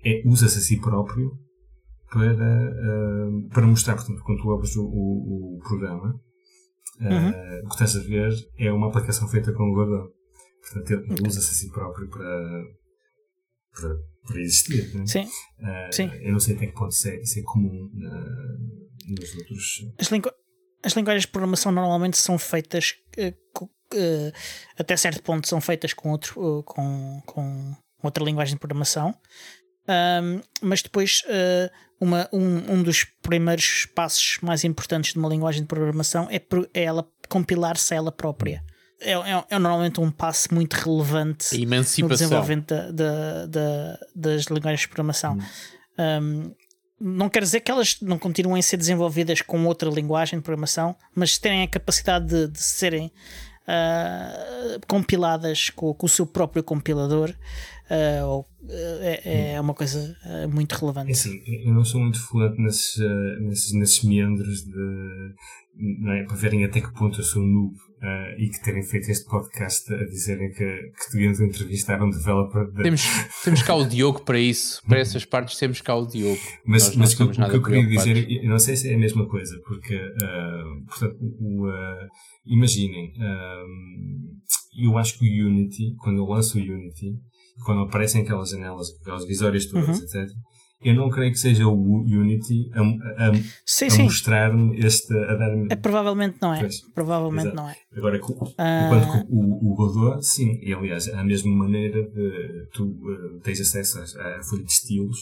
é, 0.03 0.21
usa-se 0.25 0.57
a 0.57 0.61
si 0.61 0.77
próprio 0.81 1.31
para, 2.11 2.33
uh, 2.33 3.49
para 3.49 3.65
mostrar, 3.65 3.95
portanto, 3.95 4.21
quando 4.25 4.41
tu 4.41 4.51
abres 4.51 4.75
o, 4.75 4.83
o, 4.83 5.55
o 5.55 5.59
programa, 5.59 6.21
uh, 6.99 7.03
uhum. 7.03 7.59
o 7.63 7.67
que 7.69 7.75
estás 7.75 7.95
a 7.95 8.01
ver 8.01 8.33
é 8.57 8.73
uma 8.73 8.89
aplicação 8.89 9.25
feita 9.29 9.53
com 9.53 9.71
o 9.71 9.73
Godot. 9.73 10.13
Portanto, 10.61 10.91
ele 10.91 11.13
okay. 11.13 11.27
usa-se 11.27 11.51
a 11.51 11.53
si 11.53 11.71
próprio 11.71 12.09
para, 12.09 12.63
para, 13.71 13.97
para 14.27 14.41
existir. 14.41 14.93
Né? 14.95 15.05
Sim. 15.05 15.29
Sim. 15.91 16.11
Eu 16.21 16.33
não 16.33 16.39
sei 16.41 16.55
até 16.55 16.67
que 16.67 16.73
ponto 16.73 16.91
isso 16.91 17.07
é, 17.07 17.21
isso 17.21 17.39
é 17.39 17.43
comum 17.43 17.89
na, 17.93 18.19
nos 19.07 19.35
outros. 19.35 19.93
As, 19.97 20.09
as 20.85 20.93
linguagens 20.93 21.23
de 21.23 21.27
programação 21.27 21.71
normalmente 21.71 22.17
são 22.17 22.37
feitas 22.37 22.95
uh, 23.17 23.63
uh, 23.63 24.33
até 24.77 24.95
certo 24.95 25.21
ponto 25.23 25.47
são 25.47 25.59
feitas 25.59 25.93
com 25.93 26.11
outro 26.11 26.59
uh, 26.59 26.63
com, 26.63 27.21
com 27.25 27.75
outra 28.03 28.23
linguagem 28.23 28.53
de 28.53 28.59
programação 28.59 29.15
um, 29.87 30.41
mas 30.61 30.81
depois 30.81 31.21
uma, 31.99 32.27
um, 32.33 32.73
um 32.73 32.83
dos 32.83 33.03
primeiros 33.21 33.85
passos 33.93 34.39
mais 34.41 34.63
importantes 34.63 35.13
de 35.13 35.19
uma 35.19 35.29
linguagem 35.29 35.61
de 35.61 35.67
programação 35.67 36.27
é, 36.29 36.41
é 36.73 36.83
ela 36.83 37.07
compilar-se 37.29 37.93
a 37.93 37.97
ela 37.97 38.11
própria 38.11 38.63
é, 39.01 39.11
é, 39.11 39.45
é, 39.49 39.59
normalmente 39.59 39.99
um 39.99 40.09
passo 40.09 40.53
muito 40.53 40.73
relevante 40.73 41.55
no 42.01 42.09
desenvolvimento 42.09 42.67
da, 42.67 42.91
da, 42.91 43.45
da, 43.45 43.99
das 44.15 44.45
linguagens 44.45 44.81
de 44.81 44.87
programação. 44.87 45.37
Hum. 45.37 46.49
Um, 46.49 46.55
não 46.99 47.29
quer 47.29 47.43
dizer 47.43 47.59
que 47.59 47.71
elas 47.71 47.99
não 48.01 48.17
continuem 48.17 48.59
a 48.59 48.63
ser 48.63 48.77
desenvolvidas 48.77 49.41
com 49.41 49.65
outra 49.65 49.89
linguagem 49.89 50.39
de 50.39 50.43
programação, 50.43 50.95
mas 51.13 51.37
terem 51.37 51.63
a 51.63 51.67
capacidade 51.67 52.25
de, 52.25 52.47
de 52.47 52.61
serem 52.61 53.11
uh, 53.67 54.79
compiladas 54.87 55.69
com, 55.69 55.93
com, 55.93 56.05
o 56.05 56.09
seu 56.09 56.25
próprio 56.25 56.63
compilador 56.63 57.29
uh, 57.29 58.25
ou, 58.25 58.41
uh, 58.41 58.69
é, 59.01 59.53
é, 59.53 59.61
uma 59.61 59.73
coisa 59.73 60.15
muito 60.49 60.73
relevante. 60.73 61.09
É 61.09 61.13
assim, 61.13 61.41
eu 61.65 61.73
não 61.73 61.83
sou 61.83 61.99
muito 61.99 62.19
fluente 62.25 62.61
nesses, 62.61 62.97
nesses, 63.41 63.73
nesses 63.73 64.03
meandros 64.03 64.63
de 64.63 65.35
é? 66.09 66.23
para 66.23 66.35
verem 66.35 66.63
até 66.63 66.79
que 66.79 66.93
ponto 66.93 67.19
eu 67.19 67.23
sou 67.23 67.43
noob 67.43 67.75
uh, 68.01 68.39
e 68.39 68.49
que 68.49 68.63
terem 68.63 68.83
feito 68.83 69.09
este 69.09 69.25
podcast 69.29 69.93
a 69.93 70.05
dizerem 70.05 70.49
que, 70.49 70.65
que 70.65 71.11
deviam 71.13 71.31
entrevistar 71.31 72.01
um 72.01 72.09
developer. 72.09 72.71
De... 72.71 72.83
Temos, 72.83 73.03
temos 73.43 73.63
cá 73.63 73.75
o 73.75 73.85
Diogo 73.85 74.21
para 74.21 74.39
isso, 74.39 74.81
para 74.87 74.99
essas 74.99 75.25
partes 75.25 75.57
temos 75.57 75.81
cá 75.81 75.95
o 75.95 76.05
Diogo. 76.05 76.39
Mas, 76.65 76.95
mas 76.95 77.19
o, 77.19 77.25
o 77.25 77.31
que 77.31 77.41
eu 77.41 77.63
queria 77.63 77.87
dizer, 77.87 78.29
eu 78.29 78.49
não 78.49 78.59
sei 78.59 78.75
se 78.75 78.89
é 78.89 78.95
a 78.95 78.97
mesma 78.97 79.27
coisa, 79.27 79.59
porque, 79.65 79.95
uh, 79.95 80.85
portanto, 80.87 81.17
o, 81.21 81.67
uh, 81.67 82.07
imaginem, 82.45 83.13
eu 84.77 84.97
acho 84.97 85.17
que 85.17 85.25
o 85.25 85.47
Unity, 85.47 85.95
quando 85.99 86.17
eu 86.17 86.25
lanço 86.25 86.57
o 86.57 86.61
Unity, 86.61 87.17
quando 87.65 87.81
aparecem 87.81 88.21
aquelas 88.21 88.49
janelas, 88.49 88.87
aquelas 89.01 89.25
visórias 89.25 89.65
todas, 89.65 89.97
uhum. 89.97 90.03
etc 90.03 90.35
eu 90.85 90.93
não 90.93 91.09
creio 91.09 91.31
que 91.31 91.39
seja 91.39 91.67
o 91.67 92.03
Unity 92.03 92.69
a, 92.73 92.81
a, 93.25 93.29
a 93.29 94.03
mostrar-me 94.03 94.77
este. 94.85 95.11
A 95.17 95.35
dar 95.35 95.51
é, 95.71 95.75
provavelmente 95.75 96.37
não 96.39 96.53
é. 96.53 96.59
Pois, 96.59 96.81
provavelmente 96.93 97.47
exato. 97.47 97.55
não 97.55 97.69
é. 97.69 97.75
Agora, 97.97 98.17
enquanto 98.17 98.43
uh... 98.49 99.25
o, 99.29 99.71
o 99.71 99.75
Godot, 99.75 100.23
sim, 100.23 100.59
e 100.61 100.71
aliás, 100.71 101.07
a 101.07 101.23
mesma 101.23 101.51
maneira 101.51 102.03
de 102.03 102.67
tu 102.71 102.85
uh, 102.85 103.39
tens 103.43 103.59
acesso 103.59 103.97
à, 103.99 104.43
folha 104.43 104.63
de 104.63 104.71
estilos 104.71 105.17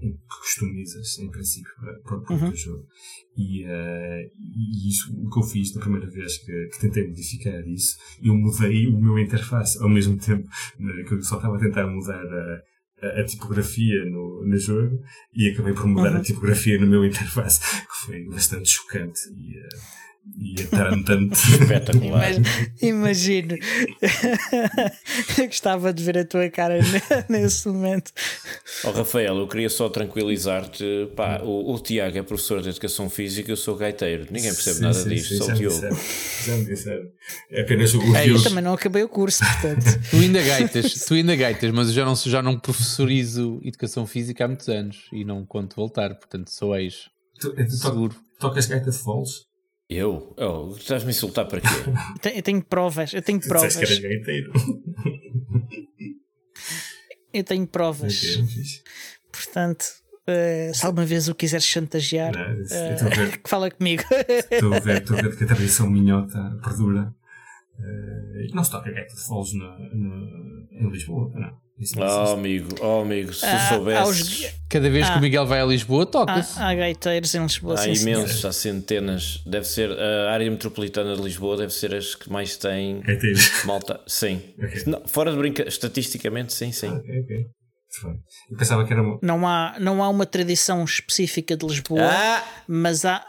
que 0.00 0.36
customizas, 0.40 1.16
em 1.20 1.30
princípio, 1.30 1.70
para, 1.76 1.96
o 1.96 2.02
próprio 2.02 2.48
uhum. 2.48 2.56
jogo. 2.56 2.84
E, 3.36 3.64
uh, 3.64 4.30
e, 4.36 4.88
isso, 4.88 5.14
o 5.16 5.30
que 5.30 5.38
eu 5.38 5.42
fiz 5.44 5.72
da 5.72 5.80
primeira 5.80 6.10
vez 6.10 6.38
que, 6.38 6.68
que, 6.72 6.80
tentei 6.80 7.06
modificar 7.06 7.66
isso, 7.68 7.96
eu 8.20 8.34
mudei 8.34 8.88
o 8.88 9.00
meu 9.00 9.16
interface 9.16 9.80
ao 9.80 9.88
mesmo 9.88 10.18
tempo 10.18 10.48
que 10.76 11.14
eu 11.14 11.22
só 11.22 11.36
estava 11.36 11.56
a 11.56 11.60
tentar 11.60 11.86
mudar 11.86 12.20
a 12.20 12.73
a, 13.04 13.20
a 13.20 13.24
tipografia 13.24 14.04
no, 14.04 14.44
no 14.44 14.58
jogo 14.58 15.00
e 15.34 15.50
acabei 15.50 15.74
por 15.74 15.86
mudar 15.86 16.12
uhum. 16.12 16.18
a 16.18 16.22
tipografia 16.22 16.78
no 16.78 16.86
meu 16.86 17.04
interface, 17.06 17.60
que 17.60 18.06
foi 18.06 18.24
bastante 18.24 18.68
chocante 18.70 19.20
e, 19.36 19.58
uh, 19.58 19.94
e 20.36 20.62
atarantante. 20.62 21.34
Espetacular. 21.60 22.30
Imagino. 22.80 23.56
eu 25.38 25.46
gostava 25.46 25.92
de 25.92 26.02
ver 26.02 26.18
a 26.18 26.24
tua 26.24 26.48
cara 26.48 26.78
nesse 27.28 27.68
momento. 27.68 28.10
Oh, 28.84 28.90
Rafael, 28.90 29.36
eu 29.36 29.46
queria 29.46 29.68
só 29.68 29.88
tranquilizar-te. 29.88 31.10
Pá, 31.14 31.40
o, 31.42 31.72
o, 31.72 31.78
Tiago 31.78 32.18
é 32.18 32.22
professor 32.22 32.62
de 32.62 32.70
Educação 32.70 33.08
Física, 33.10 33.50
eu 33.50 33.56
sou 33.56 33.76
gaiteiro. 33.76 34.26
Ninguém 34.30 34.52
percebe 34.52 34.76
sim, 34.76 34.82
nada 34.82 34.94
sim, 34.94 35.08
disto, 35.08 35.28
sim, 35.28 35.38
só 35.38 35.46
o 35.46 35.52
Diogo. 35.52 35.96
Já 36.44 36.56
me 36.56 36.64
disseram. 36.64 37.04
É 37.50 37.60
apenas 37.62 37.94
o, 37.94 38.00
o 38.00 38.16
é, 38.16 38.28
Eu 38.28 38.42
também 38.42 38.64
não 38.64 38.74
acabei 38.74 39.02
o 39.02 39.08
curso, 39.08 39.44
portanto. 39.44 39.84
tu 40.10 40.16
ainda 40.16 40.42
gaitas, 40.42 40.92
tu 41.04 41.14
ainda 41.14 41.36
gaitas, 41.36 41.70
mas 41.70 41.88
eu 41.88 41.94
já 41.94 42.04
não, 42.04 42.16
já 42.16 42.42
não 42.42 42.58
professorizo 42.58 43.60
Educação 43.62 44.06
Física 44.06 44.44
há 44.44 44.48
muitos 44.48 44.68
anos 44.68 45.06
e 45.12 45.24
não 45.24 45.44
conto 45.44 45.76
voltar, 45.76 46.14
portanto 46.14 46.50
sou 46.50 46.76
ex. 46.76 47.08
Tu, 47.38 47.52
tu 47.54 47.70
seguro. 47.70 48.14
tocas 48.38 48.66
gaita 48.66 48.90
de 48.90 48.98
foles? 48.98 49.53
Eu? 49.94 50.34
Oh, 50.36 50.74
estás-me 50.76 51.08
a 51.08 51.10
insultar 51.10 51.46
para 51.46 51.60
quê? 51.60 51.68
eu 52.34 52.42
tenho 52.42 52.62
provas, 52.64 53.14
eu 53.14 53.22
tenho 53.22 53.38
provas. 53.40 53.76
Que 53.76 53.84
era 53.84 54.14
inteiro. 54.14 54.52
eu 57.32 57.44
tenho 57.44 57.64
provas. 57.64 58.20
Portanto, 59.30 59.84
uh, 60.28 60.74
se 60.74 60.84
alguma 60.84 61.06
vez 61.06 61.28
o 61.28 61.34
quiseres 61.34 61.64
chantagear, 61.64 62.32
não, 62.36 62.54
uh, 62.54 63.40
fala 63.46 63.70
comigo. 63.70 64.02
Estou 64.50 64.74
a 64.74 64.80
ver, 64.80 65.02
estou 65.02 65.16
a 65.16 65.22
ver 65.22 65.36
que 65.38 65.44
a 65.44 65.46
tradição 65.46 65.88
minhota 65.88 66.58
perdura. 66.60 67.14
Uh, 67.78 68.54
não 68.54 68.64
se 68.64 68.72
toca 68.72 68.90
gaita 68.90 69.14
de 69.14 69.20
foles 69.20 69.52
em 69.52 70.90
Lisboa, 70.90 71.30
não. 71.34 71.63
Oh 71.96 72.34
amigo, 72.34 72.68
oh 72.80 73.00
amigo, 73.00 73.32
se 73.32 73.44
ah. 73.44 74.00
Aos... 74.00 74.54
Cada 74.70 74.88
vez 74.88 75.06
ah, 75.06 75.08
que 75.08 75.14
o 75.14 75.18
ah. 75.18 75.20
Miguel 75.20 75.44
vai 75.44 75.60
a 75.60 75.64
Lisboa, 75.64 76.06
toca-se. 76.06 76.56
Há, 76.56 76.68
há 76.68 76.74
gaiteiros 76.74 77.34
em 77.34 77.42
Lisboa. 77.42 77.74
Há 77.74 77.78
sim, 77.78 77.94
imensos, 77.94 78.30
senhora. 78.30 78.48
há 78.48 78.52
centenas. 78.52 79.42
Deve 79.44 79.66
ser 79.66 79.90
a 79.90 80.30
área 80.30 80.48
metropolitana 80.48 81.16
de 81.16 81.22
Lisboa, 81.22 81.56
deve 81.56 81.72
ser 81.72 81.92
as 81.92 82.14
que 82.14 82.30
mais 82.30 82.56
têm 82.56 83.00
gaiteiros. 83.00 83.64
malta. 83.66 84.00
Sim. 84.06 84.40
Okay. 84.56 84.84
Não, 84.86 85.02
fora 85.06 85.32
de 85.32 85.36
brinca, 85.36 85.66
estatisticamente, 85.66 86.52
sim, 86.52 86.70
sim. 86.70 86.86
Ah, 86.86 86.94
okay, 86.94 87.46
Eu 88.50 88.56
pensava 88.56 88.86
que 88.86 88.92
era 88.92 89.02
uma... 89.02 89.18
não 89.20 89.46
há 89.46 89.76
Não 89.80 90.02
há 90.02 90.08
uma 90.08 90.26
tradição 90.26 90.84
específica 90.84 91.56
de 91.56 91.66
Lisboa, 91.66 92.08
ah. 92.08 92.44
mas 92.68 93.04
há, 93.04 93.26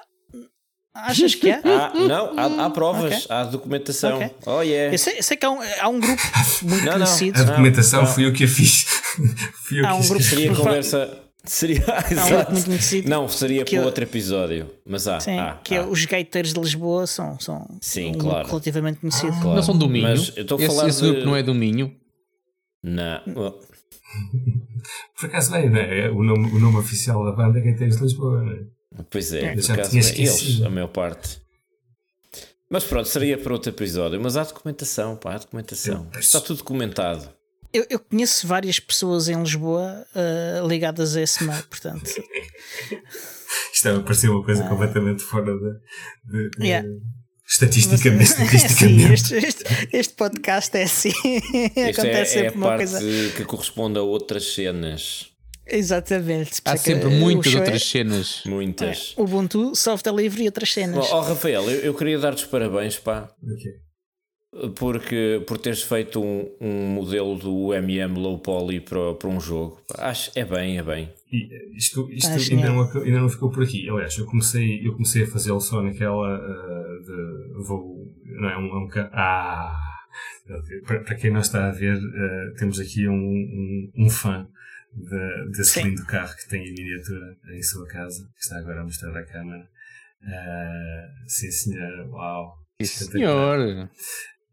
Achas 0.95 1.35
que 1.35 1.49
é? 1.49 1.61
Ah, 1.65 1.91
não, 1.93 2.39
há, 2.39 2.65
há 2.65 2.69
provas, 2.69 3.25
okay. 3.25 3.25
há 3.29 3.43
documentação. 3.43 4.15
Okay. 4.15 4.31
Oh, 4.45 4.61
yeah. 4.61 4.93
Eu 4.93 4.97
sei, 4.97 5.21
sei 5.21 5.35
que 5.35 5.45
há 5.45 5.51
um, 5.51 5.59
há 5.61 5.89
um 5.89 5.99
grupo 5.99 6.21
muito 6.61 6.85
não, 6.85 6.93
conhecido. 6.93 7.41
A 7.41 7.43
documentação 7.43 8.03
não, 8.03 8.07
fui 8.07 8.25
eu 8.25 8.31
que 8.31 8.45
a 8.45 8.47
fiz. 8.47 8.83
fui 9.67 9.81
eu 9.81 9.85
há 9.85 9.93
um 9.93 10.07
grupo 10.07 10.23
seria 10.23 10.55
conversa. 10.55 11.19
Seria, 11.43 11.83
há 11.85 12.25
um 12.25 12.29
grupo 12.31 12.51
muito 12.53 12.65
conhecido. 12.65 13.09
Não, 13.09 13.27
seria 13.27 13.65
para 13.65 13.75
eu, 13.75 13.83
outro 13.83 14.05
episódio. 14.05 14.71
Mas 14.85 15.05
há. 15.05 15.19
Sim, 15.19 15.37
há, 15.37 15.59
que 15.61 15.75
é 15.75 15.79
há. 15.79 15.81
é 15.81 15.85
os 15.85 16.05
gaiteiros 16.05 16.53
de 16.53 16.59
Lisboa 16.61 17.05
são, 17.05 17.37
são 17.41 17.67
Sim, 17.81 18.11
um 18.11 18.17
claro. 18.17 18.47
relativamente 18.47 19.01
conhecido. 19.01 19.33
Ah, 19.33 19.41
claro. 19.41 19.55
Não 19.57 19.63
são 19.63 19.77
do 19.77 19.89
Minho. 19.89 20.07
Mas 20.07 20.31
eu 20.37 20.43
estou 20.43 20.57
a 20.57 20.65
falar 20.65 20.87
esse, 20.87 21.01
de... 21.01 21.11
grupo 21.11 21.25
não 21.25 21.35
é 21.35 21.43
do 21.43 21.53
Minho. 21.53 21.93
Não. 22.81 23.21
Por 25.19 25.25
acaso 25.25 25.53
é, 25.55 25.69
né? 25.69 26.09
o, 26.09 26.23
nome, 26.23 26.51
o 26.51 26.59
nome 26.59 26.77
oficial 26.77 27.25
da 27.25 27.33
banda 27.33 27.59
é 27.59 27.61
Gaiteiros 27.61 27.97
de 27.97 28.03
Lisboa, 28.03 28.41
não 28.41 28.51
é? 28.53 28.74
Pois 29.09 29.33
é, 29.33 29.55
por 29.55 29.71
acaso, 29.71 29.97
é 29.97 29.99
eles, 29.99 30.61
a 30.61 30.69
maior 30.69 30.87
parte. 30.87 31.41
Mas 32.69 32.83
pronto, 32.83 33.07
seria 33.07 33.37
para 33.37 33.53
outro 33.53 33.69
episódio. 33.69 34.19
Mas 34.19 34.37
há 34.37 34.43
documentação, 34.43 35.15
pá, 35.15 35.35
há 35.35 35.37
documentação. 35.37 36.09
Está 36.19 36.41
tudo 36.41 36.57
documentado. 36.57 37.29
Eu, 37.71 37.85
eu 37.89 37.99
conheço 37.99 38.47
várias 38.47 38.79
pessoas 38.79 39.27
em 39.27 39.37
Lisboa 39.37 40.05
uh, 40.15 40.67
ligadas 40.67 41.15
a 41.15 41.21
esse 41.21 41.43
meio, 41.43 41.63
portanto. 41.63 42.05
Isto 43.73 44.01
parecia 44.03 44.31
uma 44.31 44.43
coisa 44.43 44.63
uh, 44.65 44.69
completamente 44.69 45.21
fora 45.21 45.53
de, 45.53 46.49
de, 46.49 46.65
yeah. 46.65 46.87
Estatisticamente, 47.47 48.23
estatisticamente. 48.31 49.27
sim, 49.27 49.35
este, 49.35 49.35
este, 49.35 49.89
este 49.91 50.13
podcast 50.15 50.75
é 50.77 50.83
assim. 50.83 51.09
Isto 51.89 52.01
Acontece 52.01 52.07
é, 52.07 52.13
é 52.15 52.21
a 52.21 52.25
sempre 52.25 52.57
uma 52.57 52.67
parte 52.67 52.89
coisa. 52.91 53.31
que 53.35 53.45
corresponde 53.45 53.99
a 53.99 54.01
outras 54.01 54.53
cenas. 54.53 55.34
Exatamente. 55.67 56.61
Há 56.65 56.73
é 56.73 56.77
sempre 56.77 57.09
muitas 57.09 57.53
é- 57.53 57.57
outras 57.59 57.83
cenas. 57.83 58.43
Muitas. 58.45 59.13
Ubuntu, 59.17 59.75
soft 59.75 60.03
delivery 60.03 60.43
e 60.43 60.45
outras 60.47 60.69
Ó 60.69 60.73
cenas. 60.73 61.11
oh, 61.11 61.21
Rafael, 61.21 61.63
eu, 61.69 61.79
eu 61.81 61.93
queria 61.93 62.19
dar-te 62.19 62.43
os 62.43 62.49
parabéns, 62.49 62.97
pá, 62.99 63.29
Ok. 63.43 64.69
porque 64.75 65.43
por 65.47 65.57
teres 65.57 65.81
feito 65.81 66.21
um, 66.23 66.49
um 66.61 66.87
modelo 66.87 67.35
do 67.37 67.73
MM 67.73 68.17
Low 68.19 68.39
Poly 68.39 68.79
para, 68.79 69.13
para 69.15 69.29
um 69.29 69.39
jogo. 69.39 69.81
Acho 69.97 70.31
é 70.35 70.45
bem, 70.45 70.77
é 70.77 70.83
bem. 70.83 71.09
E 71.31 71.53
eh, 71.53 71.75
isto, 71.75 72.09
isto 72.11 72.29
ainda, 72.53 72.69
não, 72.69 72.81
acabou- 72.81 73.03
ainda 73.03 73.19
não 73.19 73.29
ficou 73.29 73.49
por 73.51 73.63
aqui. 73.63 73.89
Aliás, 73.89 74.17
eu 74.17 74.25
comecei, 74.25 74.85
eu 74.87 74.93
comecei 74.93 75.23
a 75.23 75.27
fazê-lo 75.27 75.59
só 75.59 75.81
naquela 75.81 76.35
ah, 76.35 76.99
de 77.03 77.63
vou. 77.67 78.05
Não 78.23 78.49
é 78.49 78.57
um. 78.57 78.65
é 78.67 78.77
um 78.85 78.89
ah! 79.13 79.81
Para, 80.85 80.99
para 81.01 81.15
quem 81.15 81.31
não 81.31 81.41
está 81.41 81.67
a 81.67 81.71
ver, 81.71 81.97
ah, 81.97 82.53
temos 82.57 82.79
aqui 82.79 83.07
um, 83.09 83.13
um, 83.13 83.91
um 84.05 84.09
fã 84.09 84.47
de, 84.95 85.51
desse 85.51 85.71
Sim. 85.81 85.83
lindo 85.89 86.05
carro 86.05 86.35
que 86.35 86.47
tem 86.49 86.63
em 86.65 86.73
miniatura 86.73 87.37
em 87.53 87.61
sua 87.61 87.85
casa, 87.87 88.23
que 88.35 88.39
está 88.43 88.57
agora 88.57 88.81
a 88.81 88.83
mostrar 88.83 89.15
à 89.17 89.25
câmara. 89.25 89.67
Ah, 90.23 91.07
sim, 91.27 91.51
senhora, 91.51 92.07
uau! 92.07 92.57
Sim, 92.81 93.05
senhor. 93.05 93.89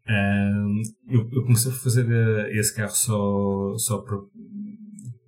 Ahm, 0.07 0.81
eu, 1.07 1.29
eu 1.31 1.43
comecei 1.43 1.71
a 1.71 1.75
fazer 1.75 2.05
eh, 2.11 2.57
esse 2.59 2.75
carro 2.75 2.93
só, 2.95 3.77
só 3.77 3.97
para, 3.99 4.17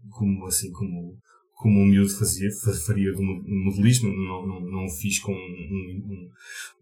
como 0.10 0.46
assim, 0.46 0.72
como, 0.72 1.18
como 1.54 1.80
um 1.80 1.86
miúdo 1.86 2.10
fazia, 2.10 2.50
fa- 2.64 2.74
faria 2.86 3.12
do 3.14 3.22
mo- 3.22 3.42
modelismo, 3.48 4.10
não, 4.10 4.46
não, 4.46 4.60
não 4.60 4.86
o 4.86 4.90
fiz 4.90 5.20
com 5.20 5.32
um, 5.32 6.30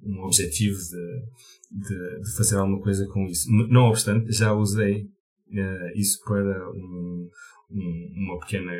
um, 0.03 0.11
um 0.11 0.23
objetivo 0.23 0.77
de, 0.79 1.81
de, 1.87 2.21
de 2.21 2.35
fazer 2.35 2.57
alguma 2.57 2.81
coisa 2.81 3.07
com 3.07 3.27
isso. 3.27 3.47
Não 3.51 3.83
obstante, 3.83 4.31
já 4.31 4.53
usei 4.53 5.07
eh, 5.51 5.93
isso 5.95 6.19
para 6.25 6.71
um, 6.71 7.29
um, 7.71 8.13
uma 8.25 8.39
pequena 8.39 8.71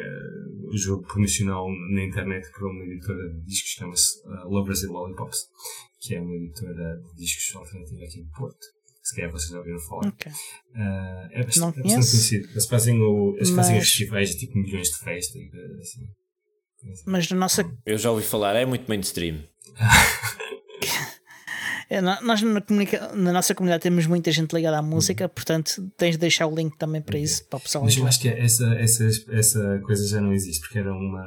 jogo 0.73 1.03
promocional 1.07 1.67
na 1.91 2.03
internet 2.03 2.49
para 2.51 2.67
uma 2.67 2.83
editora 2.85 3.29
de 3.33 3.41
discos 3.45 3.73
que 3.73 3.79
chama-se 3.79 4.19
eh, 4.25 4.43
Lovers 4.45 4.83
and 4.83 4.91
Lollipops, 4.91 5.39
que 5.99 6.15
é 6.15 6.21
uma 6.21 6.35
editora 6.35 6.97
de 6.97 7.15
discos 7.15 7.55
alternativa 7.55 8.03
aqui 8.03 8.23
de 8.23 8.29
Porto. 8.31 8.57
Se 9.01 9.15
calhar 9.15 9.31
vocês 9.31 9.51
já 9.51 9.57
ouviram 9.57 9.79
falar. 9.79 10.07
Ok. 10.07 10.31
Ah, 10.75 11.27
é 11.31 11.43
bastante, 11.43 11.59
Não 11.59 11.67
é 11.67 11.95
bastante 11.95 12.11
conhecido. 12.11 12.49
Eles 12.51 12.65
fazem, 12.67 13.01
o, 13.01 13.35
eles 13.35 13.49
fazem 13.49 13.75
Mas- 13.75 13.83
os 13.83 13.89
festivais 13.89 14.29
de 14.29 14.37
tipo 14.37 14.57
milhões 14.57 14.87
de 14.89 14.97
festas 14.99 15.35
e 15.41 15.79
assim. 15.81 16.07
Mas 17.05 17.29
na 17.29 17.37
nossa, 17.37 17.69
Eu 17.85 17.97
já 17.97 18.11
ouvi 18.11 18.23
falar, 18.25 18.55
é 18.55 18.65
muito 18.65 18.87
mainstream. 18.87 19.43
é, 21.93 22.01
nós 22.01 22.41
na, 22.41 22.63
na 23.15 23.31
nossa 23.31 23.53
comunidade 23.53 23.83
temos 23.83 24.07
muita 24.07 24.31
gente 24.31 24.51
ligada 24.51 24.79
à 24.79 24.81
música, 24.81 25.29
portanto 25.29 25.91
tens 25.95 26.13
de 26.13 26.17
deixar 26.17 26.47
o 26.47 26.55
link 26.55 26.75
também 26.77 27.01
para 27.01 27.19
isso, 27.19 27.47
para 27.47 27.57
o 27.57 27.61
pessoal. 27.61 27.83
Mas 27.83 27.95
eu 27.95 28.07
acho 28.07 28.19
que 28.19 28.29
essa, 28.29 28.65
essa, 28.75 29.07
essa 29.29 29.81
coisa 29.85 30.07
já 30.07 30.19
não 30.19 30.33
existe, 30.33 30.61
porque 30.61 30.79
era 30.79 30.91
uma. 30.91 31.23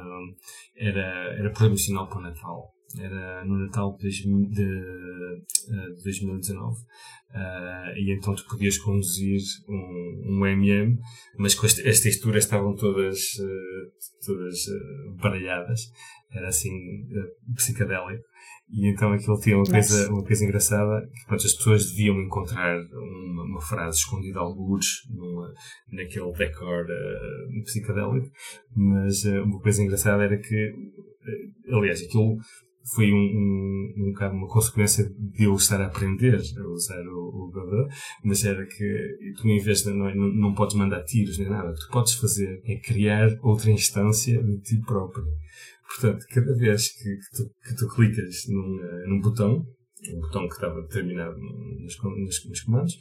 Era, 0.75 1.35
era 1.39 1.49
promocional 1.51 2.09
para 2.09 2.19
o 2.19 2.21
Natal. 2.21 2.73
Era 2.99 3.45
no 3.45 3.65
Natal 3.65 3.95
de, 3.97 4.03
2000 4.03 4.49
de, 4.49 4.63
eh, 4.63 5.95
de 5.95 6.03
2019. 6.03 6.77
Ah, 7.33 7.93
e 7.95 8.13
então 8.13 8.33
tu 8.33 8.45
podias 8.47 8.77
conduzir 8.77 9.39
um, 9.67 10.39
um 10.39 10.45
MM, 10.45 10.97
mas 11.37 11.53
com 11.53 11.65
as, 11.65 11.77
as 11.79 11.99
texturas 11.99 12.45
estavam 12.45 12.75
todas, 12.75 13.17
eh, 13.39 14.25
todas 14.25 14.67
eh, 14.67 15.21
baralhadas. 15.21 15.81
Era 16.31 16.47
assim, 16.47 16.71
eh, 16.71 17.53
psicadélico. 17.55 18.23
E 18.69 18.91
então 18.91 19.13
aquilo 19.13 19.39
tinha 19.39 19.55
uma 19.55 19.65
coisa, 19.65 20.11
uma 20.11 20.23
coisa 20.23 20.43
engraçada, 20.43 21.09
que 21.13 21.25
pronto, 21.25 21.45
as 21.45 21.53
pessoas 21.53 21.89
deviam 21.91 22.19
encontrar 22.19 22.77
uma, 22.77 23.43
uma 23.43 23.61
frase 23.61 23.99
escondida 23.99 24.39
algures 24.39 25.07
numa, 25.09 25.53
naquele 25.89 26.31
decor 26.33 26.85
eh, 26.89 27.61
psicadélico, 27.63 28.29
mas 28.75 29.23
eh, 29.23 29.39
uma 29.39 29.59
coisa 29.61 29.81
engraçada 29.81 30.23
era 30.23 30.37
que, 30.37 30.55
eh, 30.55 31.73
aliás, 31.73 32.01
aquilo 32.01 32.37
foi 32.93 33.11
um, 33.11 33.17
um, 33.17 33.93
um 33.97 34.11
bocado 34.11 34.35
uma 34.35 34.47
consequência 34.47 35.09
de 35.17 35.43
eu 35.43 35.55
estar 35.55 35.81
a 35.81 35.87
aprender 35.87 36.35
a 36.35 36.67
usar 36.67 37.01
o, 37.07 37.45
o 37.45 37.51
Godot, 37.51 37.93
mas 38.23 38.43
era 38.45 38.65
que 38.65 39.33
tu 39.37 39.47
em 39.47 39.59
vez 39.59 39.83
de 39.83 39.91
não, 39.91 40.13
não, 40.13 40.27
não 40.27 40.53
podes 40.53 40.75
mandar 40.75 41.03
tiros 41.03 41.37
nem 41.37 41.49
nada, 41.49 41.69
o 41.69 41.73
que 41.73 41.85
tu 41.85 41.91
podes 41.91 42.13
fazer 42.15 42.61
é 42.65 42.77
criar 42.79 43.29
outra 43.41 43.71
instância 43.71 44.41
de 44.41 44.57
ti 44.59 44.81
próprio. 44.85 45.25
Portanto, 45.87 46.25
cada 46.29 46.53
vez 46.55 46.89
que, 46.93 47.17
tu, 47.35 47.49
que 47.63 47.75
tu 47.75 47.87
clicas 47.95 48.45
num, 48.49 48.79
eh, 48.83 49.07
num 49.07 49.21
botão, 49.21 49.65
um 50.13 50.19
botão 50.19 50.47
que 50.47 50.53
estava 50.53 50.81
determinado 50.81 51.35
nos, 51.37 51.97
nos, 51.97 52.45
nos 52.45 52.61
comandos, 52.61 52.93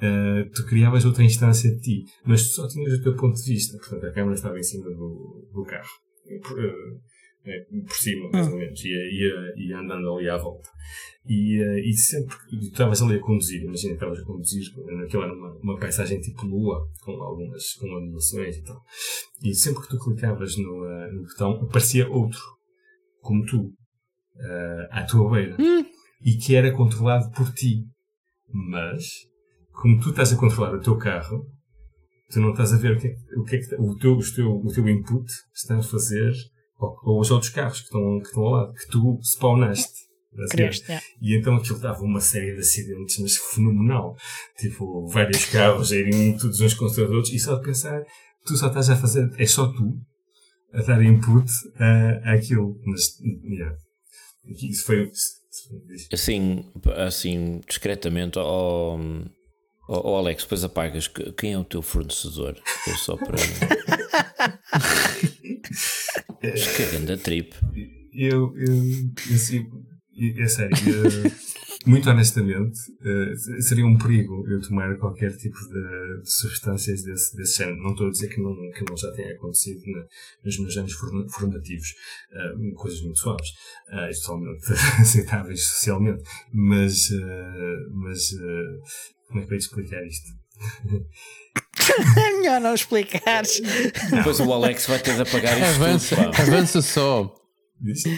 eh, 0.00 0.44
tu 0.54 0.64
criavas 0.66 1.04
outra 1.04 1.24
instância 1.24 1.70
de 1.70 1.80
ti, 1.80 2.04
mas 2.24 2.48
tu 2.48 2.54
só 2.54 2.68
tinhas 2.68 2.94
o 2.94 3.02
teu 3.02 3.16
ponto 3.16 3.34
de 3.34 3.52
vista. 3.52 3.76
Portanto, 3.78 4.06
a 4.06 4.12
câmera 4.12 4.34
estava 4.34 4.58
em 4.58 4.62
cima 4.62 4.88
do, 4.88 5.48
do 5.52 5.64
carro, 5.64 5.90
por, 6.42 6.58
eh, 7.48 7.66
por 7.86 7.96
cima, 7.96 8.30
mais 8.30 8.48
ou 8.48 8.56
menos, 8.56 8.84
ia, 8.84 8.96
ia, 8.96 9.54
ia 9.56 9.78
andando 9.78 10.14
ali 10.14 10.28
à 10.28 10.36
volta. 10.36 10.68
E, 11.26 11.62
eh, 11.62 11.80
e 11.88 11.92
sempre 11.94 12.36
que 12.48 12.56
estavas 12.56 13.02
ali 13.02 13.16
a 13.16 13.20
conduzir, 13.20 13.62
imagina, 13.62 13.94
estavas 13.94 14.18
a 14.18 14.24
conduzir, 14.24 14.64
aquilo 15.04 15.24
era 15.24 15.32
uma, 15.32 15.58
uma 15.58 15.78
paisagem 15.78 16.20
tipo 16.20 16.46
lua, 16.46 16.88
com 17.02 17.12
algumas 17.22 17.74
com 17.74 17.86
ondulações 17.86 18.56
e 18.56 18.62
tal. 18.62 18.82
E 19.42 19.54
sempre 19.54 19.82
que 19.82 19.88
tu 19.88 19.98
clicavas 19.98 20.56
no, 20.56 20.86
eh, 20.86 21.12
no 21.12 21.22
botão, 21.24 21.52
aparecia 21.62 22.08
outro, 22.08 22.40
como 23.20 23.44
tu, 23.44 23.74
eh, 24.40 24.88
à 24.90 25.04
tua 25.04 25.30
beira, 25.30 25.56
e 26.24 26.36
que 26.36 26.56
era 26.56 26.72
controlado 26.72 27.30
por 27.32 27.52
ti. 27.52 27.84
Mas, 28.50 29.04
como 29.72 30.00
tu 30.00 30.10
estás 30.10 30.32
a 30.32 30.36
controlar 30.36 30.74
o 30.74 30.80
teu 30.80 30.96
carro, 30.96 31.46
tu 32.30 32.40
não 32.40 32.52
estás 32.52 32.72
a 32.72 32.78
ver 32.78 32.96
o 32.96 32.98
que 32.98 33.08
é 33.08 33.10
que, 33.10 33.38
o, 33.38 33.44
que, 33.44 33.56
é 33.56 33.58
que 33.58 33.74
o, 33.74 33.96
teu, 33.96 34.12
o, 34.12 34.34
teu, 34.34 34.50
o 34.50 34.72
teu 34.72 34.88
input 34.88 35.30
está 35.54 35.76
a 35.76 35.82
fazer 35.82 36.32
ou, 36.78 37.20
os 37.20 37.30
outros 37.30 37.50
carros 37.50 37.78
que 37.80 37.84
estão, 37.86 38.20
que 38.20 38.26
estão 38.28 38.42
ao 38.44 38.50
lado, 38.52 38.72
que 38.74 38.88
tu 38.88 39.18
spawnaste. 39.22 40.06
Ver? 40.32 40.48
Criaste, 40.50 40.84
yeah. 40.86 41.04
E 41.20 41.36
então 41.36 41.56
aquilo 41.56 41.78
dava 41.80 42.00
uma 42.02 42.20
série 42.20 42.52
de 42.54 42.60
acidentes, 42.60 43.18
mas 43.18 43.36
fenomenal. 43.36 44.14
Tipo, 44.58 45.08
vários 45.08 45.44
carros 45.46 45.90
a 45.90 45.96
irem 45.96 46.36
todos 46.36 46.60
uns 46.60 46.74
contra 46.74 47.04
os 47.04 47.10
outros, 47.10 47.32
e 47.32 47.38
só 47.38 47.56
de 47.56 47.64
pensar, 47.64 48.00
tu 48.44 48.56
só 48.56 48.68
estás 48.68 48.88
a 48.90 48.96
fazer, 48.96 49.28
é 49.36 49.46
só 49.46 49.66
tu 49.72 49.98
a 50.72 50.82
dar 50.82 51.02
input 51.02 51.50
a, 51.76 52.34
àquilo. 52.34 52.78
Mas, 52.84 53.18
yeah. 53.42 53.76
Isso 54.70 54.84
foi. 54.84 55.10
Assim, 56.12 56.64
assim 56.94 57.60
discretamente, 57.66 58.38
ao, 58.38 58.98
ao, 59.88 60.16
Alex, 60.16 60.42
depois 60.44 60.62
apagas. 60.62 61.08
que- 61.08 61.32
Quem 61.32 61.54
é 61.54 61.58
o 61.58 61.64
teu 61.64 61.82
fornecedor? 61.82 62.56
Eu 62.86 62.96
só 62.96 63.16
para. 63.16 63.36
Escagando 66.58 67.12
a 67.12 67.16
trip. 67.16 67.54
Eu, 68.12 68.52
eu, 68.56 68.74
é 70.42 70.48
sério, 70.48 70.76
eu, 70.88 71.30
muito 71.86 72.10
honestamente, 72.10 72.78
eh, 73.04 73.60
seria 73.60 73.86
um 73.86 73.96
perigo 73.96 74.44
eu 74.48 74.60
tomar 74.60 74.96
qualquer 74.98 75.36
tipo 75.36 75.56
de, 75.56 76.22
de 76.22 76.30
substâncias 76.30 77.02
desse, 77.04 77.36
desse 77.36 77.58
género. 77.58 77.80
Não 77.82 77.92
estou 77.92 78.08
a 78.08 78.10
dizer 78.10 78.28
que 78.28 78.40
não, 78.40 78.54
que 78.72 78.84
não 78.88 78.96
já 78.96 79.12
tenha 79.12 79.32
acontecido 79.34 79.80
na- 79.92 80.04
nos 80.44 80.58
meus 80.58 80.76
anos 80.76 80.92
forma- 80.94 81.28
formativos, 81.28 81.94
eh, 82.32 82.52
coisas 82.74 83.00
muito 83.02 83.18
suaves, 83.20 83.48
eh, 83.90 84.10
e 84.10 84.20
totalmente 84.20 84.64
aceitáveis 85.00 85.64
socialmente, 85.64 86.22
mas, 86.52 87.10
eh, 87.12 87.76
mas 87.92 88.32
eh, 88.32 88.78
como 89.28 89.40
é 89.40 89.46
que 89.46 89.50
eu 89.52 89.54
ia 89.54 89.58
explicar 89.58 90.04
isto? 90.06 90.28
É 92.16 92.30
melhor 92.38 92.60
não 92.60 92.74
explicares. 92.74 93.60
Depois 94.10 94.40
o 94.40 94.52
Alex 94.52 94.86
vai 94.86 94.98
ter 94.98 95.14
de 95.16 95.22
apagar 95.22 95.58
isto 95.58 95.82
Avança, 95.82 96.16
tudo. 96.16 96.40
avança 96.40 96.82
só. 96.82 97.34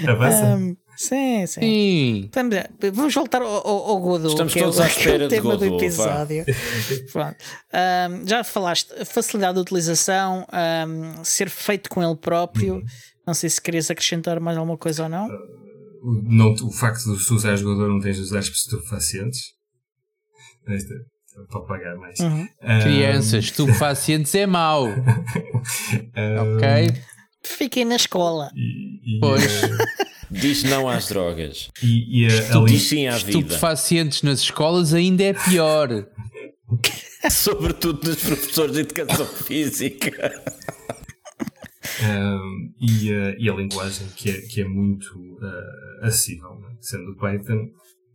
Avança. 0.09 0.45
Um, 0.57 0.77
sim, 0.97 1.47
sim. 1.47 1.61
Sim. 1.61 2.31
Vamos, 2.35 2.57
vamos 2.95 3.15
voltar 3.15 3.43
ao, 3.43 3.49
ao, 3.49 3.67
ao 3.91 4.01
Godot, 4.01 4.29
Estamos 4.31 4.53
que 4.53 4.59
é 4.59 4.63
o- 4.63 4.65
todos 4.67 4.81
à 4.81 4.85
é 4.85 4.87
o 4.87 4.91
espera 4.91 5.29
de 5.29 5.35
tema 5.37 5.57
do 5.57 5.69
Godot, 5.71 5.89
vá. 5.91 6.23
episódio. 6.23 6.45
Pronto. 7.13 7.37
Um, 7.75 8.27
já 8.29 8.43
falaste, 8.45 9.05
facilidade 9.05 9.55
de 9.55 9.61
utilização, 9.61 10.47
um, 10.89 11.23
ser 11.25 11.51
feito 11.51 11.91
com 11.91 12.03
ele 12.03 12.17
próprio. 12.17 12.77
Uhum. 12.77 12.85
Não 13.27 13.35
sei 13.35 13.51
se 13.51 13.61
querias 13.61 13.91
acrescentar 13.91 14.41
mais 14.41 14.57
alguma 14.57 14.79
coisa 14.79 15.03
ou 15.05 15.09
não. 15.11 15.27
o, 15.27 16.23
não, 16.25 16.53
o 16.55 16.73
facto 16.73 17.03
de 17.17 17.25
tu 17.27 17.35
usares 17.35 17.61
jogador 17.61 17.89
não 17.89 18.01
tens 18.01 18.17
de 18.17 18.23
usar 18.23 18.41
estupefacientes. 18.41 19.41
Para 21.49 21.61
pagar 21.63 21.97
mais. 21.97 22.19
Uhum. 22.21 22.49
Ah, 22.63 22.81
Crianças, 22.83 23.45
estupefacientes 23.47 24.35
é 24.35 24.47
mau. 24.47 24.87
ah, 24.89 26.43
Ok? 26.57 27.03
Fiquem 27.43 27.85
na 27.85 27.97
escola. 27.97 28.51
E, 28.55 29.17
e, 29.17 29.21
Pois. 29.21 29.65
ah, 29.65 29.69
Diz 30.31 30.63
não 30.65 30.89
às 30.89 31.09
drogas. 31.09 31.71
e, 31.83 32.23
e 32.23 32.27
a, 32.27 32.65
diz 32.65 32.83
sim 32.83 33.07
à 33.09 33.17
vida. 33.17 33.31
Estupefacientes 33.31 34.23
nas 34.23 34.41
escolas 34.41 34.95
ainda 34.95 35.25
é 35.25 35.33
pior. 35.33 35.89
Sobretudo 37.31 38.01
dos 38.01 38.23
professores 38.23 38.73
de 38.75 38.81
educação 38.81 39.27
física. 39.45 40.33
Um, 42.03 42.73
e, 42.81 43.13
a- 43.13 43.35
e 43.39 43.51
a 43.51 43.55
linguagem 43.55 44.07
que 44.17 44.31
é, 44.31 44.41
que 44.43 44.61
é 44.61 44.65
muito 44.65 45.19
uh, 45.19 46.05
acessível, 46.07 46.55
né? 46.61 46.69
sendo 46.81 47.11
o 47.13 47.17
Python, 47.17 47.69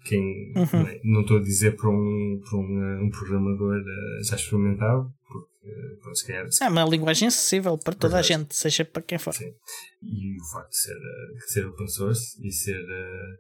quem 0.06 0.54
Uhum. 0.56 0.68
não 0.74 0.88
é? 0.88 1.02
não 1.04 1.22
estou 1.22 1.38
a 1.38 1.42
dizer 1.42 1.76
para 1.76 1.90
um, 1.90 2.42
para 2.48 2.58
um, 2.60 2.84
eh, 2.84 3.02
um 3.04 3.10
programador 3.10 3.76
eh, 3.78 4.24
já 4.24 4.36
experimentado, 4.36 5.12
porque 5.28 5.68
eh, 5.68 5.96
pronto, 6.02 6.18
se 6.18 6.28
calhar, 6.28 6.48
É 6.62 6.70
uma 6.70 6.86
linguagem 6.86 7.28
acessível 7.28 7.78
para 7.78 7.94
toda 7.96 8.20
a 8.20 8.22
Verdade. 8.22 8.42
gente, 8.44 8.56
seja 8.56 8.86
para 8.86 9.02
quem 9.02 9.18
for. 9.18 9.34
Sim. 9.34 9.52
E 10.04 10.40
o 10.40 10.44
facto 10.52 10.70
de 10.70 10.78
ser, 10.78 10.96
de 10.96 11.52
ser 11.52 11.66
open 11.68 11.88
source 11.88 12.38
e 12.48 12.52
ser, 12.52 12.80
eh, 12.80 13.36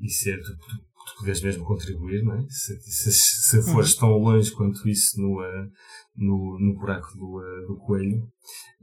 e 0.00 0.08
ser 0.10 0.40
tu, 0.42 0.56
tu, 0.56 0.76
tu 0.76 1.16
poderes 1.18 1.40
mesmo 1.42 1.64
contribuir, 1.64 2.22
não 2.22 2.36
é? 2.36 2.46
Se, 2.48 2.78
se, 2.80 3.12
se 3.12 3.62
fores 3.72 3.94
tão 3.94 4.10
longe 4.10 4.50
quanto 4.52 4.88
isso 4.88 5.20
no, 5.20 5.40
no, 6.16 6.58
no 6.58 6.74
buraco 6.74 7.16
do, 7.16 7.42
eh, 7.42 7.66
do 7.66 7.76
coelho, 7.76 8.28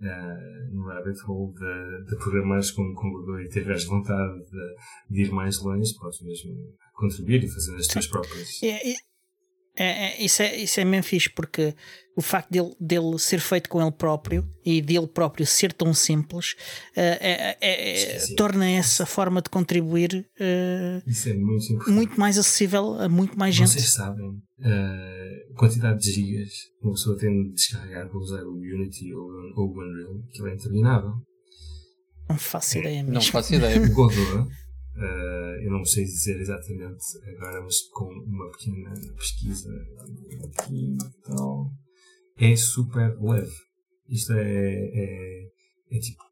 eh, 0.01 0.69
no 0.71 0.84
rabbit 0.84 1.19
hole 1.27 1.53
de, 1.53 2.05
de 2.09 2.17
programares 2.17 2.71
com, 2.71 2.93
com 2.95 3.11
Godot 3.11 3.41
e 3.41 3.49
tiveres 3.49 3.86
vontade 3.86 4.39
de, 4.45 4.75
de 5.09 5.21
ir 5.23 5.32
mais 5.32 5.61
longe, 5.61 5.93
podes 5.99 6.21
mesmo 6.21 6.53
contribuir 6.93 7.43
e 7.43 7.47
fazer 7.47 7.75
as 7.75 7.88
tuas 7.88 8.07
próprias. 8.07 8.63
É, 8.63 8.93
é, 9.80 10.05
é- 10.07 10.21
isso, 10.23 10.41
é, 10.41 10.55
isso 10.57 10.80
é 10.80 10.86
mesmo 10.86 11.03
fixe, 11.03 11.30
porque 11.30 11.73
o 12.15 12.21
facto 12.21 12.49
dele, 12.51 12.75
dele 12.80 13.17
ser 13.17 13.39
feito 13.39 13.69
com 13.69 13.82
ele 13.82 13.91
próprio 13.91 14.45
e 14.65 14.82
dele 14.82 15.07
próprio 15.07 15.45
ser 15.45 15.71
tão 15.71 15.93
simples 15.93 16.55
eh, 16.95 17.17
é- 17.21 17.57
é- 17.61 17.89
é- 17.91 17.93
Esqueci. 17.95 18.36
torna 18.36 18.69
essa 18.69 19.05
forma 19.05 19.41
de 19.41 19.49
contribuir 19.49 20.27
eh, 20.39 21.01
Isso 21.07 21.30
é 21.30 21.34
muito 21.34 21.89
muito 21.91 22.19
mais 22.19 22.38
acessível 22.38 22.99
a 22.99 23.07
muito 23.07 23.39
mais 23.39 23.55
gente. 23.55 23.69
Vocês 23.71 23.89
sabem 23.93 24.41
a 24.61 25.57
quantidade 25.57 25.99
de 25.99 26.11
gigas 26.11 26.49
que 26.49 26.84
uma 26.86 26.91
pessoa 26.93 27.17
tem 27.17 27.43
de 27.43 27.53
descarregar 27.53 28.09
para 28.09 28.17
usar 28.19 28.43
o 28.43 28.51
Unity 28.53 29.13
ou, 29.13 29.23
ou 29.55 29.67
o 29.69 29.80
Unreal, 29.82 30.21
que 30.34 30.45
é 30.45 30.53
interminável. 30.53 31.13
Não 32.30 32.38
faço 32.38 32.77
ideia 32.80 32.97
mesmo. 33.01 33.13
Não 33.13 33.21
faço 33.21 33.55
ideia. 33.55 33.80
O 33.82 33.93
Godot, 33.93 34.49
eh, 34.99 35.65
eu 35.65 35.71
não 35.71 35.83
sei 35.85 36.03
dizer 36.03 36.39
exatamente 36.39 37.03
agora, 37.35 37.61
mas 37.61 37.81
com 37.93 38.05
uma 38.05 38.49
pequena 38.51 38.93
pesquisa 39.15 39.69
aqui 40.59 40.93
e 40.93 41.21
tal, 41.23 41.71
é 42.37 42.55
super 42.55 43.17
leve. 43.21 43.55
Isto 44.07 44.33
é, 44.33 44.43
é, 44.43 45.47
é 45.91 45.99
tipo, 45.99 46.23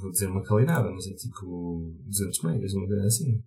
vou 0.00 0.10
dizer 0.10 0.26
uma 0.26 0.42
calidade, 0.42 0.88
mas 0.94 1.06
é 1.06 1.14
tipo 1.14 1.92
200 2.06 2.42
megas, 2.44 2.72
uma 2.74 2.86
coisa 2.86 3.04
assim. 3.06 3.42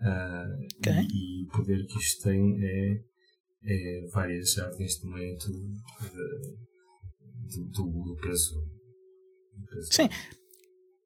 Ah, 0.00 0.46
Ok. 0.78 0.92
e, 1.12 1.44
o 1.44 1.48
poder 1.48 1.84
que 1.86 1.98
isto 1.98 2.22
tem 2.22 2.56
é, 2.64 3.00
é 3.64 4.06
várias 4.12 4.52
já 4.52 4.70
neste 4.76 5.04
momento 5.06 5.50
de- 5.50 6.56
de- 7.48 7.64
do, 7.72 7.82
do 8.04 8.16
peso. 8.22 8.62
Sim. 9.90 10.08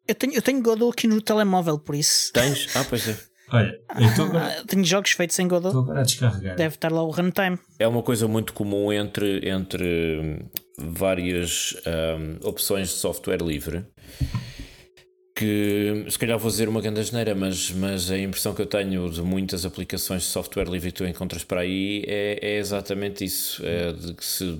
Eu 0.06 0.14
tenho, 0.14 0.34
eu 0.34 0.42
tenho 0.42 0.62
Godot 0.62 0.92
aqui 0.92 1.06
no 1.06 1.20
telemóvel, 1.20 1.78
por 1.78 1.94
isso. 1.94 2.32
Tens? 2.32 2.74
Ah, 2.76 2.84
pois 2.88 3.08
é. 3.08 3.16
Olha, 3.52 3.78
eu 4.00 4.06
estou 4.06 4.24
agora, 4.26 4.56
Ah, 4.60 4.64
tenho 4.66 4.82
jogos 4.82 5.10
feitos 5.12 5.38
em 5.38 5.46
Godot. 5.46 5.68
estou 5.68 5.82
agora 5.82 6.00
a 6.00 6.02
descarregar. 6.04 6.56
Deve 6.56 6.74
estar 6.74 6.90
lá 6.90 7.02
o 7.02 7.10
runtime. 7.10 7.58
É 7.78 7.86
uma 7.86 8.02
coisa 8.02 8.26
muito 8.26 8.52
comum 8.54 8.90
entre, 8.92 9.46
entre 9.48 10.18
hum, 10.20 10.48
várias 10.78 11.74
hum, 11.86 12.38
opções 12.42 12.88
de 12.88 12.94
software 12.94 13.42
livre. 13.42 13.84
Se 16.10 16.18
calhar 16.18 16.38
vou 16.38 16.50
dizer 16.50 16.68
uma 16.68 16.80
grande 16.80 17.00
asneira, 17.00 17.34
mas, 17.34 17.70
mas 17.70 18.10
a 18.10 18.18
impressão 18.18 18.54
que 18.54 18.62
eu 18.62 18.66
tenho 18.66 19.08
de 19.10 19.22
muitas 19.22 19.64
aplicações 19.64 20.22
de 20.22 20.28
software 20.28 20.64
livre 20.68 20.90
que 20.92 20.98
tu 20.98 21.04
encontras 21.06 21.44
para 21.44 21.60
aí 21.60 22.04
é, 22.06 22.38
é 22.42 22.58
exatamente 22.58 23.24
isso: 23.24 23.62
é 23.64 23.92
de 23.92 24.14
que 24.14 24.24
se 24.24 24.58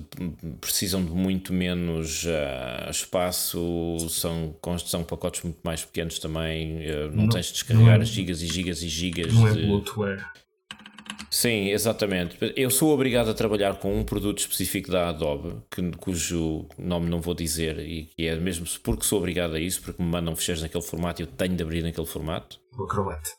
precisam 0.61 1.03
de 1.03 1.11
muito 1.11 1.53
menos 1.53 2.25
ah, 2.27 2.87
espaço, 2.89 3.97
são, 4.09 4.53
são 4.85 5.03
pacotes 5.03 5.41
muito 5.43 5.59
mais 5.63 5.83
pequenos 5.85 6.19
também, 6.19 6.85
ah, 6.89 7.07
não, 7.13 7.23
Não- 7.23 7.29
tens 7.29 7.47
de 7.47 7.53
descarregar 7.53 7.95
não 7.97 8.03
é- 8.03 8.05
gigas 8.05 8.41
e 8.41 8.47
gigas 8.47 8.81
e 8.81 8.87
gigas 8.87 9.33
Não 9.33 9.47
é 9.47 9.53
de. 9.53 9.65
bloatware. 9.65 10.23
Sim, 11.43 11.71
exatamente. 11.71 12.37
Eu 12.55 12.69
sou 12.69 12.93
obrigado 12.93 13.29
a 13.29 13.33
trabalhar 13.33 13.75
com 13.75 13.93
um 13.93 14.05
produto 14.05 14.39
específico 14.39 14.89
da 14.89 15.09
Adobe, 15.09 15.57
que, 15.69 15.91
cujo 15.97 16.65
nome 16.77 17.09
não 17.09 17.19
vou 17.19 17.33
dizer, 17.33 17.79
e 17.79 18.05
que 18.05 18.25
é 18.25 18.37
mesmo 18.37 18.65
porque 18.81 19.03
sou 19.03 19.17
obrigado 19.17 19.55
a 19.55 19.59
isso, 19.59 19.81
porque 19.81 20.01
me 20.01 20.07
mandam 20.07 20.37
fecheiros 20.37 20.61
naquele 20.61 20.81
formato 20.85 21.21
e 21.21 21.23
eu 21.23 21.27
tenho 21.27 21.53
de 21.53 21.61
abrir 21.61 21.83
naquele 21.83 22.07
formato. 22.07 22.61
O 22.79 22.83
Acrobat. 22.83 23.29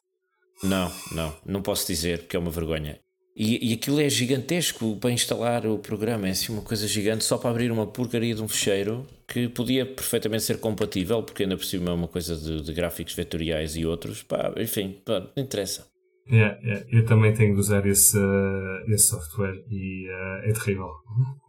Não, 0.63 0.93
não, 1.13 1.35
não 1.47 1.63
posso 1.63 1.87
dizer 1.87 2.19
porque 2.19 2.37
é 2.37 2.39
uma 2.39 2.51
vergonha. 2.51 3.01
E, 3.35 3.71
e 3.71 3.73
aquilo 3.73 3.99
é 3.99 4.11
gigantesco 4.11 4.97
para 4.97 5.11
instalar 5.11 5.65
o 5.65 5.79
programa, 5.79 6.29
é 6.29 6.33
assim 6.33 6.53
uma 6.53 6.61
coisa 6.61 6.87
gigante 6.87 7.25
só 7.25 7.39
para 7.39 7.49
abrir 7.49 7.73
uma 7.73 7.87
porcaria 7.87 8.35
de 8.35 8.43
um 8.43 8.49
fecheiro 8.49 9.07
que 9.27 9.49
podia 9.49 9.87
perfeitamente 9.87 10.43
ser 10.43 10.61
compatível, 10.61 11.23
porque 11.23 11.45
ainda 11.45 11.57
por 11.57 11.65
cima 11.65 11.91
é 11.91 11.95
uma 11.95 12.09
coisa 12.09 12.37
de, 12.37 12.61
de 12.61 12.73
gráficos 12.75 13.15
vetoriais 13.15 13.77
e 13.77 13.87
outros. 13.87 14.23
Pá, 14.23 14.53
enfim, 14.59 15.01
pá, 15.07 15.27
não 15.35 15.43
interessa. 15.43 15.93
Yeah, 16.31 16.59
yeah. 16.62 16.87
Eu 16.89 17.05
também 17.05 17.35
tenho 17.35 17.55
de 17.55 17.61
usar 17.61 17.87
esse, 17.87 18.16
uh, 18.18 18.91
esse 18.91 19.09
software 19.09 19.62
e 19.68 20.09
uh, 20.09 20.49
é 20.49 20.53
terrível. 20.53 20.91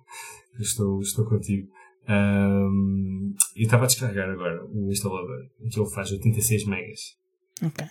estou, 0.59 0.99
estou 1.01 1.25
contigo. 1.25 1.67
Um, 2.07 3.33
e 3.55 3.63
estava 3.63 3.85
a 3.85 3.87
descarregar 3.87 4.29
agora 4.29 4.63
o 4.65 4.91
instalador. 4.91 5.47
Aquilo 5.65 5.85
faz 5.89 6.11
86 6.11 6.65
megas. 6.65 6.99
Ok. 7.63 7.85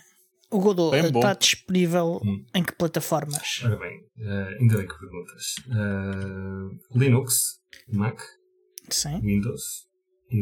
O 0.51 0.59
Godot 0.59 0.91
Bem 0.91 1.11
bom. 1.11 1.19
está 1.19 1.33
disponível 1.33 2.21
Hum. 2.23 2.45
em 2.53 2.63
que 2.63 2.71
plataformas? 2.75 3.61
Ora 3.63 3.77
bem, 3.77 3.99
uh, 4.19 4.61
ainda 4.61 4.77
bem 4.77 4.87
que 4.87 4.99
perguntas. 4.99 5.55
Uh, 5.67 6.97
Linux, 6.97 7.59
Mac, 7.91 8.19
Sim. 8.89 9.19
Windows 9.21 9.87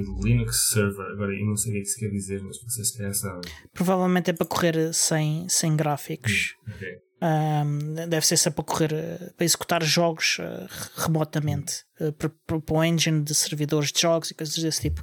Linux 0.01 0.69
Server. 0.71 1.05
Agora 1.11 1.33
eu 1.33 1.45
não 1.45 1.55
sei 1.55 1.71
o 1.71 1.73
que 1.73 1.79
é 1.79 1.81
isso 1.83 1.99
quer 1.99 2.09
dizer, 2.09 2.41
mas 2.41 2.57
vocês 2.61 2.89
se 2.89 2.97
calhar 2.97 3.13
sabem. 3.13 3.41
Provavelmente 3.73 4.29
é 4.29 4.33
para 4.33 4.47
correr 4.47 4.93
sem, 4.93 5.47
sem 5.49 5.75
gráficos. 5.75 6.55
Ok. 6.73 6.87
Ahm, 7.25 7.95
deve 8.09 8.25
ser 8.27 8.35
só 8.35 8.51
para 8.51 8.65
correr, 8.65 8.89
para 9.37 9.45
executar 9.45 9.81
jogos 9.81 10.37
eh, 10.41 10.67
remotamente, 10.97 11.85
eh, 11.97 12.11
para, 12.11 12.29
para 12.45 12.59
para 12.59 12.75
um 12.75 12.83
engine 12.83 13.23
de 13.23 13.33
servidores 13.33 13.93
de 13.93 14.01
jogos 14.01 14.29
e 14.29 14.33
coisas 14.33 14.57
desse 14.57 14.81
tipo. 14.81 15.01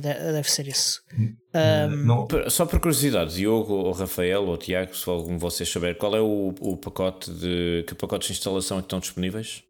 De- 0.00 0.32
deve 0.32 0.50
ser 0.50 0.66
isso. 0.66 1.02
Uh, 1.54 1.94
não, 2.06 2.26
Per- 2.26 2.50
Só 2.50 2.64
por 2.64 2.80
curiosidade, 2.80 3.34
Diogo 3.34 3.74
ou 3.74 3.92
Rafael 3.92 4.44
ou 4.46 4.56
Tiago, 4.56 4.96
se 4.96 5.06
algum 5.10 5.34
de 5.34 5.40
vocês 5.42 5.68
souber, 5.68 5.98
qual 5.98 6.16
é 6.16 6.20
o, 6.20 6.54
o 6.60 6.76
pacote 6.78 7.30
de. 7.30 7.84
que 7.86 7.94
pacotes 7.94 8.28
de 8.28 8.32
instalação 8.32 8.78
é 8.78 8.80
que 8.80 8.86
estão 8.86 8.98
disponíveis 9.00 9.62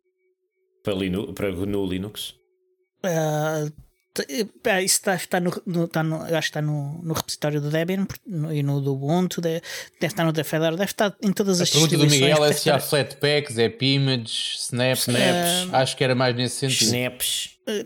para, 0.84 0.94
Linu, 0.94 1.32
para 1.34 1.50
no 1.50 1.84
Linux? 1.84 2.34
Ah, 4.22 4.70
eh, 4.78 4.82
isso 4.84 4.96
está, 4.96 5.14
está 5.14 5.40
no, 5.40 5.50
no- 5.66 5.84
está 5.84 6.02
no- 6.02 6.22
acho 6.22 6.30
que 6.30 6.38
está 6.38 6.62
no, 6.62 7.00
no 7.02 7.12
repositório 7.14 7.60
do 7.60 7.70
Debian 7.70 8.06
no- 8.26 8.52
e 8.52 8.62
no 8.62 8.80
do 8.80 8.94
Ubuntu, 8.94 9.40
de- 9.40 9.60
deve 10.00 10.12
estar 10.12 10.24
no 10.24 10.32
da 10.32 10.42
Fedora, 10.44 10.76
deve 10.76 10.90
estar 10.90 11.16
em 11.22 11.32
todas 11.32 11.60
A 11.60 11.64
as 11.64 11.70
pergunta 11.70 11.96
do. 11.96 12.06
Miguel 12.06 12.44
é 12.44 12.48
deve 12.48 12.60
se 12.60 12.70
há 12.70 12.76
estar- 12.76 12.88
Flatpaks, 12.88 13.58
App-Images, 13.58 14.66
Snaps. 14.70 15.08
Snaps. 15.08 15.74
Acho 15.74 15.96
que 15.96 16.04
era 16.04 16.14
mais 16.14 16.34
nesse 16.36 16.56
sentido. 16.56 16.84
Snaps. 16.94 17.50
Eh, 17.66 17.84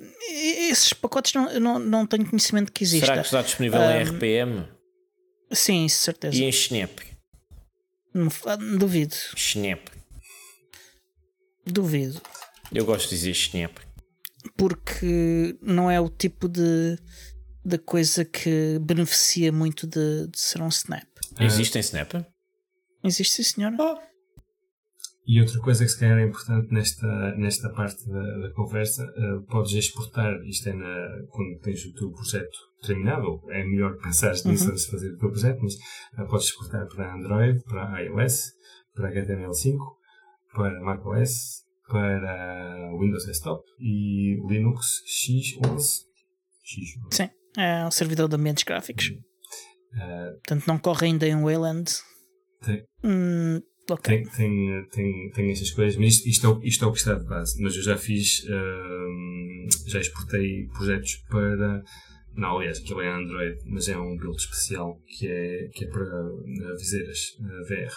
Esses 0.70 0.92
pacotes 0.92 1.34
não, 1.34 1.60
não, 1.60 1.78
não 1.78 2.06
tenho 2.06 2.24
conhecimento 2.28 2.72
que 2.72 2.84
exista. 2.84 3.06
Será 3.06 3.18
que 3.20 3.26
está 3.26 3.42
disponível 3.42 3.80
em 3.82 4.02
RPM 4.04 4.66
Sim, 5.50 5.88
certeza. 5.88 6.36
e 6.36 6.44
em 6.44 6.48
Snap? 6.48 6.98
Não 8.14 8.30
fa- 8.30 8.56
duvido, 8.56 9.14
Snap. 9.36 9.80
duvido. 11.66 12.20
Eu 12.72 12.84
gosto 12.84 13.08
de 13.10 13.16
dizer 13.16 13.30
Snap. 13.32 13.76
Porque 14.56 15.56
não 15.60 15.90
é 15.90 16.00
o 16.00 16.08
tipo 16.08 16.48
de, 16.48 16.98
de 17.64 17.78
coisa 17.78 18.24
que 18.24 18.78
beneficia 18.80 19.52
muito 19.52 19.86
de, 19.86 20.28
de 20.28 20.38
ser 20.38 20.62
um 20.62 20.68
snap. 20.68 21.06
Existe 21.40 21.78
em 21.78 21.80
Snap? 21.80 22.12
Existe, 23.04 23.42
sim, 23.42 23.42
senhora? 23.42 23.76
E 25.26 25.40
outra 25.40 25.58
coisa 25.60 25.84
que 25.84 25.90
se 25.90 26.00
calhar 26.00 26.18
é 26.18 26.24
importante 26.24 26.72
nesta, 26.72 27.34
nesta 27.36 27.70
parte 27.70 28.08
da, 28.08 28.38
da 28.38 28.50
conversa, 28.52 29.04
eh, 29.16 29.38
podes 29.48 29.72
exportar, 29.72 30.34
isto 30.44 30.68
é 30.68 30.72
na, 30.72 31.08
quando 31.30 31.60
tens 31.60 31.84
o 31.84 31.94
teu 31.94 32.10
projeto 32.10 32.58
terminado, 32.84 33.26
ou 33.26 33.52
é 33.52 33.64
melhor 33.64 33.96
pensar 33.98 34.32
nisso 34.44 34.68
antes 34.68 34.84
de 34.84 34.90
fazer 34.90 35.12
o 35.12 35.18
teu 35.18 35.30
projeto, 35.30 35.60
mas 35.62 35.74
eh, 36.18 36.24
podes 36.24 36.46
exportar 36.46 36.86
para 36.88 37.14
Android, 37.14 37.62
para 37.64 38.02
iOS, 38.02 38.52
para 38.94 39.12
HTML5, 39.12 39.78
para 40.54 40.80
macOS, 40.80 41.62
para 41.92 42.90
Windows 42.98 43.26
Desktop 43.26 43.62
e 43.78 44.36
Linux 44.48 44.86
X11. 45.06 45.76
X11. 46.64 47.14
Sim, 47.14 47.28
é 47.58 47.86
um 47.86 47.90
servidor 47.90 48.28
de 48.28 48.36
ambientes 48.36 48.64
gráficos. 48.64 49.12
Eh, 49.94 50.30
Portanto, 50.32 50.66
não 50.66 50.78
corre 50.78 51.06
ainda 51.06 51.28
em 51.28 51.40
Wayland. 51.42 51.90
Tem- 52.64 52.82
Hum, 53.04 53.60
ok. 53.90 54.22
tem, 54.22 54.30
tem, 54.30 54.86
tem, 54.90 55.30
tem 55.34 55.50
estas 55.50 55.70
coisas, 55.72 55.96
mas 55.98 56.14
isto, 56.14 56.28
isto, 56.28 56.46
é, 56.46 56.48
o- 56.50 56.62
isto 56.62 56.84
é 56.84 56.88
o 56.88 56.92
que 56.92 56.98
está 56.98 57.14
de 57.14 57.26
base. 57.26 57.60
Mas 57.62 57.76
eu 57.76 57.82
já 57.82 57.96
fiz, 57.98 58.42
hum, 58.48 59.66
já 59.86 60.00
exportei 60.00 60.66
projetos 60.68 61.16
para. 61.28 61.82
Não, 62.34 62.56
aliás, 62.56 62.78
aquilo 62.78 63.02
é 63.02 63.08
Android, 63.12 63.58
mas 63.66 63.88
é 63.88 63.98
um 63.98 64.16
build 64.16 64.36
especial 64.38 64.98
que 65.06 65.28
é, 65.28 65.68
que 65.74 65.84
é 65.84 65.88
para 65.88 66.02
uh, 66.02 66.76
viseiras 66.78 67.18
uh, 67.40 67.68
VR. 67.68 67.92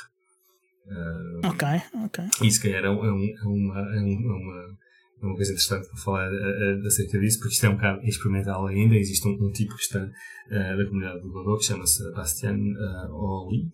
Uh, 0.87 1.47
Ok, 1.47 1.67
ok. 2.05 2.25
e 2.43 2.51
se 2.51 2.61
calhar 2.61 2.85
é, 2.85 2.89
um- 2.89 3.03
é 3.05 3.11
um- 3.11 3.35
é 3.37 3.47
uma, 3.47 3.79
é 3.93 3.97
é 3.97 4.01
uma, 4.01 4.61
é 4.61 4.85
é 5.21 5.25
uma 5.25 5.35
coisa 5.35 5.51
interessante 5.53 5.87
para 5.87 5.97
falar 5.97 6.29
uh, 6.31 6.85
acerca 6.85 7.17
disso, 7.19 7.39
porque 7.39 7.53
isto 7.55 7.65
é 7.65 7.69
um 7.69 7.75
bocado 7.75 8.01
experimental 8.03 8.67
ainda. 8.67 8.95
Existe 8.95 9.27
um, 9.27 9.31
um 9.47 9.51
tipo 9.51 9.73
que 9.75 9.81
está 9.81 10.03
uh, 10.03 10.77
da 10.77 10.85
comunidade 10.85 11.21
do 11.21 11.31
Godot 11.31 11.57
que 11.59 11.65
chama-se 11.65 12.11
Bastian 12.11 12.57
uh, 12.57 13.13
Oli 13.13 13.71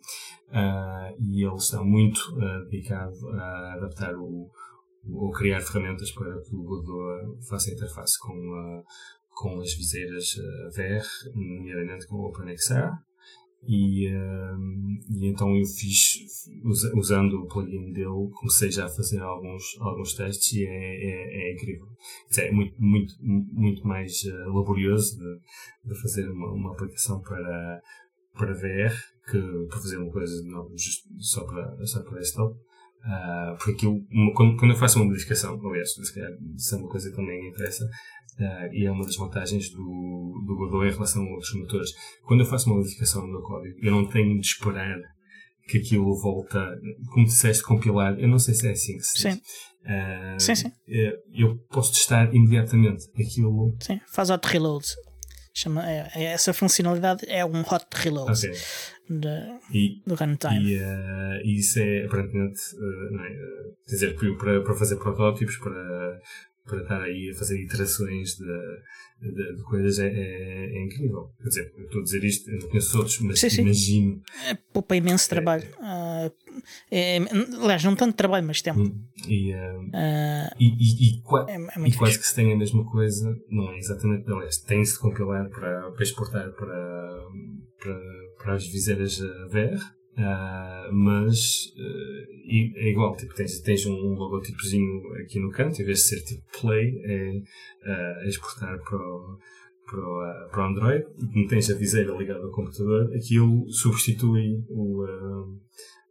e 1.19 1.43
ele 1.45 1.55
está 1.55 1.83
muito 1.83 2.19
dedicado 2.69 3.13
a 3.33 3.73
adaptar 3.73 4.15
o, 4.15 4.49
ou 5.09 5.31
criar 5.31 5.59
ferramentas 5.61 6.11
para 6.11 6.31
que 6.41 6.55
o 6.55 6.63
Godot 6.63 7.39
faça 7.49 7.71
interface 7.71 8.17
com, 8.19 8.83
com 9.29 9.59
as 9.59 9.73
viseiras 9.73 10.25
VR, 10.75 11.05
nomeadamente 11.35 12.05
com 12.07 12.17
o 12.17 12.27
OpenXR. 12.29 12.91
E, 13.67 14.07
uh, 14.07 14.57
e 15.09 15.27
então 15.27 15.55
eu 15.55 15.65
fiz, 15.65 16.47
usando 16.95 17.41
o 17.41 17.47
plugin 17.47 17.91
dele, 17.91 18.29
comecei 18.33 18.71
já 18.71 18.85
a 18.85 18.89
fazer 18.89 19.21
alguns, 19.21 19.63
alguns 19.79 20.15
testes 20.15 20.53
e 20.53 20.65
é, 20.65 20.69
é, 20.69 21.49
é 21.49 21.53
incrível. 21.53 21.87
É 22.37 22.51
muito, 22.51 22.75
muito, 22.79 23.13
muito 23.21 23.87
mais 23.87 24.23
uh, 24.23 24.51
laborioso 24.51 25.17
de, 25.17 25.93
de 25.93 26.01
fazer 26.01 26.27
uma, 26.29 26.51
uma 26.51 26.71
aplicação 26.71 27.21
para, 27.21 27.81
para 28.33 28.53
VR 28.53 29.11
que 29.29 29.67
para 29.69 29.79
fazer 29.79 29.97
uma 29.97 30.11
coisa 30.11 30.43
não, 30.43 30.67
só 31.19 31.45
para, 31.45 31.85
só 31.85 32.03
para 32.03 32.19
desktop. 32.19 32.55
Uh, 33.01 33.57
porque 33.57 33.71
aquilo, 33.71 34.05
quando, 34.35 34.57
quando 34.57 34.71
eu 34.71 34.77
faço 34.77 34.99
uma 34.99 35.05
modificação, 35.05 35.59
aliás, 35.65 35.91
se 35.93 36.13
calhar 36.13 36.31
isso 36.55 36.75
é 36.75 36.77
uma 36.77 36.89
coisa 36.89 37.09
que 37.09 37.15
também 37.15 37.47
interessa, 37.47 37.89
uh, 38.39 38.73
e 38.73 38.85
é 38.85 38.91
uma 38.91 39.05
das 39.05 39.15
vantagens 39.15 39.69
do, 39.69 40.43
do 40.45 40.55
Godot 40.55 40.87
em 40.87 40.91
relação 40.91 41.23
a 41.23 41.31
outros 41.31 41.53
motores. 41.55 41.91
Quando 42.25 42.41
eu 42.41 42.45
faço 42.45 42.69
uma 42.69 42.77
modificação 42.77 43.21
no 43.21 43.31
meu 43.31 43.41
código, 43.41 43.77
eu 43.81 43.91
não 43.91 44.07
tenho 44.07 44.39
de 44.39 44.45
esperar 44.45 44.97
que 45.67 45.77
aquilo 45.77 46.19
volta, 46.19 46.75
como 47.13 47.25
disseste, 47.25 47.63
compilar. 47.63 48.19
Eu 48.19 48.27
não 48.27 48.39
sei 48.39 48.53
se 48.53 48.67
é 48.67 48.71
assim 48.71 48.97
que 48.97 49.03
se 49.03 49.13
diz. 49.13 49.33
Sim. 49.33 49.41
Uh, 49.83 50.39
sim, 50.39 50.55
sim. 50.55 50.71
Eu 51.33 51.57
posso 51.69 51.93
testar 51.93 52.33
imediatamente 52.33 53.05
aquilo. 53.19 53.75
Sim, 53.79 53.99
faz 54.11 54.29
auto 54.29 54.47
reload. 54.47 54.85
Chama, 55.53 55.85
é, 55.89 56.09
é, 56.15 56.23
essa 56.25 56.53
funcionalidade 56.53 57.25
é 57.27 57.43
um 57.45 57.59
hot 57.59 57.85
reload 57.93 58.31
okay. 58.31 58.57
de, 59.09 59.59
e, 59.73 60.01
do 60.07 60.15
runtime. 60.15 60.63
E, 60.63 60.77
uh, 60.77 61.41
e, 61.43 61.59
isso 61.59 61.77
é 61.79 62.05
aparentemente 62.05 62.59
uh, 62.75 63.19
é, 63.19 63.29
uh, 63.29 63.75
dizer, 63.85 64.15
para, 64.37 64.61
para 64.63 64.73
fazer 64.75 64.95
protótipos, 64.95 65.57
para, 65.57 66.19
para 66.71 66.81
estar 66.81 67.01
aí 67.01 67.29
a 67.29 67.37
fazer 67.37 67.61
iterações 67.61 68.35
de, 68.37 69.29
de, 69.29 69.55
de 69.57 69.63
coisas 69.63 69.99
é, 69.99 70.07
é, 70.07 70.77
é, 70.77 70.85
incrível. 70.85 71.29
Quer 71.41 71.49
dizer, 71.49 71.73
eu 71.77 71.85
estou 71.85 71.99
a 71.99 72.03
dizer 72.05 72.23
isto, 72.23 72.49
eu 72.49 72.59
não 72.59 72.67
conheço 72.69 72.97
outros, 72.97 73.19
mas 73.19 73.39
sim, 73.39 73.49
sim. 73.49 73.61
imagino. 73.63 74.21
É, 74.47 74.55
poupa 74.71 74.95
imenso 74.95 75.29
trabalho. 75.29 75.67
Uh, 75.79 76.31
é, 76.89 77.17
aliás, 77.61 77.83
não 77.83 77.95
tanto 77.95 78.15
trabalho, 78.15 78.47
mas 78.47 78.61
tempo. 78.61 78.79
Hum, 78.79 79.05
e, 79.27 79.53
uh, 79.53 80.55
e, 80.57 80.65
e, 80.65 81.09
e, 81.09 81.21
qua 81.21 81.45
é 81.49 81.87
e 81.87 81.93
quase 81.93 82.17
que 82.17 82.25
se 82.25 82.33
tem 82.33 82.53
a 82.53 82.57
mesma 82.57 82.85
coisa, 82.89 83.37
não 83.49 83.71
é 83.73 83.77
exatamente, 83.77 84.31
aliás, 84.31 84.57
tem-se 84.57 84.93
de 84.93 84.99
compilar 84.99 85.49
para, 85.49 85.91
para 85.91 86.03
exportar 86.03 86.49
para, 86.53 87.27
para, 87.79 87.99
para 88.37 88.53
as 88.55 88.65
viseiras 88.65 89.19
VR 89.49 90.00
Uh, 90.17 90.91
mas 90.91 91.67
uh, 91.77 92.77
é 92.77 92.89
igual, 92.89 93.15
tipo, 93.15 93.33
tens, 93.33 93.59
tens 93.61 93.85
um 93.85 94.13
logotipozinho 94.13 95.01
aqui 95.21 95.39
no 95.39 95.49
canto, 95.51 95.81
em 95.81 95.85
vez 95.85 95.99
de 95.99 96.03
ser 96.03 96.21
tipo 96.23 96.43
Play, 96.59 97.01
é 97.05 97.29
uh, 97.31 98.27
exportar 98.27 98.77
para 98.83 98.97
o, 98.97 99.37
para, 99.85 99.99
o, 99.99 100.49
para 100.49 100.61
o 100.61 100.67
Android 100.67 101.05
e 101.17 101.27
como 101.27 101.47
tens 101.47 101.69
a 101.71 101.77
viseira 101.77 102.13
ligada 102.13 102.43
ao 102.43 102.51
computador, 102.51 103.09
aquilo 103.15 103.69
substitui 103.71 104.65
o, 104.69 105.05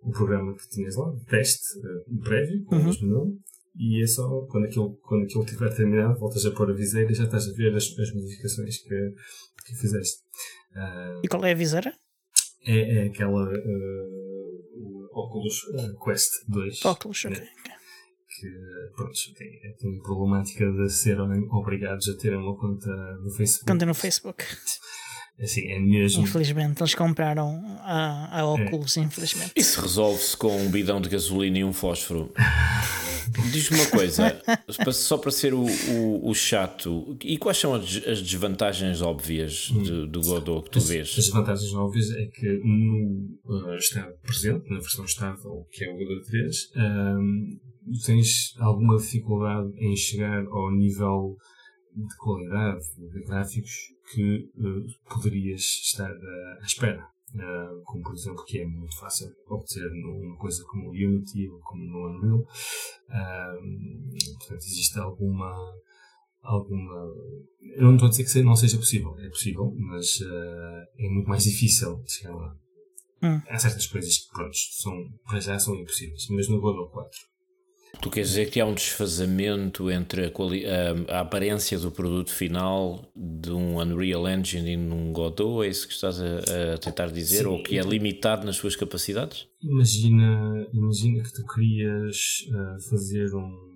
o 0.03 0.11
programa 0.12 0.55
que 0.57 0.68
tinhas 0.70 0.96
lá, 0.96 1.12
teste 1.28 1.78
prévio, 2.24 2.64
com 2.64 2.76
uhum. 2.76 2.90
o 2.90 3.07
nome, 3.07 3.38
e 3.76 4.03
é 4.03 4.07
só 4.07 4.26
quando 4.48 4.64
aquilo, 4.64 4.98
quando 5.03 5.24
aquilo 5.24 5.44
estiver 5.44 5.76
terminado, 5.76 6.18
voltas 6.18 6.46
a 6.46 6.51
pôr 6.53 6.70
a 6.70 6.74
viseira 6.74 7.12
e 7.12 7.14
já 7.14 7.24
estás 7.24 7.46
a 7.46 7.53
ver 7.53 7.76
as, 7.76 7.84
as 7.98 8.14
modificações 8.14 8.78
que, 8.78 9.14
que 9.66 9.74
fizeste. 9.76 10.22
e 11.22 11.28
qual 11.28 11.44
é 11.44 11.53
a 11.53 11.55
viseira? 11.55 11.92
É, 12.70 13.04
é 13.04 13.06
aquela 13.06 13.44
uh, 13.44 15.08
Oculus 15.12 15.64
uh, 15.64 16.04
Quest 16.04 16.30
2. 16.48 16.84
Oculus, 16.84 17.24
né? 17.24 17.30
ok. 17.32 17.48
Que, 18.38 18.48
pronto, 18.96 19.12
tem, 19.36 19.74
tem 19.78 19.98
a 19.98 20.02
problemática 20.02 20.70
de 20.70 20.88
serem 20.88 21.46
obrigados 21.50 22.08
a 22.08 22.16
ter 22.16 22.34
uma 22.36 22.56
conta 22.56 22.88
no 23.22 23.30
Facebook. 23.30 23.72
Conta 23.72 23.86
no 23.86 23.94
Facebook. 23.94 24.44
Assim, 25.42 25.72
é 25.72 25.78
mesmo. 25.78 26.22
Infelizmente, 26.22 26.82
eles 26.82 26.94
compraram 26.94 27.62
a, 27.80 28.40
a 28.40 28.46
Oculus, 28.46 28.98
é. 28.98 29.00
infelizmente. 29.00 29.52
Isso 29.56 29.80
resolve-se 29.80 30.36
com 30.36 30.54
um 30.54 30.70
bidão 30.70 31.00
de 31.00 31.08
gasolina 31.08 31.58
e 31.58 31.64
um 31.64 31.72
fósforo. 31.72 32.30
Diz-me 33.52 33.78
uma 33.78 33.90
coisa, 33.90 34.40
só 34.92 35.16
para 35.16 35.30
ser 35.30 35.54
o, 35.54 35.64
o, 35.64 36.30
o, 36.30 36.34
chato, 36.34 37.16
e 37.22 37.38
quais 37.38 37.58
são 37.58 37.74
as, 37.74 37.96
as 38.06 38.22
desvantagens 38.22 39.00
óbvias 39.02 39.70
de, 39.72 40.06
do 40.06 40.20
Godot 40.20 40.64
que 40.64 40.70
tu 40.70 40.78
as, 40.78 40.88
vês? 40.88 41.08
As 41.10 41.24
desvantagens 41.26 41.72
óbvias 41.74 42.10
é 42.10 42.26
que 42.26 42.60
no 42.64 43.28
uh, 43.44 43.76
estado 43.76 44.12
presente, 44.22 44.68
na 44.70 44.80
versão 44.80 45.04
estável, 45.04 45.66
que 45.70 45.84
é 45.84 45.92
o 45.92 45.96
Godot 45.96 46.26
3, 46.26 46.56
um, 46.76 47.58
tens 48.04 48.54
alguma 48.58 48.96
dificuldade 48.96 49.70
em 49.78 49.96
chegar 49.96 50.44
ao 50.46 50.72
nível 50.72 51.36
de 51.94 52.16
qualidade 52.16 52.84
de 53.12 53.24
gráficos 53.26 53.72
que 54.12 54.48
uh, 54.56 55.12
poderias 55.12 55.62
estar 55.84 56.10
uh, 56.10 56.62
à 56.62 56.64
espera. 56.64 57.04
Uh, 57.32 57.80
como 57.84 58.02
por 58.02 58.12
exemplo 58.12 58.44
que 58.44 58.58
é 58.58 58.66
muito 58.66 58.98
fácil 58.98 59.32
obter 59.46 59.88
numa 59.92 60.36
coisa 60.36 60.64
como 60.64 60.88
o 60.88 60.90
Unity 60.90 61.48
ou 61.48 61.60
como 61.60 61.84
no 61.84 62.08
Unreal 62.08 62.38
uh, 62.40 64.36
portanto 64.36 64.64
existe 64.64 64.98
alguma 64.98 65.54
alguma 66.42 66.92
eu 67.76 67.84
não 67.84 67.94
estou 67.94 68.08
a 68.08 68.10
dizer 68.10 68.24
que 68.24 68.42
não 68.42 68.56
seja 68.56 68.76
possível 68.78 69.16
é 69.20 69.28
possível 69.28 69.72
mas 69.78 70.20
uh, 70.22 70.86
é 70.98 71.08
muito 71.08 71.28
mais 71.28 71.44
difícil 71.44 72.02
chegar 72.04 72.34
lá 72.34 72.52
hum. 73.22 73.40
há 73.48 73.58
certas 73.60 73.86
coisas 73.86 74.18
que 74.18 74.30
pronto, 74.32 74.56
são, 74.56 74.92
para 75.24 75.38
já 75.38 75.56
são 75.56 75.76
impossíveis 75.76 76.26
mas 76.30 76.48
no 76.48 76.60
Godot 76.60 76.90
4 76.90 77.10
Tu 78.01 78.11
queres 78.11 78.30
dizer 78.30 78.51
que 78.51 78.61
há 78.61 78.66
um 78.66 78.74
desfazamento 78.74 79.91
entre 79.91 80.24
a, 80.24 80.28
a, 80.28 81.16
a, 81.16 81.20
aparência 81.20 81.78
do 81.78 81.91
produto 81.91 82.30
final 82.32 83.11
de 83.14 83.51
um 83.51 83.78
Unreal 83.78 84.26
Engine 84.28 84.72
e 84.72 84.76
num 84.76 85.12
Godot? 85.12 85.64
É 85.64 85.68
isso 85.68 85.86
que 85.86 85.93
estás 85.93 86.18
a, 86.20 86.74
a 86.74 86.78
tentar 86.78 87.09
dizer? 87.09 87.43
Sim, 87.43 87.47
Ou 87.47 87.62
que 87.62 87.78
é 87.78 87.82
limitado 87.82 88.47
nas 88.47 88.57
suas 88.57 88.74
capacidades? 88.74 89.47
Imagina, 89.62 90.66
imagina 90.72 91.22
que 91.22 91.32
tu 91.32 91.45
querias 91.47 92.47
uh, 92.49 92.88
fazer 92.88 93.34
um, 93.34 93.70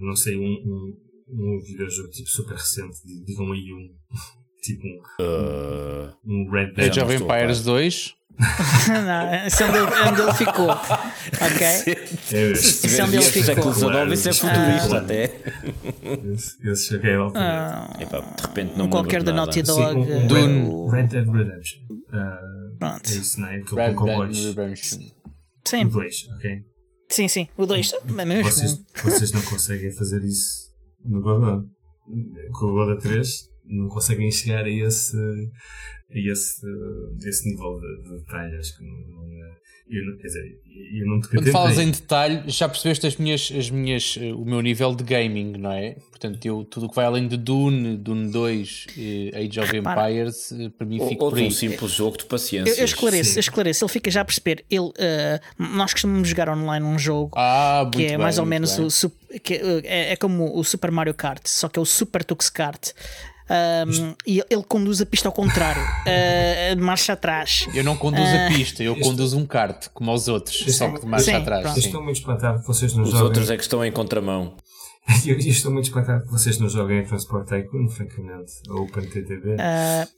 não 0.00 0.14
sei, 0.14 0.36
um, 0.36 0.42
um, 0.42 0.96
um 1.28 1.60
videojogo 1.60 2.10
tipo 2.10 2.28
super 2.28 2.54
recente, 2.54 2.98
digam 3.24 3.50
aí 3.52 3.72
um, 3.72 3.94
tipo 4.62 4.86
um, 4.86 5.24
uh, 5.24 6.14
um 6.24 6.50
Red 6.50 6.72
Dead. 6.72 6.90
Age 6.90 7.00
of 7.00 7.14
Empires 7.14 7.62
2? 7.62 8.15
não, 8.88 9.46
esse 9.46 9.62
é 9.62 9.66
onde 9.66 9.78
ele, 9.78 10.08
onde 10.08 10.20
ele 10.20 10.34
ficou. 10.34 10.70
Ok? 10.70 12.06
Esse 12.52 13.00
é 13.00 13.04
onde 13.04 13.16
ele 13.16 13.24
ficou. 13.24 13.72
XIX, 13.72 14.12
isso 14.12 14.28
é 14.28 14.32
futurista 14.34 14.96
ah. 14.96 15.00
até. 15.00 15.40
Esse, 16.64 16.90
jogo 16.90 17.06
é 17.06 17.38
ah, 17.38 17.96
Epá, 17.98 18.20
De 18.20 18.42
repente 18.42 18.76
não 18.76 18.90
Qualquer 18.90 19.22
da 19.22 19.32
Naughty 19.32 19.62
Dog. 19.62 19.98
Um, 19.98 20.26
Dune. 20.26 20.90
Red 20.90 21.06
Dead 21.06 21.26
Redemption. 21.26 21.80
Uh, 21.88 22.78
Pronto. 22.78 23.10
É 23.10 23.14
isso, 23.14 23.40
não 23.40 23.48
é? 23.48 23.52
Red 23.52 23.94
Dead 23.94 24.56
Redemption. 24.56 24.98
Sim. 25.64 25.84
O 25.84 25.88
2, 25.88 26.28
ok? 26.36 26.64
Sim, 27.08 27.28
sim. 27.28 27.48
O 27.56 27.66
2. 27.66 27.92
É 28.18 28.24
mesmo. 28.24 28.44
Vocês, 28.44 28.84
vocês 29.02 29.32
não 29.32 29.42
conseguem 29.42 29.90
fazer 29.92 30.22
isso 30.22 30.72
no 31.04 31.22
Godot. 31.22 31.66
Com 32.52 32.66
o 32.66 32.72
Godot 32.72 33.00
3 33.00 33.28
não 33.68 33.88
conseguem 33.88 34.30
chegar 34.30 34.64
a 34.64 34.70
esse 34.70 35.16
esse, 36.10 36.66
esse 37.24 37.48
nível 37.48 37.80
de, 37.80 38.02
de 38.02 38.18
detalhe. 38.18 38.56
Acho 38.56 38.76
que 38.76 38.84
não, 38.84 38.98
não 39.08 39.44
é, 39.44 39.56
eu, 39.88 40.16
quer 40.16 40.26
dizer, 40.26 40.60
eu 40.94 41.06
não 41.06 41.20
te 41.20 41.28
Quando 41.28 41.52
falas 41.52 41.78
em 41.78 41.90
detalhe, 41.90 42.42
já 42.48 42.68
percebeste 42.68 43.06
as 43.06 43.16
minhas, 43.16 43.52
as 43.56 43.70
minhas, 43.70 44.16
o 44.16 44.44
meu 44.44 44.60
nível 44.60 44.92
de 44.96 45.04
gaming, 45.04 45.52
não 45.58 45.70
é? 45.70 45.96
Portanto, 46.10 46.44
eu, 46.44 46.64
tudo 46.64 46.86
o 46.86 46.88
que 46.88 46.96
vai 46.96 47.04
além 47.04 47.28
de 47.28 47.36
Dune, 47.36 47.96
Dune 47.96 48.32
2, 48.32 48.86
Age 49.32 49.60
of 49.60 49.76
Empires, 49.76 50.50
eh, 50.50 50.70
para 50.76 50.84
mim 50.84 50.98
fica 51.08 51.18
por 51.18 51.38
aí. 51.38 51.46
um 51.46 51.50
simples 51.52 51.92
jogo 51.92 52.18
de 52.18 52.24
paciência. 52.24 52.72
Eu, 52.72 52.78
eu 52.78 52.84
esclareço, 52.84 53.38
eu 53.38 53.40
esclareço, 53.40 53.84
ele 53.84 53.92
fica 53.92 54.10
já 54.10 54.22
a 54.22 54.24
perceber. 54.24 54.64
Ele, 54.68 54.86
uh, 54.86 54.92
nós 55.56 55.92
costumamos 55.92 56.28
jogar 56.28 56.48
online 56.48 56.84
um 56.84 56.98
jogo 56.98 57.30
ah, 57.36 57.88
que 57.92 58.06
é 58.06 58.08
bem, 58.08 58.18
mais 58.18 58.38
ou 58.38 58.46
menos 58.46 58.76
o, 58.78 59.10
que 59.40 59.54
é, 59.84 60.12
é, 60.12 60.16
como 60.16 60.58
o 60.58 60.64
Super 60.64 60.90
Mario 60.90 61.14
Kart, 61.14 61.46
só 61.46 61.68
que 61.68 61.78
é 61.78 61.82
o 61.82 61.86
Super 61.86 62.24
Tux 62.24 62.50
Kart. 62.50 62.90
Um, 63.48 64.14
e 64.26 64.42
ele 64.50 64.64
conduz 64.64 65.00
a 65.00 65.06
pista 65.06 65.28
ao 65.28 65.32
contrário, 65.32 65.82
uh, 66.02 66.82
marcha 66.82 67.12
atrás. 67.12 67.68
Eu 67.72 67.84
não 67.84 67.96
conduzo 67.96 68.24
uh, 68.24 68.46
a 68.46 68.48
pista, 68.48 68.82
eu 68.82 68.98
conduzo 68.98 69.38
um 69.38 69.46
kart, 69.46 69.86
como 69.94 70.10
aos 70.10 70.26
outros, 70.26 70.64
só 70.76 70.90
que 70.90 71.00
de 71.00 71.06
marcha 71.06 71.26
sim, 71.26 71.34
atrás. 71.34 71.76
Estou 71.76 72.02
muito 72.02 72.16
espantado 72.16 72.60
que 72.60 72.66
vocês 72.66 72.92
não 72.94 73.04
Os 73.04 73.10
joguem. 73.10 73.24
outros 73.24 73.50
é 73.50 73.56
que 73.56 73.62
estão 73.62 73.84
em 73.84 73.92
contramão. 73.92 74.56
eu, 75.24 75.38
estou 75.38 75.70
muito 75.72 75.84
espantado 75.84 76.24
que 76.24 76.32
vocês 76.32 76.58
não 76.58 76.68
joguem 76.68 77.00
a 77.00 77.04
Transport 77.04 77.48
Tycoon, 77.48 77.88
francamente, 77.88 78.52
ou 78.68 78.82
OpenTTD. 78.82 79.54
Uh, 79.54 80.08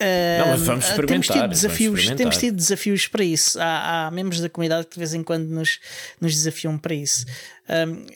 não, 0.38 0.48
mas 0.48 0.62
vamos 0.62 0.86
experimentar. 0.86 1.06
Temos 1.06 1.26
tido 1.26 1.48
desafios, 1.48 2.10
temos 2.10 2.36
tido 2.38 2.56
desafios 2.56 3.06
para 3.06 3.24
isso. 3.24 3.60
Há, 3.60 4.06
há, 4.06 4.10
membros 4.10 4.40
da 4.40 4.48
comunidade 4.48 4.86
que 4.86 4.94
de 4.94 4.98
vez 4.98 5.12
em 5.12 5.22
quando 5.22 5.48
nos, 5.48 5.78
nos 6.18 6.32
desafiam 6.32 6.78
para 6.78 6.94
isso. 6.94 7.26
Um, 7.68 8.06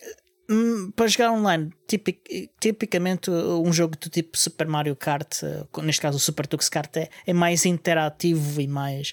para 0.96 1.06
jogar 1.06 1.30
online, 1.32 1.70
tipic, 1.86 2.20
tipicamente 2.58 3.30
um 3.30 3.70
jogo 3.72 3.96
do 3.96 4.08
tipo 4.08 4.36
Super 4.38 4.66
Mario 4.66 4.96
Kart, 4.96 5.42
eh, 5.42 5.64
neste 5.82 6.00
caso 6.00 6.16
o 6.16 6.20
Super 6.20 6.46
Tux 6.46 6.68
Kart, 6.70 6.96
é, 6.96 7.10
é 7.26 7.32
mais 7.34 7.66
interativo 7.66 8.60
e 8.60 8.66
mais, 8.66 9.12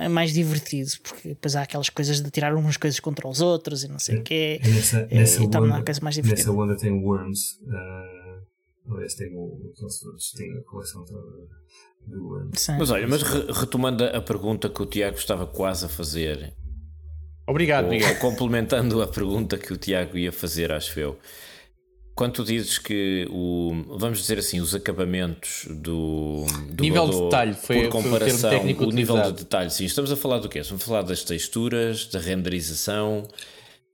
é 0.00 0.08
mais 0.08 0.32
divertido, 0.32 0.90
porque 1.02 1.28
depois 1.30 1.54
há 1.54 1.62
aquelas 1.62 1.90
coisas 1.90 2.20
de 2.22 2.30
tirar 2.30 2.54
umas 2.54 2.78
coisas 2.78 2.98
contra 2.98 3.28
os 3.28 3.40
outros 3.42 3.84
e 3.84 3.88
não 3.88 3.98
sei 3.98 4.18
o 4.18 4.22
quê. 4.22 4.58
E 4.64 4.68
nessa, 4.68 4.98
é, 5.10 5.14
nessa, 5.14 5.42
e 5.42 5.46
onda, 5.46 5.58
torna 5.58 5.78
a 5.78 5.84
coisa 5.84 6.00
mais 6.00 6.14
divertida. 6.14 6.48
nessa 6.50 6.62
onda 6.62 6.76
tem 6.76 6.92
Worms. 6.92 7.40
Uh, 7.62 8.94
aliás, 8.94 9.14
tem 9.14 9.28
o, 9.36 9.72
tem 10.36 10.58
a 10.58 10.62
coleção 10.62 11.04
toda 11.04 11.20
do 12.06 12.26
Worms. 12.26 12.58
Sim. 12.58 12.76
Mas 12.78 12.90
olha, 12.90 13.06
mas 13.06 13.22
re- 13.22 13.52
retomando 13.52 14.04
a 14.04 14.20
pergunta 14.22 14.70
que 14.70 14.80
o 14.82 14.86
Tiago 14.86 15.18
estava 15.18 15.46
quase 15.46 15.84
a 15.84 15.88
fazer, 15.88 16.54
Obrigado, 17.50 17.84
ou, 17.84 17.90
Miguel. 17.90 18.08
ou 18.10 18.16
complementando 18.16 19.02
a 19.02 19.06
pergunta 19.06 19.58
que 19.58 19.72
o 19.72 19.76
Tiago 19.76 20.16
ia 20.16 20.30
fazer, 20.32 20.70
acho 20.72 20.98
eu. 20.98 21.18
Quando 22.14 22.34
tu 22.34 22.44
dizes 22.44 22.76
que 22.78 23.26
o, 23.30 23.72
vamos 23.98 24.18
dizer 24.20 24.38
assim, 24.38 24.60
os 24.60 24.74
acabamentos 24.74 25.66
do, 25.70 26.44
do 26.70 26.82
Nível 26.82 27.06
de 27.06 27.12
Godot, 27.12 27.24
detalhe, 27.24 27.54
foi- 27.54 27.76
por 27.76 27.80
foi 27.80 27.86
o 27.86 27.90
comparação, 27.90 28.60
o 28.60 28.92
nível 28.92 29.22
de 29.22 29.32
detalhe, 29.32 29.70
sim, 29.70 29.84
estamos 29.84 30.12
a 30.12 30.16
falar 30.16 30.38
do 30.38 30.48
quê? 30.48 30.58
Estamos 30.58 30.82
a 30.82 30.86
falar 30.86 31.02
das 31.02 31.24
texturas, 31.24 32.06
da 32.06 32.18
renderização, 32.20 33.26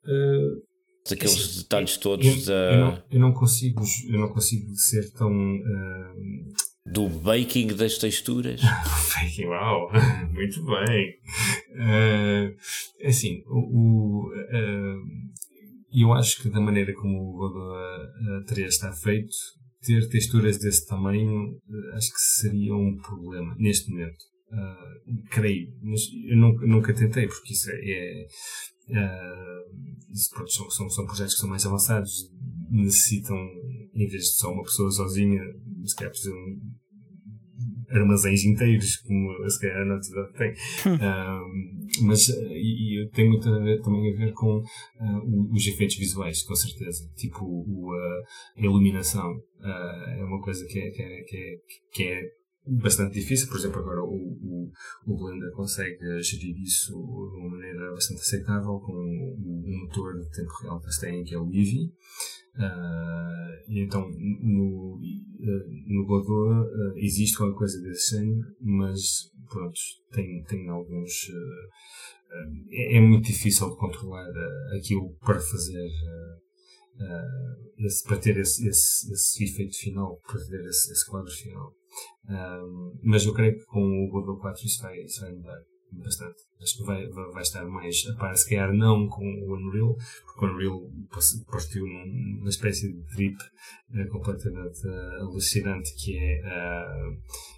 Uh, 0.08 0.62
daqueles 1.10 1.34
Assim, 1.34 1.58
detalhes 1.62 1.94
eu, 1.96 2.00
todos 2.00 2.46
da, 2.46 2.52
eu, 2.54 2.78
não, 2.78 3.02
eu 3.10 3.20
não 3.20 3.32
consigo 3.32 3.82
eu 4.08 4.20
não 4.20 4.28
consigo 4.28 4.72
ser 4.76 5.10
tão 5.14 5.28
uh, 5.28 6.52
do 6.92 7.08
baking 7.08 7.68
das 7.74 7.98
texturas. 7.98 8.60
Faking, 9.10 9.46
uau, 9.46 9.90
muito 10.32 10.64
bem. 10.64 11.14
Uh, 11.72 13.06
assim, 13.06 13.42
o, 13.46 13.58
o, 13.58 14.32
uh, 14.32 15.02
eu 15.92 16.12
acho 16.12 16.42
que 16.42 16.48
da 16.48 16.60
maneira 16.60 16.94
como 16.94 17.18
o 17.18 17.36
Godot 17.36 18.04
uh, 18.42 18.44
3 18.46 18.68
está 18.68 18.92
feito, 18.92 19.34
ter 19.82 20.08
texturas 20.08 20.58
desse 20.58 20.86
tamanho 20.86 21.58
acho 21.94 22.12
que 22.12 22.20
seria 22.20 22.74
um 22.74 22.96
problema 22.96 23.54
neste 23.58 23.90
momento. 23.90 24.24
Uh, 24.48 25.28
creio, 25.30 25.68
mas 25.82 26.00
eu 26.28 26.36
nunca, 26.36 26.66
nunca 26.66 26.94
tentei 26.94 27.26
porque 27.26 27.52
isso 27.52 27.70
é. 27.70 27.74
é 27.74 28.26
isso, 30.12 30.30
pronto, 30.30 30.50
são, 30.52 30.70
são, 30.70 30.88
são 30.88 31.04
projetos 31.04 31.34
que 31.34 31.40
são 31.40 31.50
mais 31.50 31.66
avançados, 31.66 32.30
necessitam, 32.70 33.36
em 33.96 34.08
vez 34.08 34.24
de 34.24 34.36
só 34.36 34.52
uma 34.52 34.62
pessoa 34.62 34.90
sozinha, 34.90 35.42
se 35.84 35.96
calhar 35.96 36.10
precisam 36.10 36.36
armazéns 37.88 38.44
inteiros, 38.44 38.96
como 38.98 39.48
se 39.48 39.60
calhar 39.60 39.82
a 39.82 39.84
Dog 39.84 40.32
tem. 40.36 40.52
Um, 40.86 42.06
mas 42.06 42.28
uh, 42.28 42.48
e, 42.50 43.04
e 43.04 43.08
tem 43.10 43.28
muito 43.28 43.48
a 43.48 43.58
ver, 43.60 43.80
também 43.80 44.12
a 44.12 44.16
ver 44.16 44.32
com 44.32 44.58
uh, 44.58 45.52
os 45.52 45.66
efeitos 45.66 45.96
visuais, 45.96 46.42
com 46.42 46.54
certeza. 46.54 47.08
Tipo 47.16 47.44
o, 47.44 47.92
a 48.56 48.60
iluminação 48.60 49.30
uh, 49.36 50.10
é 50.18 50.24
uma 50.24 50.40
coisa 50.42 50.64
que 50.66 50.78
é, 50.78 50.90
que 50.90 51.02
é, 51.02 51.22
que 51.22 51.36
é, 51.36 51.56
que 51.92 52.02
é 52.04 52.22
bastante 52.66 53.14
difícil. 53.14 53.48
Por 53.48 53.58
exemplo, 53.58 53.78
agora 53.78 54.02
o, 54.02 54.06
o, 54.06 54.72
o 55.06 55.16
Blender 55.16 55.52
consegue 55.52 56.20
gerir 56.22 56.60
isso 56.60 56.92
de 56.92 57.40
uma 57.40 57.50
maneira 57.50 57.92
bastante 57.92 58.20
aceitável 58.20 58.80
com 58.80 58.92
o, 58.92 59.62
o 59.64 59.80
motor 59.82 60.18
de 60.18 60.30
tempo 60.30 60.52
real 60.62 60.80
que 60.80 60.86
eles 60.86 60.98
têm, 60.98 61.24
que 61.24 61.34
é 61.34 61.38
o 61.38 61.46
Eevee. 61.46 61.92
Uh, 62.56 63.62
então 63.68 64.08
no, 64.08 64.94
uh, 64.94 65.92
no 65.92 66.06
Godot 66.06 66.68
uh, 66.68 66.96
existe 66.96 67.36
qualquer 67.36 67.58
coisa 67.58 67.80
desse 67.82 68.16
género, 68.16 68.46
mas 68.60 69.30
pronto, 69.50 69.78
tem, 70.12 70.42
tem 70.44 70.68
alguns. 70.68 71.30
É, 72.70 72.96
é, 72.96 73.00
muito 73.00 73.26
difícil 73.26 73.70
de 73.70 73.76
controlar 73.76 74.26
aquilo 74.76 75.14
para 75.20 75.38
fazer. 75.38 75.88
esse, 77.78 78.02
para 78.04 78.18
ter 78.18 78.36
esse, 78.38 78.66
esse, 78.66 79.12
esse 79.12 79.44
efeito 79.44 79.76
final, 79.76 80.20
para 80.26 80.44
ter 80.44 80.60
esse, 80.66 80.92
esse 80.92 81.06
quadro 81.06 81.30
final. 81.30 81.72
mas 83.02 83.24
eu 83.24 83.32
creio 83.32 83.56
que 83.58 83.64
com 83.66 83.80
o 83.80 84.08
Godot 84.08 84.40
4 84.40 84.64
isso 84.64 84.82
vai, 84.82 84.98
isso 84.98 85.20
vai 85.20 85.32
mudar 85.32 85.62
bastante. 86.02 86.36
Acho 86.60 86.78
que 86.78 86.84
vai, 86.84 87.06
vai, 87.08 87.42
estar 87.42 87.64
mais 87.66 88.06
a 88.08 88.14
par, 88.14 88.36
se 88.36 88.48
calhar 88.48 88.72
não 88.72 89.08
com 89.08 89.24
o 89.24 89.54
Unreal, 89.54 89.96
porque 90.24 90.44
o 90.44 90.48
Unreal 90.48 90.90
partiu 91.50 91.86
numa 91.86 92.48
espécie 92.48 92.92
de 92.92 93.02
trip 93.14 93.36
uh, 93.90 94.08
completamente 94.08 94.86
uh, 94.86 95.22
alucinante 95.22 95.94
que 95.94 96.16
é, 96.16 96.40
uh, 96.40 97.16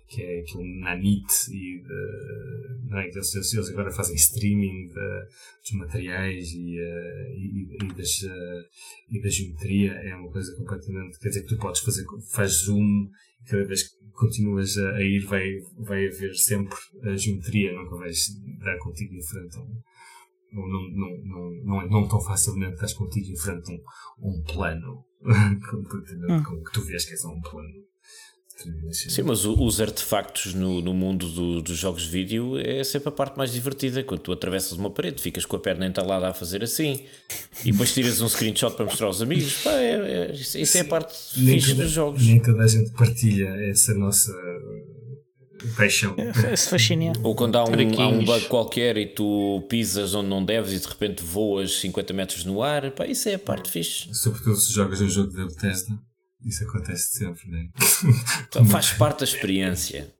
que 0.09 0.23
é 0.23 0.41
aquilo 0.41 0.65
nanite 0.81 1.51
e 1.51 1.81
de, 1.81 2.89
não 2.89 2.99
é, 2.99 3.09
eles, 3.09 3.35
eles 3.35 3.69
agora 3.69 3.91
fazem 3.93 4.17
streaming 4.17 4.89
de, 4.89 5.27
dos 5.63 5.73
materiais 5.73 6.51
e, 6.53 6.77
e, 6.79 7.77
e, 7.83 7.95
das, 7.95 8.23
e 9.11 9.21
da 9.21 9.29
geometria 9.29 9.93
é 9.93 10.17
uma 10.17 10.31
coisa 10.31 10.57
completamente, 10.57 11.19
quer 11.19 11.29
dizer 11.29 11.43
que 11.43 11.49
tu 11.49 11.59
podes 11.59 11.83
fazer, 11.83 12.05
faz 12.33 12.65
zoom 12.65 13.11
cada 13.47 13.65
vez 13.65 13.89
que 13.89 13.97
continuas 14.13 14.77
a, 14.79 14.97
a 14.97 15.03
ir 15.03 15.25
vai, 15.27 15.49
vai 15.79 16.07
haver 16.07 16.35
sempre 16.35 16.75
a 17.05 17.17
geometria, 17.17 17.73
nunca 17.73 17.97
vais 17.97 18.19
dar 18.61 18.77
contigo 18.79 19.15
em 19.15 19.23
frente 19.23 19.57
a 19.57 19.61
um, 19.61 19.83
não, 20.51 20.67
não, 20.67 21.19
não, 21.25 21.51
não, 21.65 21.89
não 21.89 22.09
tão 22.09 22.21
facilmente 22.21 22.75
estás 22.75 22.95
contigo 22.95 23.31
em 23.31 23.37
frente 23.37 23.71
a 23.71 23.75
um, 23.75 24.31
um 24.31 24.43
plano 24.43 25.05
Hum. 25.21 26.43
como 26.45 26.65
que 26.65 26.73
tu 26.73 26.83
vês 26.83 27.05
que 27.05 27.15
é 27.15 27.17
só 27.17 27.29
um 27.29 27.41
plano 27.41 27.69
Sim, 28.91 29.23
mas 29.23 29.45
os 29.45 29.81
artefactos 29.81 30.53
no, 30.55 30.81
no 30.81 30.93
mundo 30.93 31.29
do- 31.29 31.63
dos 31.63 31.77
jogos 31.79 32.03
de 32.03 32.09
vídeo 32.11 32.59
é 32.59 32.83
sempre 32.83 33.09
a 33.09 33.13
parte 33.13 33.37
mais 33.39 33.53
divertida. 33.53 34.03
Quando 34.03 34.21
tu 34.21 34.33
atravessas 34.33 34.73
uma 34.73 34.91
parede, 34.91 35.23
ficas 35.23 35.45
com 35.47 35.55
a 35.57 35.61
perna 35.61 35.87
entalada 35.87 36.27
a 36.29 36.35
fazer 36.35 36.63
assim 36.65 37.05
e 37.65 37.71
depois 37.71 37.95
tiras 37.95 38.21
um 38.21 38.29
screenshot 38.29 38.75
para 38.75 38.85
mostrar 38.87 39.07
aos 39.07 39.23
amigos. 39.23 39.63
Pá, 39.63 39.71
é- 39.75 40.31
é- 40.31 40.33
isso 40.35 40.59
isso 40.59 40.77
é 40.77 40.81
a 40.81 40.85
parte 40.85 41.15
nem 41.37 41.55
fixe 41.61 41.69
toda, 41.73 41.83
dos 41.85 41.93
jogos. 41.93 42.27
nem 42.27 42.41
toda 42.43 42.65
a 42.65 42.67
gente 42.67 42.91
partilha 42.91 43.47
essa 43.71 43.95
nossa 43.95 44.33
paixão 45.77 46.15
Esse 46.53 46.69
fascínio. 46.69 47.13
Ou 47.23 47.35
quando 47.35 47.57
há 47.57 47.65
um, 47.65 48.01
há 48.01 48.09
um 48.09 48.25
bug 48.25 48.47
qualquer 48.47 48.97
e 48.97 49.07
tu 49.07 49.65
pisas 49.69 50.15
onde 50.15 50.29
não 50.29 50.45
deves 50.45 50.73
e 50.73 50.79
de 50.81 50.87
repente 50.87 51.23
voas 51.23 51.81
50 51.81 52.13
metros 52.13 52.45
no 52.45 52.63
ar, 52.63 52.91
pá, 52.93 53.07
isso 53.07 53.29
é 53.29 53.35
a 53.35 53.39
parte 53.39 53.71
fixe. 53.71 54.09
sobretudo 54.13 54.57
se 54.57 54.73
jogas 54.73 55.01
um 55.01 55.09
jogo 55.09 55.33
da 55.33 55.47
Bethesda 55.47 55.99
isso 56.49 56.65
acontece 56.65 57.17
sempre 57.19 57.49
né? 57.51 57.69
Então, 58.49 58.65
faz 58.67 58.91
parte 58.93 59.19
da 59.21 59.25
experiência. 59.25 60.13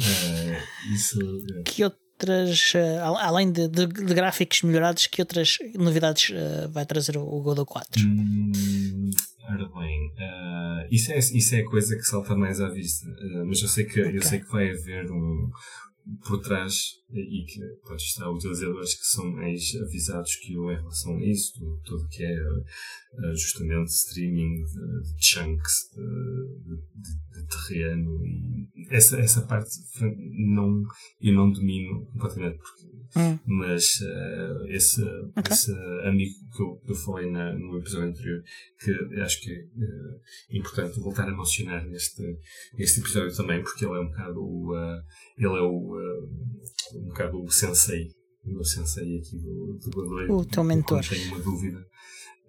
Eh, 0.00 0.62
isso 0.94 1.18
eh, 1.20 1.62
Que 1.64 1.84
outras, 1.84 2.72
eh, 2.74 2.98
al- 2.98 3.16
além 3.18 3.52
de, 3.52 3.68
de- 3.68 3.86
de 3.86 4.14
gráficos 4.14 4.62
melhorados, 4.62 5.06
que 5.06 5.20
outras 5.22 5.56
novidades 5.74 6.30
eh, 6.34 6.66
vai 6.68 6.86
trazer 6.86 7.16
o, 7.16 7.22
o 7.22 7.42
Godot 7.42 7.68
4? 7.70 8.02
Hum, 8.02 9.10
ora 9.48 9.68
bem, 9.78 10.12
ah, 10.18 10.86
isso, 10.90 11.12
é, 11.12 11.18
isso 11.18 11.54
é 11.54 11.60
a 11.60 11.64
coisa 11.66 11.94
que 11.96 12.02
salta 12.02 12.34
mais 12.34 12.60
à 12.60 12.68
vista. 12.70 13.06
Mas 13.46 13.60
eu 13.60 13.68
sei, 13.68 13.84
que, 13.84 14.00
eu 14.00 14.22
sei 14.22 14.40
que 14.40 14.48
vai 14.50 14.70
haver 14.70 15.10
um 15.10 15.50
por 16.26 16.40
trás 16.40 16.72
e 17.12 17.44
que 17.44 17.60
pode 17.86 18.02
estar 18.02 18.30
utilizadores 18.30 18.94
que 18.94 19.04
são 19.06 19.30
mais 19.32 19.60
avisados 19.82 20.36
que 20.36 20.54
eu 20.54 20.70
em 20.70 20.76
relação 20.76 21.16
a 21.16 21.24
isso, 21.26 21.52
tudo, 21.58 21.80
tudo 21.84 22.08
que 22.08 22.22
é 22.22 22.36
ah, 23.18 23.32
justamente 23.34 23.88
streaming 23.88 24.54
de, 24.64 25.14
de 25.16 25.24
chunks 25.26 25.74
de, 25.94 26.76
de- 26.76 27.40
de 27.40 27.46
terreno 27.48 28.24
e 28.26 28.68
essa, 28.90 29.18
essa 29.18 29.42
parte 29.42 29.70
não, 30.54 30.82
eu 31.20 31.32
não 31.34 31.50
domino 31.50 32.06
completamente 32.12 32.58
porque 32.58 32.90
Hum. 33.16 33.36
mas 33.44 33.84
eh, 34.04 34.66
esse, 34.76 35.02
Ok. 35.02 35.50
esse 35.50 35.72
amigo 36.04 36.32
que 36.56 36.62
eu, 36.62 36.76
que 36.76 36.92
eu 36.92 36.94
falei 36.94 37.28
na- 37.28 37.52
no 37.58 37.76
episódio 37.78 38.08
anterior, 38.08 38.40
que 38.78 39.20
acho 39.20 39.40
que 39.40 39.50
é 39.50 39.54
eh, 39.56 40.56
importante 40.56 41.00
voltar 41.00 41.28
a 41.28 41.36
mencionar 41.36 41.84
neste, 41.88 42.22
neste 42.74 43.00
episódio 43.00 43.34
também, 43.36 43.64
porque 43.64 43.84
ele 43.84 43.96
é 43.96 43.98
um 44.00 44.06
bocado 44.06 44.38
o, 44.40 44.76
eh, 44.76 45.02
ele 45.38 45.46
é 45.58 45.60
o, 45.60 45.96
um 47.00 47.08
bocado 47.08 47.42
o 47.42 47.50
sensei, 47.50 48.08
o 48.44 48.52
meu 48.52 48.64
sensei 48.64 49.18
aqui 49.18 49.38
do, 49.38 49.78
do. 49.78 50.34
O 50.34 50.44
teu 50.44 50.64
mentor. 50.64 51.02
Tenho 51.06 51.28
uma 51.28 51.40
dúvida. 51.40 51.84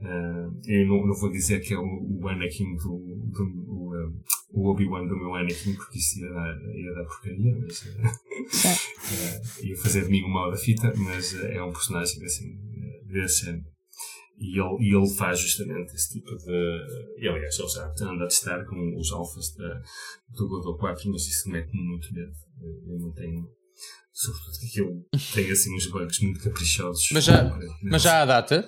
Eh, 0.04 0.50
eu 0.66 0.88
não, 0.88 1.06
não 1.08 1.16
vou 1.16 1.32
dizer 1.32 1.60
que 1.60 1.74
é 1.74 1.78
o, 1.78 1.84
o 1.84 2.28
Anakin 2.28 2.76
do, 2.76 2.98
do 3.30 3.44
o, 3.68 3.96
eh, 3.96 4.12
o 4.52 4.72
Obi-Wan 4.72 5.06
do 5.06 5.16
meu 5.16 5.36
Anakin, 5.36 5.76
porque 5.76 6.00
isso 6.00 6.20
ia 6.20 6.30
dar, 6.30 6.58
ia 6.74 6.94
dar 6.94 7.04
porcaria, 7.04 7.56
mas 7.56 7.86
eh, 7.86 9.68
ia 9.68 9.78
fazer 9.78 10.06
de 10.06 10.10
mim 10.10 10.24
um 10.24 10.30
mal 10.30 10.50
da 10.50 10.58
fita, 10.58 10.92
mas 10.98 11.36
eh, 11.36 11.56
é 11.56 11.64
um 11.64 11.72
personagem 11.72 12.24
assim, 12.24 12.58
desse 13.06 13.46
género. 13.46 13.72
E 14.40 14.60
ele, 14.60 14.78
e 14.80 14.96
ele 14.96 15.08
faz 15.08 15.40
justamente 15.40 15.94
esse 15.94 16.14
tipo 16.14 16.36
de. 16.36 16.86
E 17.20 17.28
aliás, 17.28 17.60
ele 17.60 17.68
já 17.68 17.94
anda 18.02 18.24
a 18.24 18.28
testar 18.28 18.66
com 18.66 18.98
os 18.98 19.12
alfas 19.12 19.54
da, 19.56 19.82
do 20.30 20.48
Godot 20.48 20.80
4, 20.80 21.12
mas 21.12 21.28
isso 21.28 21.48
mete-me 21.48 21.84
muito 21.84 22.12
medo. 22.12 22.34
Eu 22.88 23.00
não 23.00 23.12
tenho. 23.14 23.48
Sobretudo 24.14 24.60
que 24.60 24.66
aquilo 24.68 25.06
tem 25.34 25.52
assim 25.52 25.76
uns 25.76 25.88
bugs 25.88 26.20
muito 26.20 26.44
caprichosos. 26.44 27.08
Mas 27.12 27.24
já-. 27.24 27.58
Mas 27.84 28.02
já 28.02 28.22
há 28.22 28.26
data? 28.26 28.68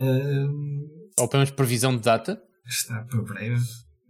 Ahm, 0.00 0.80
Ou 1.18 1.28
pelo 1.28 1.40
menos 1.42 1.50
previsão 1.54 1.96
de 1.96 2.02
data? 2.02 2.40
está 2.66 3.02
para 3.04 3.22
breve. 3.22 3.64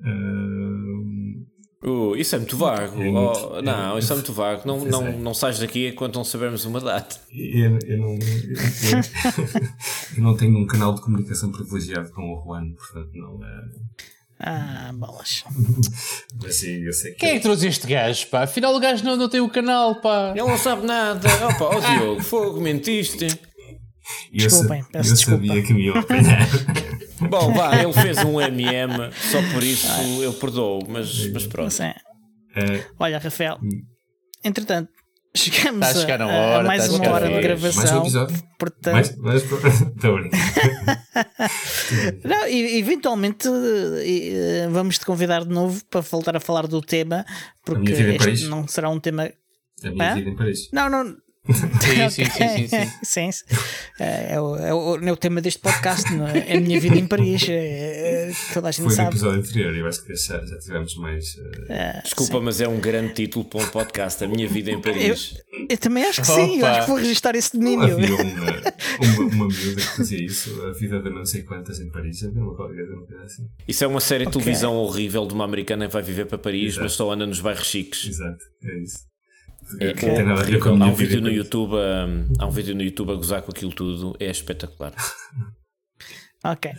Ahm, 0.04 1.46
Uh, 1.84 2.14
isso 2.14 2.36
é 2.36 2.38
muito 2.38 2.56
vago. 2.56 2.94
É 3.02 3.10
muito- 3.10 3.40
Oh, 3.54 3.60
não, 3.60 3.96
é- 3.96 3.98
isso 3.98 4.12
é 4.12 4.14
muito 4.14 4.32
vago. 4.32 4.62
Não, 4.64 4.84
não, 4.84 5.04
é. 5.04 5.16
não 5.16 5.34
sais 5.34 5.58
daqui 5.58 5.88
enquanto 5.88 6.14
não 6.14 6.22
sabermos 6.22 6.64
uma 6.64 6.78
data. 6.80 7.16
Eu, 7.28 7.76
eu 7.84 7.98
não, 7.98 8.12
eu, 8.14 8.18
eu 10.16 10.22
não 10.22 10.36
tenho 10.36 10.56
um 10.58 10.64
canal 10.66 10.94
de 10.94 11.00
comunicação 11.00 11.50
privilegiado 11.50 12.12
com 12.12 12.22
o 12.22 12.44
Juan, 12.44 12.72
portanto 12.74 13.10
não 13.14 13.44
é. 13.44 13.62
Ah, 14.44 14.90
bolas. 14.94 15.44
Mas 16.42 16.56
sim, 16.56 16.82
eu 16.84 16.92
sei 16.92 17.12
que. 17.12 17.18
Quem 17.18 17.30
é 17.30 17.34
que 17.36 17.40
trouxe 17.42 17.68
este 17.68 17.86
gajo, 17.86 18.26
pá? 18.26 18.42
Afinal 18.42 18.74
o 18.74 18.80
gajo 18.80 19.04
não, 19.04 19.16
não 19.16 19.28
tem 19.28 19.40
o 19.40 19.48
canal, 19.48 20.00
pá. 20.00 20.32
Ele 20.36 20.46
não 20.48 20.58
sabe 20.58 20.84
nada. 20.84 21.28
Opa, 21.46 21.64
ó 21.76 21.78
Diogo, 21.80 22.20
fogo, 22.22 22.60
mentiste. 22.60 23.24
eu, 23.26 23.38
Desculpem, 24.32 24.84
peço 24.90 25.10
eu 25.10 25.14
desculpa. 25.14 25.46
sabia 25.46 25.62
que 25.62 25.72
me 25.72 25.86
iam 25.86 25.96
apanhar. 25.98 26.48
Bom, 27.30 27.52
vá, 27.54 27.76
ele 27.80 27.92
fez 27.92 28.18
um 28.24 28.40
MM, 28.40 29.12
só 29.30 29.40
por 29.52 29.62
isso 29.62 29.86
eu 30.20 30.32
perdoo, 30.32 30.80
mas, 30.88 31.28
mas 31.32 31.46
pronto. 31.46 31.68
Assim, 31.68 31.92
Eh, 32.56 32.84
olha, 32.98 33.18
Rafael, 33.18 33.58
Hum. 33.62 33.82
entretanto, 34.44 34.90
chegamos 35.34 35.80
Tá 35.80 35.86
a 35.86 35.90
a, 35.90 35.94
chegar 35.94 36.18
na 36.18 36.26
a- 36.26 36.32
a 36.32 36.40
hora, 36.58 36.64
mais 36.64 36.88
tá 36.88 36.94
uma 36.94 37.10
hora 37.10 37.28
de 37.28 37.34
hora. 37.34 37.36
mais 37.38 37.38
um 37.38 37.40
gravação. 37.62 38.00
episódio? 38.02 38.42
Portanto, 38.58 38.92
mais, 38.94 39.16
mais. 39.16 39.42
Não, 42.24 42.48
e- 42.48 42.78
eventualmente 42.78 43.48
eh, 43.48 44.66
vamos 44.70 44.98
te 44.98 45.04
convidar 45.06 45.44
de 45.44 45.50
novo 45.50 45.84
para 45.86 46.00
voltar 46.00 46.36
a 46.36 46.40
falar 46.40 46.66
do 46.66 46.80
tema, 46.80 47.24
porque 47.64 47.82
minha 47.92 47.96
vida 47.96 48.08
em 48.10 48.14
este 48.14 48.24
Paris? 48.24 48.48
não 48.48 48.66
será 48.68 48.88
um 48.88 49.00
tema. 49.00 49.30
A 49.84 49.90
minha 49.90 50.14
vida 50.14 50.30
em 50.30 50.36
Paris. 50.36 50.68
Não, 50.72 50.88
não. 50.88 51.16
Sim, 51.44 52.08
sim, 52.08 52.24
sim, 52.68 52.68
sim, 53.02 53.32
sim. 53.32 53.44
É, 53.98 54.34
é 54.34 54.40
o, 54.40 54.56
é 54.56 54.72
o- 54.72 54.96
é 55.08 55.12
o 55.12 55.16
tema 55.16 55.40
deste 55.40 55.58
podcast, 55.60 56.12
não 56.14 56.28
é? 56.28 56.38
É 56.52 56.56
a 56.56 56.60
minha 56.60 56.78
vida 56.78 56.96
em 56.96 57.06
Paris. 57.06 57.42
Toda 58.54 58.68
a 58.68 58.70
gente 58.70 58.82
Foi 58.84 58.90
no 58.90 58.96
sabe. 58.96 59.08
episódio 59.10 59.40
anterior, 59.40 59.74
eu 59.76 59.86
acho 59.88 60.04
que 60.04 60.14
já, 60.14 60.44
já 60.44 60.58
tivemos 60.58 60.94
mais. 60.96 61.24
eh, 61.68 62.00
Desculpa, 62.04 62.40
mas 62.40 62.60
é 62.60 62.68
um 62.68 62.78
grande 62.78 63.14
título 63.14 63.44
para 63.44 63.60
um 63.60 63.66
podcast. 63.68 64.22
A 64.22 64.28
minha 64.28 64.46
vida 64.48 64.70
em 64.70 64.80
Paris. 64.80 65.34
Eu 65.68 65.78
também 65.78 66.04
acho 66.04 66.20
que 66.20 66.26
sim, 66.28 66.60
eu 66.60 66.66
acho 66.66 66.80
que 66.82 66.86
vou 66.88 66.96
registrar 66.96 67.34
esse 67.34 67.52
domínio. 67.58 67.82
havia 67.92 68.14
uma, 68.14 68.22
uma, 68.24 69.34
uma 69.34 69.48
miúda 69.48 69.80
que 69.80 69.96
fazia 69.96 70.24
isso, 70.24 70.62
a 70.66 70.72
vida 70.72 71.02
de 71.02 71.10
não 71.10 71.24
sei 71.24 71.42
quantas 71.42 71.80
em 71.80 71.90
Paris, 71.90 72.22
havia 72.24 72.40
uma 72.42 72.54
coisa 72.54 73.24
assim. 73.24 73.48
Isso 73.66 73.82
é 73.82 73.86
uma 73.88 74.00
série 74.00 74.26
de 74.26 74.32
televisão 74.32 74.74
horrível 74.76 75.26
de 75.26 75.34
uma 75.34 75.44
americana 75.44 75.86
que 75.88 75.92
vai 75.92 76.02
viver 76.02 76.26
para 76.26 76.38
Paris, 76.38 76.72
Exato. 76.74 76.82
mas 76.84 76.92
só 76.92 77.10
anda 77.10 77.26
nos 77.26 77.40
bairros 77.40 77.66
chiques. 77.66 78.06
Exato, 78.06 78.44
é 78.64 78.78
isso. 78.82 79.11
É, 79.80 79.92
Que 79.94 80.06
não 80.06 80.14
tem 80.14 80.24
nada 80.24 80.40
a 80.40 80.44
ver 80.44 80.58
com 80.58 80.68
a 80.68 80.72
horrível. 80.72 80.72
Há 80.72 80.76
minha 80.76 80.92
um 80.92 80.94
vídeo 80.94 81.20
no. 81.20 81.30
YouTube 81.30 81.74
a, 81.76 82.42
há 82.42 82.46
um 82.46 82.50
vídeo 82.50 82.74
no 82.74 82.82
YouTube 82.82 83.12
a 83.12 83.14
gozar 83.14 83.42
com 83.42 83.50
aquilo 83.50 83.72
tudo, 83.72 84.14
é 84.20 84.30
espetacular. 84.30 84.92
Ok. 86.44 86.72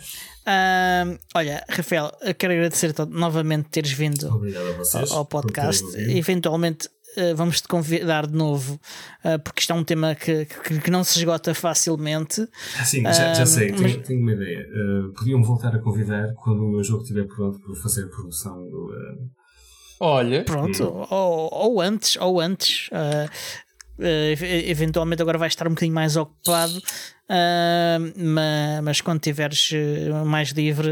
Ahm, 0.46 1.16
olha, 1.34 1.64
Rafael, 1.70 2.12
eu 2.20 2.34
quero 2.34 2.52
agradecer-te 2.52 3.02
novamente 3.06 3.70
teres 3.70 3.92
vindo 3.92 4.26
Obrigado 4.28 4.68
a 4.68 4.72
vocês. 4.72 5.10
ao 5.10 5.24
terem 5.24 5.42
podcast. 5.42 5.84
Eventualmente 5.96 6.86
eh, 7.16 7.32
vamos 7.32 7.62
te 7.62 7.68
convidar 7.68 8.26
de 8.26 8.34
novo, 8.36 8.78
eh, 9.24 9.38
porque 9.38 9.60
isto 9.60 9.72
é 9.72 9.76
um 9.76 9.82
tema 9.82 10.14
que, 10.14 10.44
que, 10.44 10.80
que 10.80 10.90
não 10.90 11.02
se 11.02 11.18
esgota 11.18 11.54
facilmente. 11.54 12.46
Ah, 12.78 12.84
sim, 12.84 13.02
já, 13.04 13.32
já 13.32 13.46
sei, 13.46 13.72
mas- 13.72 13.80
tenho, 13.80 14.02
tenho 14.02 14.20
uma 14.20 14.32
ideia. 14.32 14.66
Uh, 14.68 15.14
podiam 15.14 15.42
voltar 15.42 15.74
a 15.74 15.78
convidar 15.78 16.34
quando 16.34 16.62
o 16.62 16.68
meu 16.70 16.84
jogo 16.84 17.00
estiver 17.02 17.26
pronto 17.26 17.58
para 17.58 17.74
fazer 17.76 18.04
a 18.04 18.08
promoção 18.08 18.54
do. 18.68 18.92
Uh, 20.04 20.06
Olha, 20.06 20.44
Pronto, 20.44 21.06
ou, 21.10 21.48
ou 21.52 21.80
antes, 21.80 22.16
ou 22.20 22.40
antes. 22.40 22.88
eh, 22.92 23.28
ev- 24.32 24.42
eventualmente 24.70 25.22
agora 25.22 25.38
vais 25.38 25.52
estar 25.52 25.66
um 25.66 25.70
bocadinho 25.70 25.94
mais 25.94 26.16
ocupado, 26.16 26.82
eh, 27.28 27.98
ma- 28.16 28.82
mas, 28.82 29.00
quando 29.00 29.20
tiveres 29.20 29.70
mais 30.26 30.48
livre 30.50 30.90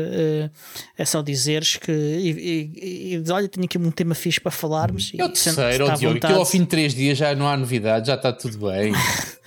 é 0.97 1.05
só 1.05 1.21
dizeres 1.21 1.77
que 1.77 1.91
e, 1.91 2.31
e- 2.31 3.15
e- 3.17 3.31
olha, 3.33 3.49
tenho 3.49 3.65
aqui 3.67 3.77
um 3.77 3.91
tema 3.91 4.15
fixe 4.15 4.41
para 4.41 4.53
falarmos. 4.53 5.11
é 5.19 5.25
o 5.25 5.27
e 5.27 5.33
terceiro, 5.33 5.89
à 5.89 5.93
ó 5.95 5.97
Diogo, 5.97 6.15
vontade. 6.15 6.33
que 6.35 6.39
ao 6.39 6.47
fim 6.47 6.61
de 6.61 6.67
três 6.67 6.95
dias 6.95 7.19
já 7.19 7.35
não 7.35 7.49
há 7.49 7.57
novidade, 7.57 8.07
já 8.07 8.15
está 8.15 8.33
tudo 8.33 8.59
bem. 8.71 8.93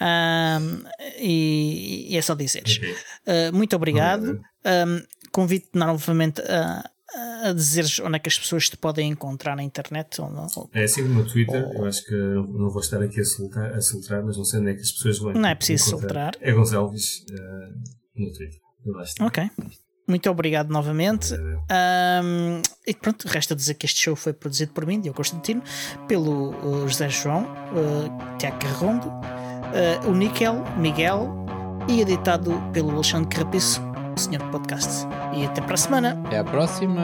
Ahm, 0.00 0.82
e, 1.18 2.06
e 2.10 2.16
é 2.16 2.22
só 2.22 2.34
dizeres. 2.34 2.78
Uh, 3.26 3.54
muito 3.54 3.74
obrigado. 3.76 4.40
Obrigado. 4.64 4.88
Um, 4.88 5.02
Convido-te 5.30 5.76
novamente 5.78 6.40
a, 6.42 6.88
a 7.44 7.52
dizeres 7.52 7.98
onde 8.00 8.16
é 8.16 8.18
que 8.18 8.28
as 8.28 8.38
pessoas 8.38 8.68
te 8.68 8.76
podem 8.76 9.10
encontrar 9.10 9.56
na 9.56 9.62
internet. 9.62 10.20
Ou 10.20 10.30
não. 10.30 10.46
É 10.72 10.84
assim 10.84 11.02
no 11.02 11.26
Twitter, 11.26 11.70
eu 11.74 11.84
acho 11.84 12.04
que 12.04 12.14
não 12.14 12.70
vou 12.70 12.80
estar 12.80 13.02
aqui 13.02 13.20
a 13.20 13.24
soltar, 13.24 13.72
a 13.72 13.80
soltar, 13.80 14.22
mas 14.22 14.36
não 14.36 14.44
sei 14.44 14.60
onde 14.60 14.70
é 14.70 14.74
que 14.74 14.82
as 14.82 14.92
pessoas 14.92 15.18
vão. 15.18 15.32
Não 15.32 15.48
é 15.48 15.54
preciso 15.54 15.96
encontrar. 15.96 16.34
soltar. 16.34 16.48
É 16.48 16.52
Gonçalves 16.52 17.24
uh, 17.30 18.20
no 18.20 18.32
Twitter. 18.32 18.60
Ok. 19.20 19.50
Muito 20.06 20.30
obrigado 20.30 20.70
novamente. 20.70 21.34
Um, 21.34 22.62
e 22.86 22.94
pronto, 22.94 23.28
resta 23.28 23.54
dizer 23.54 23.74
que 23.74 23.84
este 23.84 24.00
show 24.00 24.16
foi 24.16 24.32
produzido 24.32 24.72
por 24.72 24.86
mim, 24.86 24.98
Diogo 25.00 25.18
Constantino, 25.18 25.62
pelo 26.06 26.50
uh, 26.64 26.88
José 26.88 27.10
João, 27.10 27.42
uh, 27.42 28.38
Tiago 28.38 28.58
Carrondo, 28.58 29.08
uh, 29.08 30.08
o 30.08 30.14
Níquel, 30.14 30.64
Miguel 30.78 31.28
e 31.88 32.00
editado 32.00 32.58
pelo 32.72 32.90
Alexandre 32.90 33.28
Carrapiço, 33.28 33.82
senhor 34.18 34.42
podcast. 34.50 35.06
E 35.34 35.44
até 35.44 35.60
para 35.60 35.74
a 35.74 35.78
semana. 35.78 36.20
Até 36.26 36.38
à 36.38 36.44
próxima. 36.44 37.02